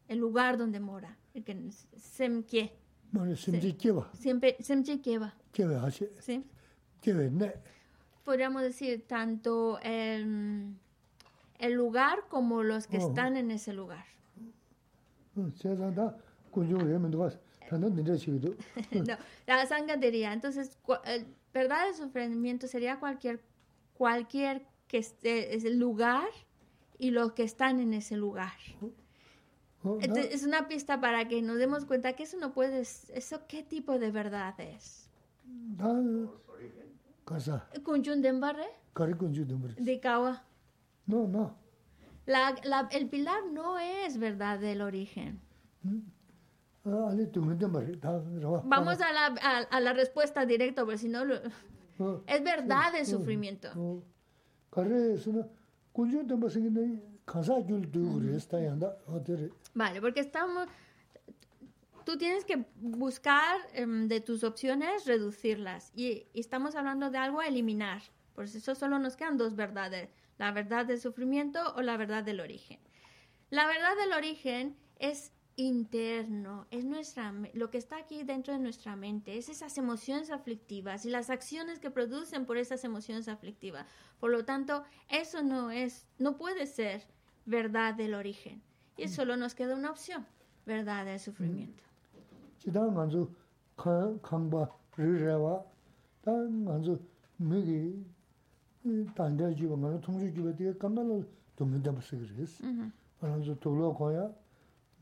el 0.09 0.17
lugar 0.17 0.57
donde 0.57 0.81
mora, 0.81 1.17
el 1.33 1.45
que 1.45 1.71
semkye. 1.95 2.73
Bueno, 3.13 3.37
semkye 3.37 3.77
keba. 3.77 5.33
Así. 5.85 6.09
Sí. 6.19 6.43
Podríamos 8.25 8.61
decir 8.61 9.07
tanto 9.07 9.79
el 9.81 10.75
el 11.59 11.73
lugar 11.73 12.19
como 12.29 12.63
los 12.63 12.87
que 12.87 12.97
están 12.97 13.37
en 13.37 13.51
ese 13.51 13.73
lugar. 13.73 14.05
no, 18.91 19.17
la 19.45 19.65
sangha 19.65 19.97
diría, 19.97 20.33
entonces, 20.33 20.77
el 21.05 21.27
sufrimiento 21.95 22.67
sería 22.67 22.99
cualquier, 22.99 23.41
cualquier 23.93 24.65
que 24.87 24.99
esté, 24.99 25.55
es 25.55 25.65
el 25.65 25.77
lugar 25.77 26.29
y 26.97 27.11
los 27.11 27.33
que 27.33 27.43
están 27.43 27.79
en 27.79 27.93
ese 27.93 28.15
lugar. 28.15 28.53
Es 30.01 30.43
una 30.43 30.67
pista 30.67 30.99
para 30.99 31.27
que 31.27 31.41
nos 31.41 31.57
demos 31.57 31.85
cuenta 31.85 32.13
que 32.13 32.23
eso 32.23 32.37
no 32.37 32.53
puede, 32.53 32.81
eso 32.81 33.41
qué 33.47 33.63
tipo 33.63 33.99
de 33.99 34.11
verdad 34.11 34.59
es. 34.59 35.09
De 39.77 39.99
Kawa. 39.99 40.46
No, 41.07 41.27
no. 41.27 41.55
El 42.91 43.09
pilar 43.09 43.47
no 43.51 43.79
es 43.79 44.17
verdad 44.17 44.59
del 44.59 44.81
origen. 44.81 45.39
Vamos 48.65 49.01
a 49.01 49.11
la, 49.11 49.65
a, 49.69 49.79
la 49.79 49.93
respuesta 49.93 50.45
directa, 50.45 50.83
porque 50.83 50.97
si 50.97 51.09
no, 51.09 51.23
es 52.27 52.43
verdad 52.43 52.95
el 52.95 53.05
sufrimiento. 53.05 53.69
Mm. 53.75 54.01
Vale, 59.73 59.99
porque 59.99 60.21
estamos... 60.21 60.67
Tú 62.05 62.17
tienes 62.17 62.45
que 62.45 62.65
buscar 62.79 63.57
em, 63.73 64.07
de 64.07 64.21
tus 64.21 64.45
opciones, 64.45 65.05
reducirlas. 65.05 65.91
Y, 65.93 66.27
y 66.31 66.39
estamos 66.39 66.75
hablando 66.75 67.09
de 67.09 67.17
algo 67.17 67.41
a 67.41 67.47
eliminar. 67.47 68.01
Por 68.33 68.45
eso 68.45 68.75
solo 68.75 68.97
nos 68.97 69.17
quedan 69.17 69.37
dos 69.37 69.57
verdades. 69.57 70.09
La 70.37 70.51
verdad 70.51 70.85
del 70.85 70.99
sufrimiento 70.99 71.59
o 71.75 71.81
la 71.81 71.97
verdad 71.97 72.23
del 72.23 72.39
origen. 72.39 72.79
La 73.49 73.65
verdad 73.65 73.95
del 73.97 74.13
origen 74.13 74.75
es 74.99 75.31
interno, 75.55 76.67
es 76.69 76.85
nuestra, 76.85 77.33
lo 77.53 77.71
que 77.71 77.79
está 77.79 77.97
aquí 77.97 78.23
dentro 78.23 78.53
de 78.53 78.59
nuestra 78.59 78.95
mente, 78.95 79.37
es 79.37 79.49
esas 79.49 79.77
emociones 79.77 80.29
aflictivas 80.29 81.05
y 81.05 81.09
las 81.09 81.31
acciones 81.31 81.79
que 81.79 81.89
producen 81.89 82.45
por 82.45 82.57
esas 82.57 82.83
emociones 82.83 83.27
aflictivas. 83.27 83.87
Por 84.19 84.31
lo 84.31 84.45
tanto, 84.45 84.83
eso 85.09 85.41
no 85.41 85.71
es, 85.71 86.05
no 86.19 86.37
puede 86.37 86.67
ser 86.67 87.07
verdad 87.45 87.95
del 87.95 88.13
origen. 88.13 88.61
Y 88.97 89.07
solo 89.07 89.37
nos 89.37 89.55
queda 89.55 89.75
una 89.75 89.89
opción, 89.89 90.25
verdad 90.65 91.05
del 91.05 91.19
sufrimiento. 91.19 91.83
지 97.43 98.16
단 98.82 98.92
간주 98.92 98.92
미기 98.92 99.14
단대 99.14 99.54
지방 99.54 99.80
간주 99.80 100.00
통주 100.00 100.32
집에 100.34 100.54
되게 100.56 100.76
간만로 100.78 101.24
동네도 101.56 101.92
뭐 101.92 102.00
그랬어. 102.00 102.64
그래서 103.20 103.54
돌로 103.60 103.94
거야 103.94 104.30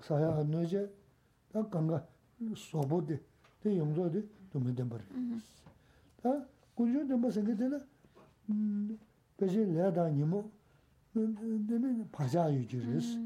사야 0.01 0.37
안 0.37 0.51
넣지 0.51 0.89
다 1.53 1.67
간가 1.69 2.05
소보데 2.57 3.21
대 3.63 3.77
용도데 3.79 4.23
동네도 4.53 4.89
버 4.89 4.99
다 6.23 6.45
군주도 6.75 7.17
뭐 7.17 7.31
생기잖아 7.31 7.79
음 8.51 8.99
그지 9.39 9.57
내다 9.67 10.11
니모 10.11 10.45
근데 11.15 12.05
바자 12.13 12.53
유지르스 12.53 13.19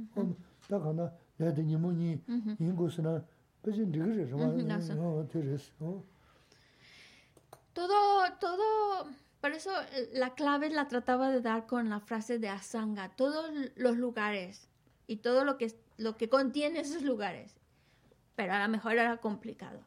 다 0.69 0.79
가나 0.79 1.11
내다 1.39 1.61
니모니 1.63 2.21
인고스나 2.61 3.25
그지 3.63 3.87
니그르 3.87 4.31
Ujú, 4.31 4.63
나서. 4.63 4.95
어 4.95 5.27
들었어 5.29 5.73
어 5.81 6.03
Todo, 7.75 7.93
todo, 8.39 9.11
por 9.42 9.52
eso 9.52 9.72
eh, 9.94 10.10
la 10.14 10.34
clave 10.34 10.70
la 10.70 10.88
trataba 10.88 11.30
de 11.30 11.42
dar 11.42 11.66
con 11.66 11.90
la 11.90 12.00
frase 12.00 12.40
de 12.40 12.50
Asanga, 12.50 13.10
todos 13.10 13.52
los 13.76 13.98
lugares 13.98 14.70
y 15.08 15.18
todo 15.18 15.46
lo 15.46 15.58
que, 15.58 15.76
lo 15.98 16.18
que 16.18 16.30
contiene 16.30 16.82
esos 16.82 17.04
lugares. 17.04 17.56
Pero 18.36 18.54
a 18.54 18.64
lo 18.64 18.70
mejor 18.70 18.94
era 18.94 19.18
complicado. 19.18 19.86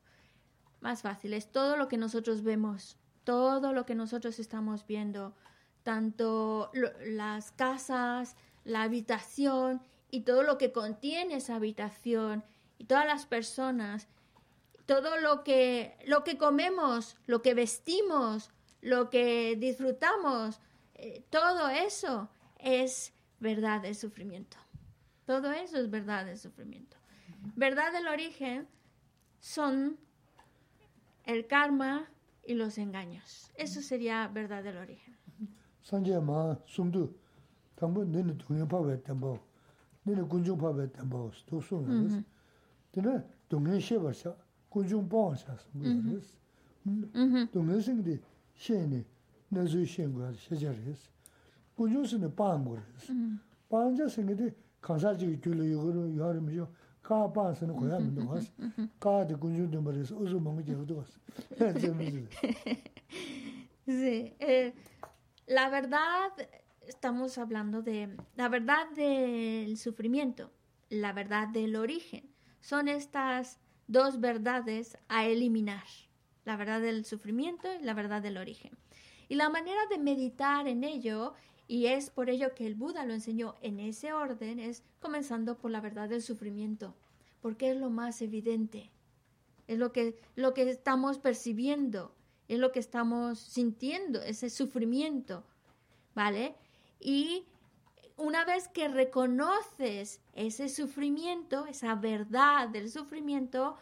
Más 0.80 1.02
fácil, 1.02 1.32
es 1.32 1.50
todo 1.50 1.76
lo 1.76 1.88
que 1.88 1.96
nosotros 1.96 2.42
vemos, 2.42 2.96
todo 3.24 3.72
lo 3.72 3.86
que 3.86 3.94
nosotros 3.94 4.38
estamos 4.38 4.86
viendo, 4.86 5.34
tanto 5.84 6.70
las 7.06 7.52
casas, 7.52 8.36
la 8.64 8.82
habitación 8.82 9.80
y 10.10 10.22
todo 10.22 10.42
lo 10.42 10.58
que 10.58 10.72
contiene 10.72 11.36
esa 11.36 11.56
habitación 11.56 12.44
y 12.78 12.84
todas 12.84 13.06
las 13.06 13.26
personas 13.26 14.08
todo 14.86 15.18
lo 15.18 15.44
que, 15.44 15.96
lo 16.06 16.24
que 16.24 16.36
comemos, 16.36 17.16
lo 17.26 17.42
que 17.42 17.54
vestimos, 17.54 18.50
lo 18.82 19.08
que 19.08 19.56
disfrutamos, 19.56 20.60
eh, 20.94 21.24
todo 21.30 21.70
eso 21.70 22.28
es 22.58 23.14
verdad 23.40 23.80
del 23.80 23.94
sufrimiento. 23.94 24.58
Todo 25.24 25.52
eso 25.52 25.78
es 25.78 25.88
verdad 25.88 26.26
del 26.26 26.36
sufrimiento. 26.36 26.96
Verdad 27.56 27.92
del 27.92 28.08
origen 28.08 28.68
son 29.40 29.96
el 31.24 31.46
karma 31.46 32.10
y 32.44 32.54
los 32.54 32.76
engaños. 32.76 33.50
Eso 33.54 33.80
sería 33.80 34.28
verdad 34.28 34.62
del 34.64 34.76
origen 34.76 35.16
shēni 48.58 49.04
nāzū 49.52 49.86
shēn 49.86 50.12
guwa 50.12 50.32
shēchā 50.44 50.72
rēs. 50.76 51.08
Guñyō 51.78 52.04
sēni 52.12 52.28
pāṁ 52.36 52.64
gu 52.66 52.76
rēs. 52.80 53.04
pāṁ 53.70 53.98
jā 53.98 54.06
sēngi 54.12 54.38
tē 54.38 54.52
kāngsā 54.82 55.14
chī 55.18 55.36
gyūla 55.42 55.64
yu 55.70 55.78
guru 55.80 56.06
yu 56.12 56.22
hāri 56.22 56.40
gu. 56.60 56.66
Sí, 63.84 64.32
eh, 64.38 64.72
la 65.46 65.68
verdad, 65.68 66.30
estamos 66.86 67.36
hablando 67.36 67.82
de 67.82 68.16
la 68.36 68.48
verdad 68.48 68.88
del 68.94 69.76
sufrimiento, 69.76 70.52
la 70.88 71.12
verdad 71.12 71.48
del 71.48 71.74
origen. 71.74 72.32
Son 72.60 72.86
estas 72.86 73.58
dos 73.88 74.20
verdades 74.20 74.96
a 75.08 75.26
eliminar 75.26 75.84
la 76.44 76.56
verdad 76.56 76.80
del 76.80 77.04
sufrimiento 77.04 77.68
y 77.72 77.84
la 77.84 77.94
verdad 77.94 78.22
del 78.22 78.36
origen. 78.36 78.72
Y 79.28 79.34
la 79.34 79.48
manera 79.48 79.80
de 79.90 79.98
meditar 79.98 80.68
en 80.68 80.84
ello, 80.84 81.34
y 81.66 81.86
es 81.86 82.10
por 82.10 82.28
ello 82.28 82.54
que 82.54 82.66
el 82.66 82.74
Buda 82.74 83.04
lo 83.04 83.14
enseñó 83.14 83.54
en 83.62 83.80
ese 83.80 84.12
orden, 84.12 84.58
es 84.58 84.82
comenzando 85.00 85.56
por 85.56 85.70
la 85.70 85.80
verdad 85.80 86.08
del 86.08 86.22
sufrimiento, 86.22 86.94
porque 87.40 87.70
es 87.70 87.76
lo 87.76 87.90
más 87.90 88.20
evidente, 88.20 88.90
es 89.68 89.78
lo 89.78 89.92
que, 89.92 90.20
lo 90.36 90.54
que 90.54 90.68
estamos 90.68 91.18
percibiendo, 91.18 92.14
es 92.48 92.58
lo 92.58 92.72
que 92.72 92.80
estamos 92.80 93.38
sintiendo, 93.38 94.20
ese 94.20 94.50
sufrimiento, 94.50 95.44
¿vale? 96.14 96.54
Y 97.00 97.46
una 98.16 98.44
vez 98.44 98.68
que 98.68 98.88
reconoces 98.88 100.20
ese 100.34 100.68
sufrimiento, 100.68 101.66
esa 101.66 101.94
verdad 101.94 102.68
del 102.68 102.90
sufrimiento, 102.90 103.76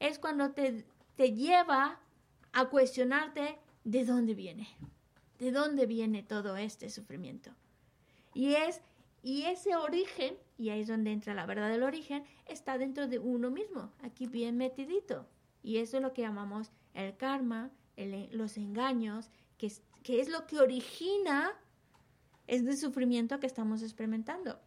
es 0.00 0.18
cuando 0.18 0.50
te, 0.50 0.84
te 1.14 1.32
lleva 1.32 2.00
a 2.56 2.70
cuestionarte 2.70 3.58
de 3.84 4.04
dónde 4.06 4.34
viene. 4.34 4.66
¿De 5.38 5.52
dónde 5.52 5.84
viene 5.84 6.22
todo 6.22 6.56
este 6.56 6.88
sufrimiento? 6.88 7.50
Y 8.32 8.54
es 8.54 8.80
y 9.22 9.42
ese 9.42 9.76
origen, 9.76 10.38
y 10.56 10.70
ahí 10.70 10.80
es 10.80 10.88
donde 10.88 11.12
entra 11.12 11.34
la 11.34 11.44
verdad 11.44 11.68
del 11.68 11.82
origen, 11.82 12.24
está 12.46 12.78
dentro 12.78 13.08
de 13.08 13.18
uno 13.18 13.50
mismo, 13.50 13.92
aquí 14.02 14.26
bien 14.26 14.56
metidito. 14.56 15.26
Y 15.62 15.78
eso 15.78 15.98
es 15.98 16.02
lo 16.02 16.14
que 16.14 16.22
llamamos 16.22 16.70
el 16.94 17.14
karma, 17.16 17.70
los 18.30 18.56
engaños, 18.56 19.30
que 19.58 19.66
es, 19.66 19.82
que 20.02 20.20
es 20.20 20.30
lo 20.30 20.46
que 20.46 20.58
origina 20.58 21.52
este 22.46 22.74
sufrimiento 22.76 23.38
que 23.38 23.48
estamos 23.48 23.82
experimentando. 23.82 24.58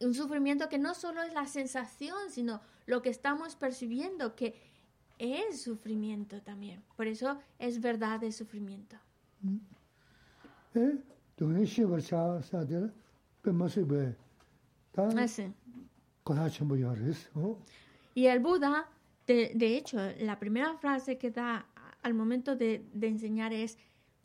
Un 0.00 0.12
sufrimiento 0.12 0.68
que 0.68 0.78
no 0.78 0.94
solo 0.94 1.22
es 1.22 1.32
la 1.32 1.46
sensación, 1.46 2.30
sino 2.30 2.60
lo 2.84 3.00
que 3.00 3.10
estamos 3.10 3.56
percibiendo, 3.56 4.34
que 4.34 4.69
es 5.20 5.60
sufrimiento 5.60 6.40
también. 6.40 6.82
Por 6.96 7.06
eso 7.06 7.38
es 7.58 7.80
verdad 7.80 8.20
de 8.20 8.32
sufrimiento. 8.32 8.96
¿Eh? 10.74 10.96
Y 18.14 18.26
el 18.26 18.40
Buda, 18.40 18.88
de, 19.26 19.52
de, 19.54 19.76
hecho, 19.76 19.98
la 20.20 20.38
primera 20.38 20.76
frase 20.78 21.18
que 21.18 21.30
da 21.30 21.66
al 22.02 22.14
momento 22.14 22.56
de, 22.56 22.84
de 22.94 23.08
enseñar 23.08 23.52
es, 23.52 23.78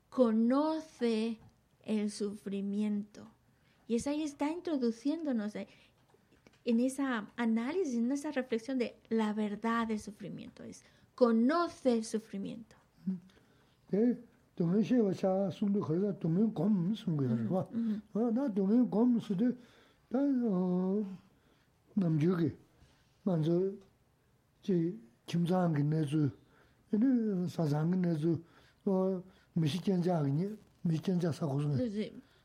conoce 0.09 1.38
el 1.84 2.09
sufrimiento. 2.09 3.27
Y 3.88 3.95
es 3.95 4.07
ahí 4.07 4.23
está 4.23 4.49
introduciéndonos 4.49 5.53
en 6.66 6.80
esa 6.80 7.32
análisis, 7.38 7.96
en 7.96 8.12
esa 8.12 8.32
reflexión 8.32 8.78
de 8.78 8.98
la 9.10 9.34
verdad 9.34 9.88
del 9.88 10.00
sufrimiento. 10.00 10.64
Es 10.64 10.84
conoce 11.16 11.94
el 11.94 12.04
sufrimiento. 12.04 12.76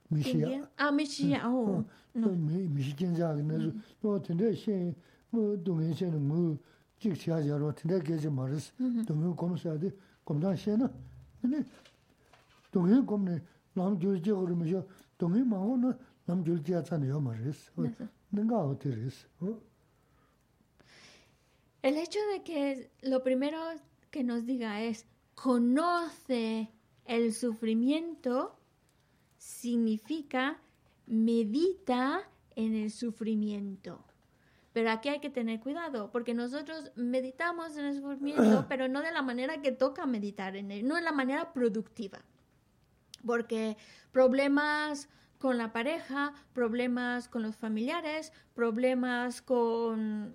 미견자 0.10 0.48
사고는 0.48 0.60
미시야 0.60 0.70
아 0.78 0.92
미시야 0.92 1.48
어 1.48 1.86
미시견자 2.14 3.36
그래서 3.36 3.72
또 4.02 4.22
근데 4.22 4.54
신뭐 4.54 5.64
동행신은 5.64 6.28
뭐 6.28 6.58
직시하자로 7.00 7.74
근데 7.76 8.02
계지 8.02 8.30
말았어 8.30 8.74
동행 9.06 9.36
검사도 9.36 9.90
검단 10.24 10.56
신은 10.56 10.88
근데 11.42 11.64
동행 12.72 13.06
검네 13.06 13.42
남 13.74 14.00
줄지 14.00 14.32
그러면서 14.32 14.86
동행 15.18 15.48
마오는 15.50 15.94
남 16.26 16.44
줄지 16.44 16.74
하잖아요 16.74 17.20
말았어 17.20 17.72
내가 18.30 18.60
어떻게 18.60 18.96
했어 18.96 19.28
El 21.84 21.98
hecho 21.98 22.20
de 22.32 22.44
que 22.44 22.90
lo 23.04 23.22
primero 23.22 23.60
que 24.10 24.24
nos 24.24 24.44
diga 24.44 24.82
es 24.82 25.06
conoce 25.36 26.72
El 27.06 27.32
sufrimiento 27.32 28.58
significa 29.41 30.59
medita 31.07 32.29
en 32.55 32.75
el 32.75 32.91
sufrimiento. 32.91 34.05
Pero 34.73 34.91
aquí 34.91 35.09
hay 35.09 35.19
que 35.19 35.31
tener 35.31 35.59
cuidado, 35.61 36.13
porque 36.13 36.35
nosotros 36.35 36.93
meditamos 36.95 37.77
en 37.77 37.87
el 37.87 37.95
sufrimiento, 37.97 38.67
pero 38.69 38.87
no 38.87 39.01
de 39.01 39.11
la 39.11 39.23
manera 39.23 39.63
que 39.63 39.73
toca 39.73 40.07
meditar 40.07 40.57
en 40.57 40.71
él, 40.71 40.87
no 40.87 40.95
de 40.95 41.01
la 41.01 41.13
manera 41.13 41.53
productiva. 41.53 42.21
Porque 43.27 43.79
problemas 44.13 45.09
con 45.39 45.57
la 45.57 45.73
pareja, 45.73 46.35
problemas 46.53 47.29
con 47.29 47.43
los 47.43 47.57
familiares, 47.57 48.33
problemas 48.55 49.41
con 49.41 50.35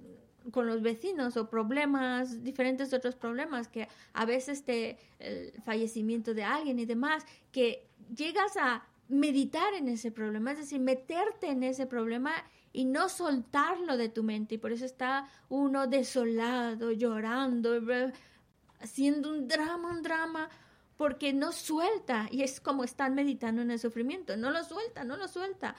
con 0.52 0.68
los 0.68 0.84
vecinos 0.84 1.38
o 1.38 1.50
problemas, 1.50 2.44
diferentes 2.44 2.94
otros 2.94 3.16
problemas 3.16 3.68
que 3.68 3.88
a 4.14 4.26
veces 4.26 4.64
te, 4.64 5.00
el 5.18 5.54
fallecimiento 5.64 6.36
de 6.36 6.44
alguien 6.44 6.78
y 6.78 6.86
demás, 6.86 7.26
que 7.52 7.88
llegas 8.16 8.56
a 8.58 8.86
meditar 9.08 9.74
en 9.74 9.88
ese 9.88 10.12
problema, 10.12 10.52
es 10.52 10.60
decir, 10.60 10.80
meterte 10.80 11.50
en 11.50 11.64
ese 11.64 11.86
problema 11.86 12.34
y 12.72 12.86
no 12.86 13.08
soltarlo 13.10 13.98
de 13.98 14.10
tu 14.10 14.24
mente. 14.24 14.56
Y 14.56 14.58
por 14.58 14.72
eso 14.72 14.86
está 14.86 15.30
uno 15.50 15.88
desolado, 15.88 16.92
llorando, 16.92 17.80
haciendo 18.80 19.30
un 19.30 19.48
drama, 19.48 19.92
un 19.92 20.02
drama, 20.02 20.50
porque 20.98 21.34
no 21.34 21.52
suelta. 21.52 22.28
Y 22.32 22.42
es 22.42 22.60
como 22.60 22.84
están 22.84 23.16
meditando 23.16 23.62
en 23.62 23.72
el 23.72 23.80
sufrimiento, 23.80 24.36
no 24.38 24.52
lo 24.52 24.64
suelta, 24.64 25.04
no 25.04 25.18
lo 25.18 25.28
suelta. 25.28 25.76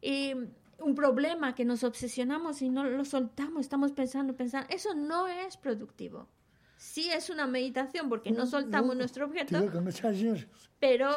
Y 0.00 0.34
un 0.78 0.94
problema 0.94 1.54
que 1.54 1.64
nos 1.64 1.84
obsesionamos 1.84 2.60
y 2.62 2.68
no 2.68 2.84
lo 2.84 3.04
soltamos, 3.04 3.60
estamos 3.60 3.92
pensando, 3.92 4.34
pensando, 4.34 4.68
eso 4.70 4.94
no 4.94 5.28
es 5.28 5.56
productivo. 5.56 6.28
Sí 6.76 7.08
es 7.12 7.30
una 7.30 7.46
meditación 7.46 8.08
porque 8.08 8.32
no 8.32 8.46
soltamos 8.46 8.96
nuestro 8.96 9.26
objeto, 9.26 9.60
pero 10.80 11.14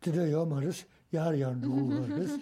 tira 0.00 0.26
yamaris, 0.26 0.84
yar 1.10 1.34
yar 1.34 1.54
nugu 1.54 1.88
waris. 1.88 2.32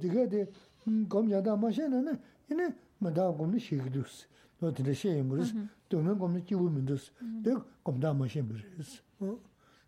Tige 0.00 0.28
de, 0.28 0.48
검자다 0.80 1.56
마셔는 1.56 2.18
이네 2.50 2.74
마다 2.98 3.30
공리 3.30 3.60
시기도스 3.60 4.26
너 4.58 4.72
드네 4.72 4.94
시에 4.94 5.22
뭐스 5.22 5.52
동는 5.90 6.18
거면 6.18 6.42
기부 6.42 6.70
민도스 6.70 7.12
대 7.44 7.54
검다 7.84 8.14
마셔 8.14 8.40
버리스 8.42 9.02
어 9.20 9.38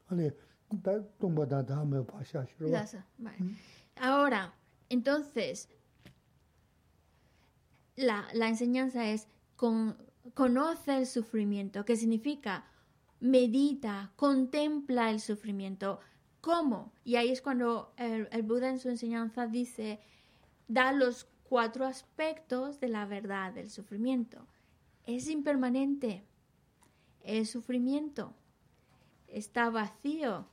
아니 0.08 0.30
Ahora, 3.95 4.53
entonces, 4.89 5.69
la, 7.95 8.27
la 8.33 8.47
enseñanza 8.47 9.07
es 9.07 9.27
con, 9.55 9.97
conoce 10.33 10.97
el 10.97 11.07
sufrimiento, 11.07 11.85
que 11.85 11.95
significa 11.95 12.65
medita, 13.19 14.11
contempla 14.15 15.09
el 15.09 15.19
sufrimiento. 15.19 15.99
¿Cómo? 16.41 16.93
Y 17.03 17.15
ahí 17.15 17.29
es 17.29 17.41
cuando 17.41 17.93
el, 17.97 18.27
el 18.31 18.43
Buda 18.43 18.69
en 18.69 18.79
su 18.79 18.89
enseñanza 18.89 19.47
dice, 19.47 19.99
da 20.67 20.91
los 20.91 21.27
cuatro 21.43 21.85
aspectos 21.85 22.79
de 22.79 22.89
la 22.89 23.05
verdad 23.05 23.53
del 23.53 23.69
sufrimiento. 23.69 24.45
Es 25.05 25.29
impermanente, 25.29 26.23
es 27.21 27.49
sufrimiento, 27.49 28.33
está 29.27 29.69
vacío, 29.69 30.47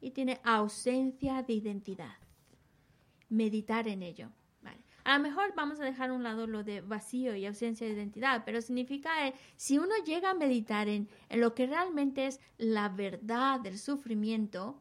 y 0.00 0.10
tiene 0.10 0.40
ausencia 0.44 1.42
de 1.42 1.54
identidad. 1.54 2.16
Meditar 3.28 3.88
en 3.88 4.02
ello. 4.02 4.30
A 5.04 5.18
lo 5.18 5.22
mejor 5.22 5.52
vamos 5.54 5.80
a 5.80 5.84
dejar 5.84 6.08
a 6.08 6.14
un 6.14 6.22
lado 6.22 6.46
lo 6.46 6.64
de 6.64 6.80
vacío 6.80 7.36
y 7.36 7.44
ausencia 7.44 7.86
de 7.86 7.92
identidad, 7.92 8.42
pero 8.46 8.62
significa, 8.62 9.28
eh, 9.28 9.34
si 9.54 9.78
uno 9.78 9.92
llega 10.06 10.30
a 10.30 10.34
meditar 10.34 10.88
en, 10.88 11.10
en 11.28 11.40
lo 11.42 11.54
que 11.54 11.66
realmente 11.66 12.26
es 12.26 12.40
la 12.56 12.88
verdad 12.88 13.60
del 13.60 13.78
sufrimiento, 13.78 14.80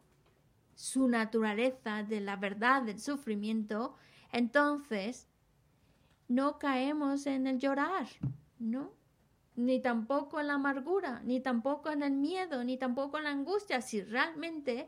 su 0.76 1.10
naturaleza 1.10 2.04
de 2.04 2.22
la 2.22 2.38
verdad 2.38 2.84
del 2.84 3.02
sufrimiento, 3.02 3.96
entonces 4.32 5.28
no 6.30 6.58
caemos 6.58 7.28
en 7.28 7.46
el 7.46 7.60
llorar, 7.60 8.08
¿no? 8.60 8.94
Ni 9.56 9.82
tampoco 9.82 10.40
en 10.40 10.48
la 10.48 10.54
amargura, 10.54 11.22
ni 11.26 11.42
tampoco 11.42 11.92
en 11.92 12.02
el 12.02 12.14
miedo, 12.14 12.64
ni 12.64 12.78
tampoco 12.78 13.18
en 13.18 13.26
la 13.26 13.32
angustia, 13.32 13.82
si 13.82 14.02
realmente 14.02 14.88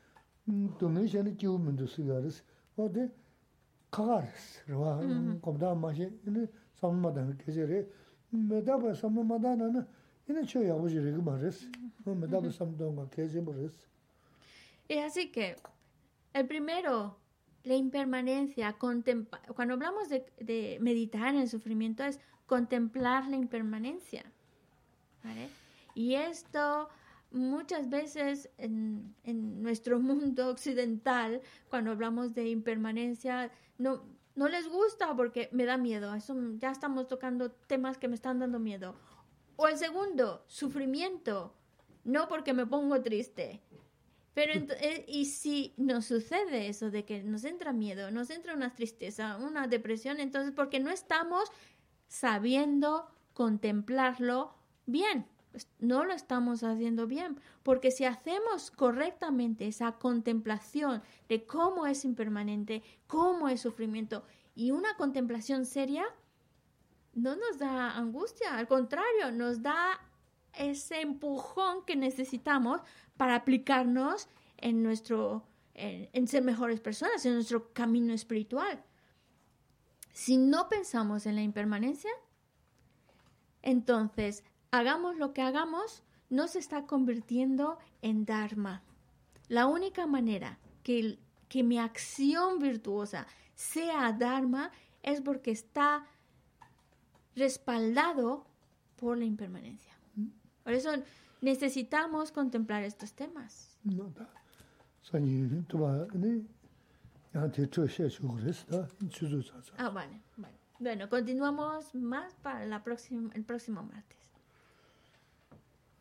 dōngi 0.49 1.07
shēni 1.11 1.35
jīw 1.37 1.57
mīndu 1.61 1.87
sīgā 1.89 2.19
rīs, 2.23 2.41
o 2.77 2.87
dē 2.89 3.07
kāgā 3.93 4.21
rīs, 4.25 4.47
rīwā, 4.69 4.93
gomdā 5.43 5.73
māshī, 5.77 6.09
inī 6.27 6.47
sāma 6.79 7.07
mādāni 7.07 7.37
kēchē 7.41 7.67
rī, 7.69 7.81
mēdā 8.33 8.77
bā 8.81 8.93
sāma 8.97 9.23
mādāna 9.27 9.69
nā, 9.75 9.85
inī 10.31 10.45
chō 10.49 10.63
yāgu 10.65 10.89
jī 10.89 11.03
rī 11.05 11.15
gīmā 11.17 11.37
rīs, 11.43 11.65
mēdā 12.07 12.41
bā 12.41 12.53
sāma 12.55 12.77
dōngā 12.79 13.07
kēchē 13.15 13.43
mū 13.45 13.55
rīs. 13.59 13.87
Y 14.89 14.97
así 14.99 15.31
que, 15.31 15.55
el 16.33 16.47
primero, 16.47 17.15
la 17.63 17.75
impermanencia, 17.75 18.73
cuando 18.77 19.73
hablamos 19.73 20.09
de, 20.09 20.25
de 20.39 20.79
meditar 20.81 21.29
en 21.29 21.41
el 21.41 21.47
sufrimiento 21.47 22.03
es 22.03 22.19
contemplar 22.45 23.27
la 23.27 23.37
impermanencia, 23.37 24.23
¿vale? 25.23 25.47
Y 25.93 26.15
esto 26.15 26.89
muchas 27.31 27.89
veces 27.89 28.49
en, 28.57 29.15
en 29.23 29.61
nuestro 29.61 29.99
mundo 29.99 30.49
occidental, 30.49 31.41
cuando 31.69 31.91
hablamos 31.91 32.33
de 32.33 32.49
impermanencia, 32.49 33.51
no, 33.77 34.03
no 34.35 34.47
les 34.47 34.67
gusta 34.67 35.15
porque 35.15 35.49
me 35.51 35.65
da 35.65 35.77
miedo. 35.77 36.13
Eso 36.13 36.35
ya 36.57 36.71
estamos 36.71 37.07
tocando 37.07 37.51
temas 37.51 37.97
que 37.97 38.07
me 38.07 38.15
están 38.15 38.39
dando 38.39 38.59
miedo. 38.59 38.95
O 39.55 39.67
el 39.67 39.77
segundo, 39.77 40.43
sufrimiento, 40.47 41.53
no 42.03 42.27
porque 42.27 42.53
me 42.53 42.65
pongo 42.65 43.01
triste. 43.01 43.61
Pero 44.33 44.53
eh, 44.53 45.05
y 45.07 45.25
si 45.25 45.73
nos 45.77 46.05
sucede 46.05 46.67
eso 46.67 46.89
de 46.89 47.03
que 47.03 47.21
nos 47.21 47.43
entra 47.43 47.73
miedo, 47.73 48.11
nos 48.11 48.29
entra 48.29 48.55
una 48.55 48.73
tristeza, 48.73 49.37
una 49.37 49.67
depresión, 49.67 50.19
entonces 50.19 50.53
porque 50.55 50.79
no 50.79 50.89
estamos 50.89 51.51
sabiendo 52.07 53.07
contemplarlo 53.33 54.55
bien. 54.85 55.27
Es- 55.53 55.67
No 55.79 56.05
lo 56.05 56.13
estamos 56.13 56.63
haciendo 56.63 57.07
bien, 57.07 57.39
porque 57.63 57.91
si 57.91 58.05
hacemos 58.05 58.71
correctamente 58.71 59.67
esa 59.67 59.93
contemplación 59.93 61.01
de 61.27 61.45
cómo 61.45 61.85
es 61.87 62.05
impermanente, 62.05 62.83
cómo 63.07 63.49
es 63.49 63.61
sufrimiento 63.61 64.23
y 64.55 64.71
una 64.71 64.95
contemplación 64.95 65.65
seria, 65.65 66.05
no 67.13 67.35
nos 67.35 67.57
da 67.57 67.97
angustia, 67.97 68.55
al 68.57 68.67
contrario, 68.67 69.31
nos 69.33 69.61
da 69.61 69.99
ese 70.53 71.01
empujón 71.01 71.83
que 71.85 71.95
necesitamos 71.95 72.81
para 73.17 73.35
aplicarnos 73.35 74.27
en 74.57 74.83
nuestro 74.83 75.43
en 75.73 76.27
ser 76.27 76.43
mejores 76.43 76.79
personas, 76.81 77.25
en 77.25 77.33
nuestro 77.33 77.71
camino 77.73 78.13
espiritual. 78.13 78.83
Si 80.11 80.37
no 80.37 80.67
pensamos 80.67 81.25
en 81.25 81.35
la 81.35 81.41
impermanencia, 81.41 82.11
entonces 83.61 84.43
hagamos 84.71 85.17
lo 85.17 85.33
que 85.33 85.41
hagamos, 85.41 86.03
no 86.29 86.47
se 86.47 86.59
está 86.59 86.85
convirtiendo 86.85 87.77
en 88.01 88.25
Dharma. 88.25 88.81
La 89.49 89.67
única 89.67 90.07
manera 90.07 90.57
que, 90.81 91.19
que 91.49 91.63
mi 91.63 91.77
acción 91.77 92.59
virtuosa 92.59 93.27
sea 93.53 94.13
Dharma 94.13 94.71
es 95.03 95.21
porque 95.21 95.51
está 95.51 96.05
respaldado 97.35 98.45
por 98.95 99.17
la 99.17 99.25
impermanencia. 99.25 99.93
Por 100.63 100.73
eso 100.73 100.91
necesitamos 101.41 102.31
contemplar 102.31 102.83
estos 102.83 103.13
temas. 103.13 103.77
Ah, 109.77 109.89
vale. 109.89 110.21
Bueno, 110.79 111.09
continuamos 111.09 111.93
más 111.95 112.35
para 112.35 112.65
la 112.65 112.83
próxima, 112.83 113.31
el 113.33 113.43
próximo 113.43 113.83
martes. 113.83 114.20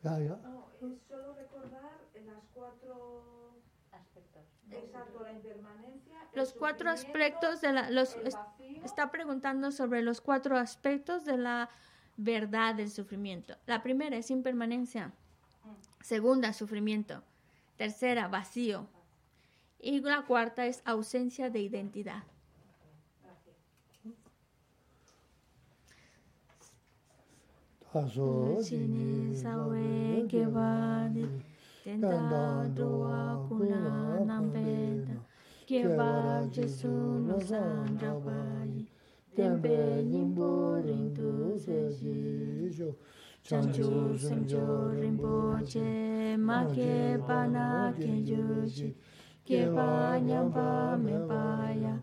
No, 0.03 0.17
es 0.19 1.03
solo 1.09 1.35
recordar 1.35 2.01
las 2.25 2.43
cuatro 2.55 3.55
aspectos. 3.93 4.43
Exacto, 4.71 5.23
la 5.23 5.33
impermanencia. 5.33 6.17
Los 6.33 6.55
cuatro 6.55 6.91
aspectos 6.91 7.61
de 7.61 7.73
la... 7.73 7.91
Los, 7.91 8.17
vacío. 8.17 8.85
está 8.85 9.11
preguntando 9.11 9.71
sobre 9.73 10.03
los 10.03 10.21
cuatro 10.21 10.57
aspectos 10.57 11.25
de 11.25 11.37
la 11.37 11.69
verdad 12.17 12.75
del 12.75 12.91
sufrimiento. 12.91 13.57
La 13.67 13.83
primera 13.83 14.17
es 14.17 14.31
impermanencia. 14.31 15.13
Segunda, 16.01 16.53
sufrimiento. 16.55 17.23
Tercera, 17.77 18.29
vacío. 18.29 18.87
Y 19.79 20.01
la 20.01 20.23
cuarta 20.23 20.67
es 20.67 20.83
ausencia 20.85 21.51
de 21.51 21.61
identidad. 21.61 22.23
aso 27.95 28.57
jini 28.62 29.35
sawe 29.35 30.25
gewa 30.29 31.09
ni 31.12 31.27
tenda 31.85 32.69
doa 32.75 33.47
kuna 33.49 34.21
nambe 34.25 34.95
na 35.07 35.17
gewa 35.67 36.47
jesu 36.53 36.89
no 37.27 37.41
sandra 37.41 38.15
bai 38.25 38.87
tembe 39.35 40.03
nimbo 40.05 40.79
rindu 40.81 41.59
seji 41.59 42.71
jo 42.77 42.95
chanchu 43.43 44.15
semjo 44.19 44.93
rinpo 44.95 45.59
che 45.67 46.37
ma 46.37 46.65
ke 46.75 47.19
pa 47.27 47.47
na 47.47 47.93
kenjo 47.99 48.67
ji 48.67 48.95
gewa 49.45 50.21
nyamba 50.21 50.97
me 50.97 51.19
pa 51.29 51.75
ya 51.75 51.95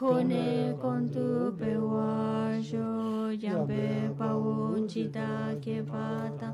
kone 0.00 0.74
kontu 0.80 1.52
pewa 1.58 2.56
sho 2.68 2.88
yampe 3.44 4.08
pawun 4.18 4.88
chita 4.88 5.54
ke 5.60 5.76
pata. 5.90 6.48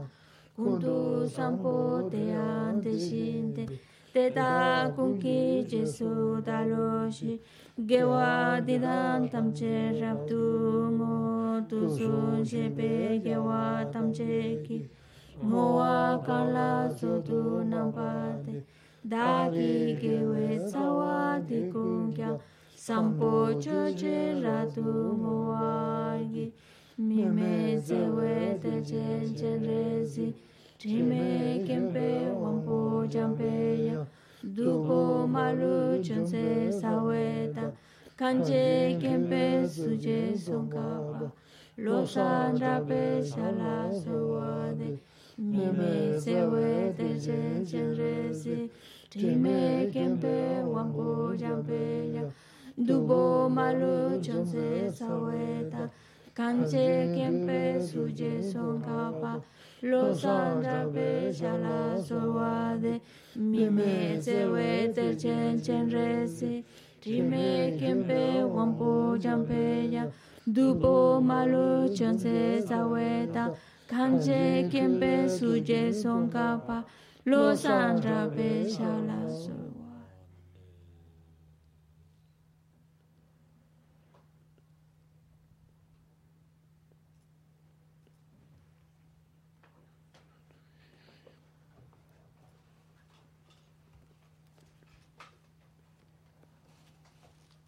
Kundu 0.57 1.29
sampo 1.35 2.11
te 2.11 2.23
ante 2.35 2.93
shinte 3.07 3.65
te 4.13 4.25
ta 4.31 4.91
kunki 4.97 5.65
jesu 5.71 6.43
daloshi 6.43 7.39
gewa 7.91 8.59
didan 8.67 9.29
tamche 9.31 9.77
raptu 10.01 10.43
mo 10.99 11.63
tu 11.69 11.79
sun 11.97 12.43
shepe 12.51 13.23
gewa 13.23 13.87
tamche 13.93 14.65
ki. 14.67 14.79
Moa 15.41 16.19
kala 16.27 16.91
sotu 16.99 17.63
nampate 17.71 18.65
dagi 19.07 19.95
gewe 20.03 20.59
sawa 20.73 21.39
di 21.47 21.71
kunkya 21.71 22.31
sampo 22.77 23.55
choche 23.59 24.41
ratu 24.43 24.83
mowangi 25.23 26.53
mime 26.99 27.79
zewe 27.81 28.59
te 28.63 28.83
chen 28.89 29.35
chen 29.35 29.65
rezi 29.65 30.35
trime 30.79 31.65
kempe 31.67 32.29
wampo 32.43 33.07
jampe 33.09 33.87
ya. 33.87 34.07
Dupo 34.45 35.27
malu 35.27 36.03
chonse 36.05 36.71
saweta 36.81 37.73
kanje 38.17 38.99
kempe 39.01 39.67
suje 39.69 40.37
songkapa 40.37 41.33
losan 41.79 42.59
rape 42.61 43.25
shala 43.25 43.91
sowade 44.05 44.99
mime 45.39 46.19
zewe 46.19 46.93
te 46.97 47.09
chen 47.25 47.65
chen 47.67 47.97
rezi 47.97 48.71
trime 49.11 49.91
kempe 49.93 50.63
wampo 50.75 51.35
jampe 51.37 52.13
ya. 52.15 52.25
Dubo 52.79 53.49
malu 53.49 54.21
chonse 54.21 54.93
saweta 54.93 55.89
kanche 56.35 57.09
kempe 57.17 57.81
suje 57.81 58.43
son 58.53 58.83
kapa 58.83 59.41
lo 59.83 60.13
sandra 60.13 60.87
pe 60.93 61.33
shala 61.33 61.97
sorwade 62.07 63.01
mi 63.35 63.71
me 63.71 64.21
se 64.21 64.45
wete 64.45 65.19
chen 65.19 65.59
chen 65.63 65.89
resi 65.91 66.63
trime 67.01 67.79
kempe 67.81 68.45
wampo 68.45 69.17
jampe 69.19 69.91
ya 69.91 70.05
dubo 70.47 71.19
malu 71.23 71.89
chonse 71.97 72.61
saweta 72.61 73.57
kanche 73.89 74.69
kempe 74.71 75.27
suje 75.29 75.95
son 75.95 76.29
kapa 76.29 76.85
lo 77.25 77.55
sandra 77.55 78.29
pe 78.37 78.69
shala 78.69 79.25
sorwade 79.31 79.66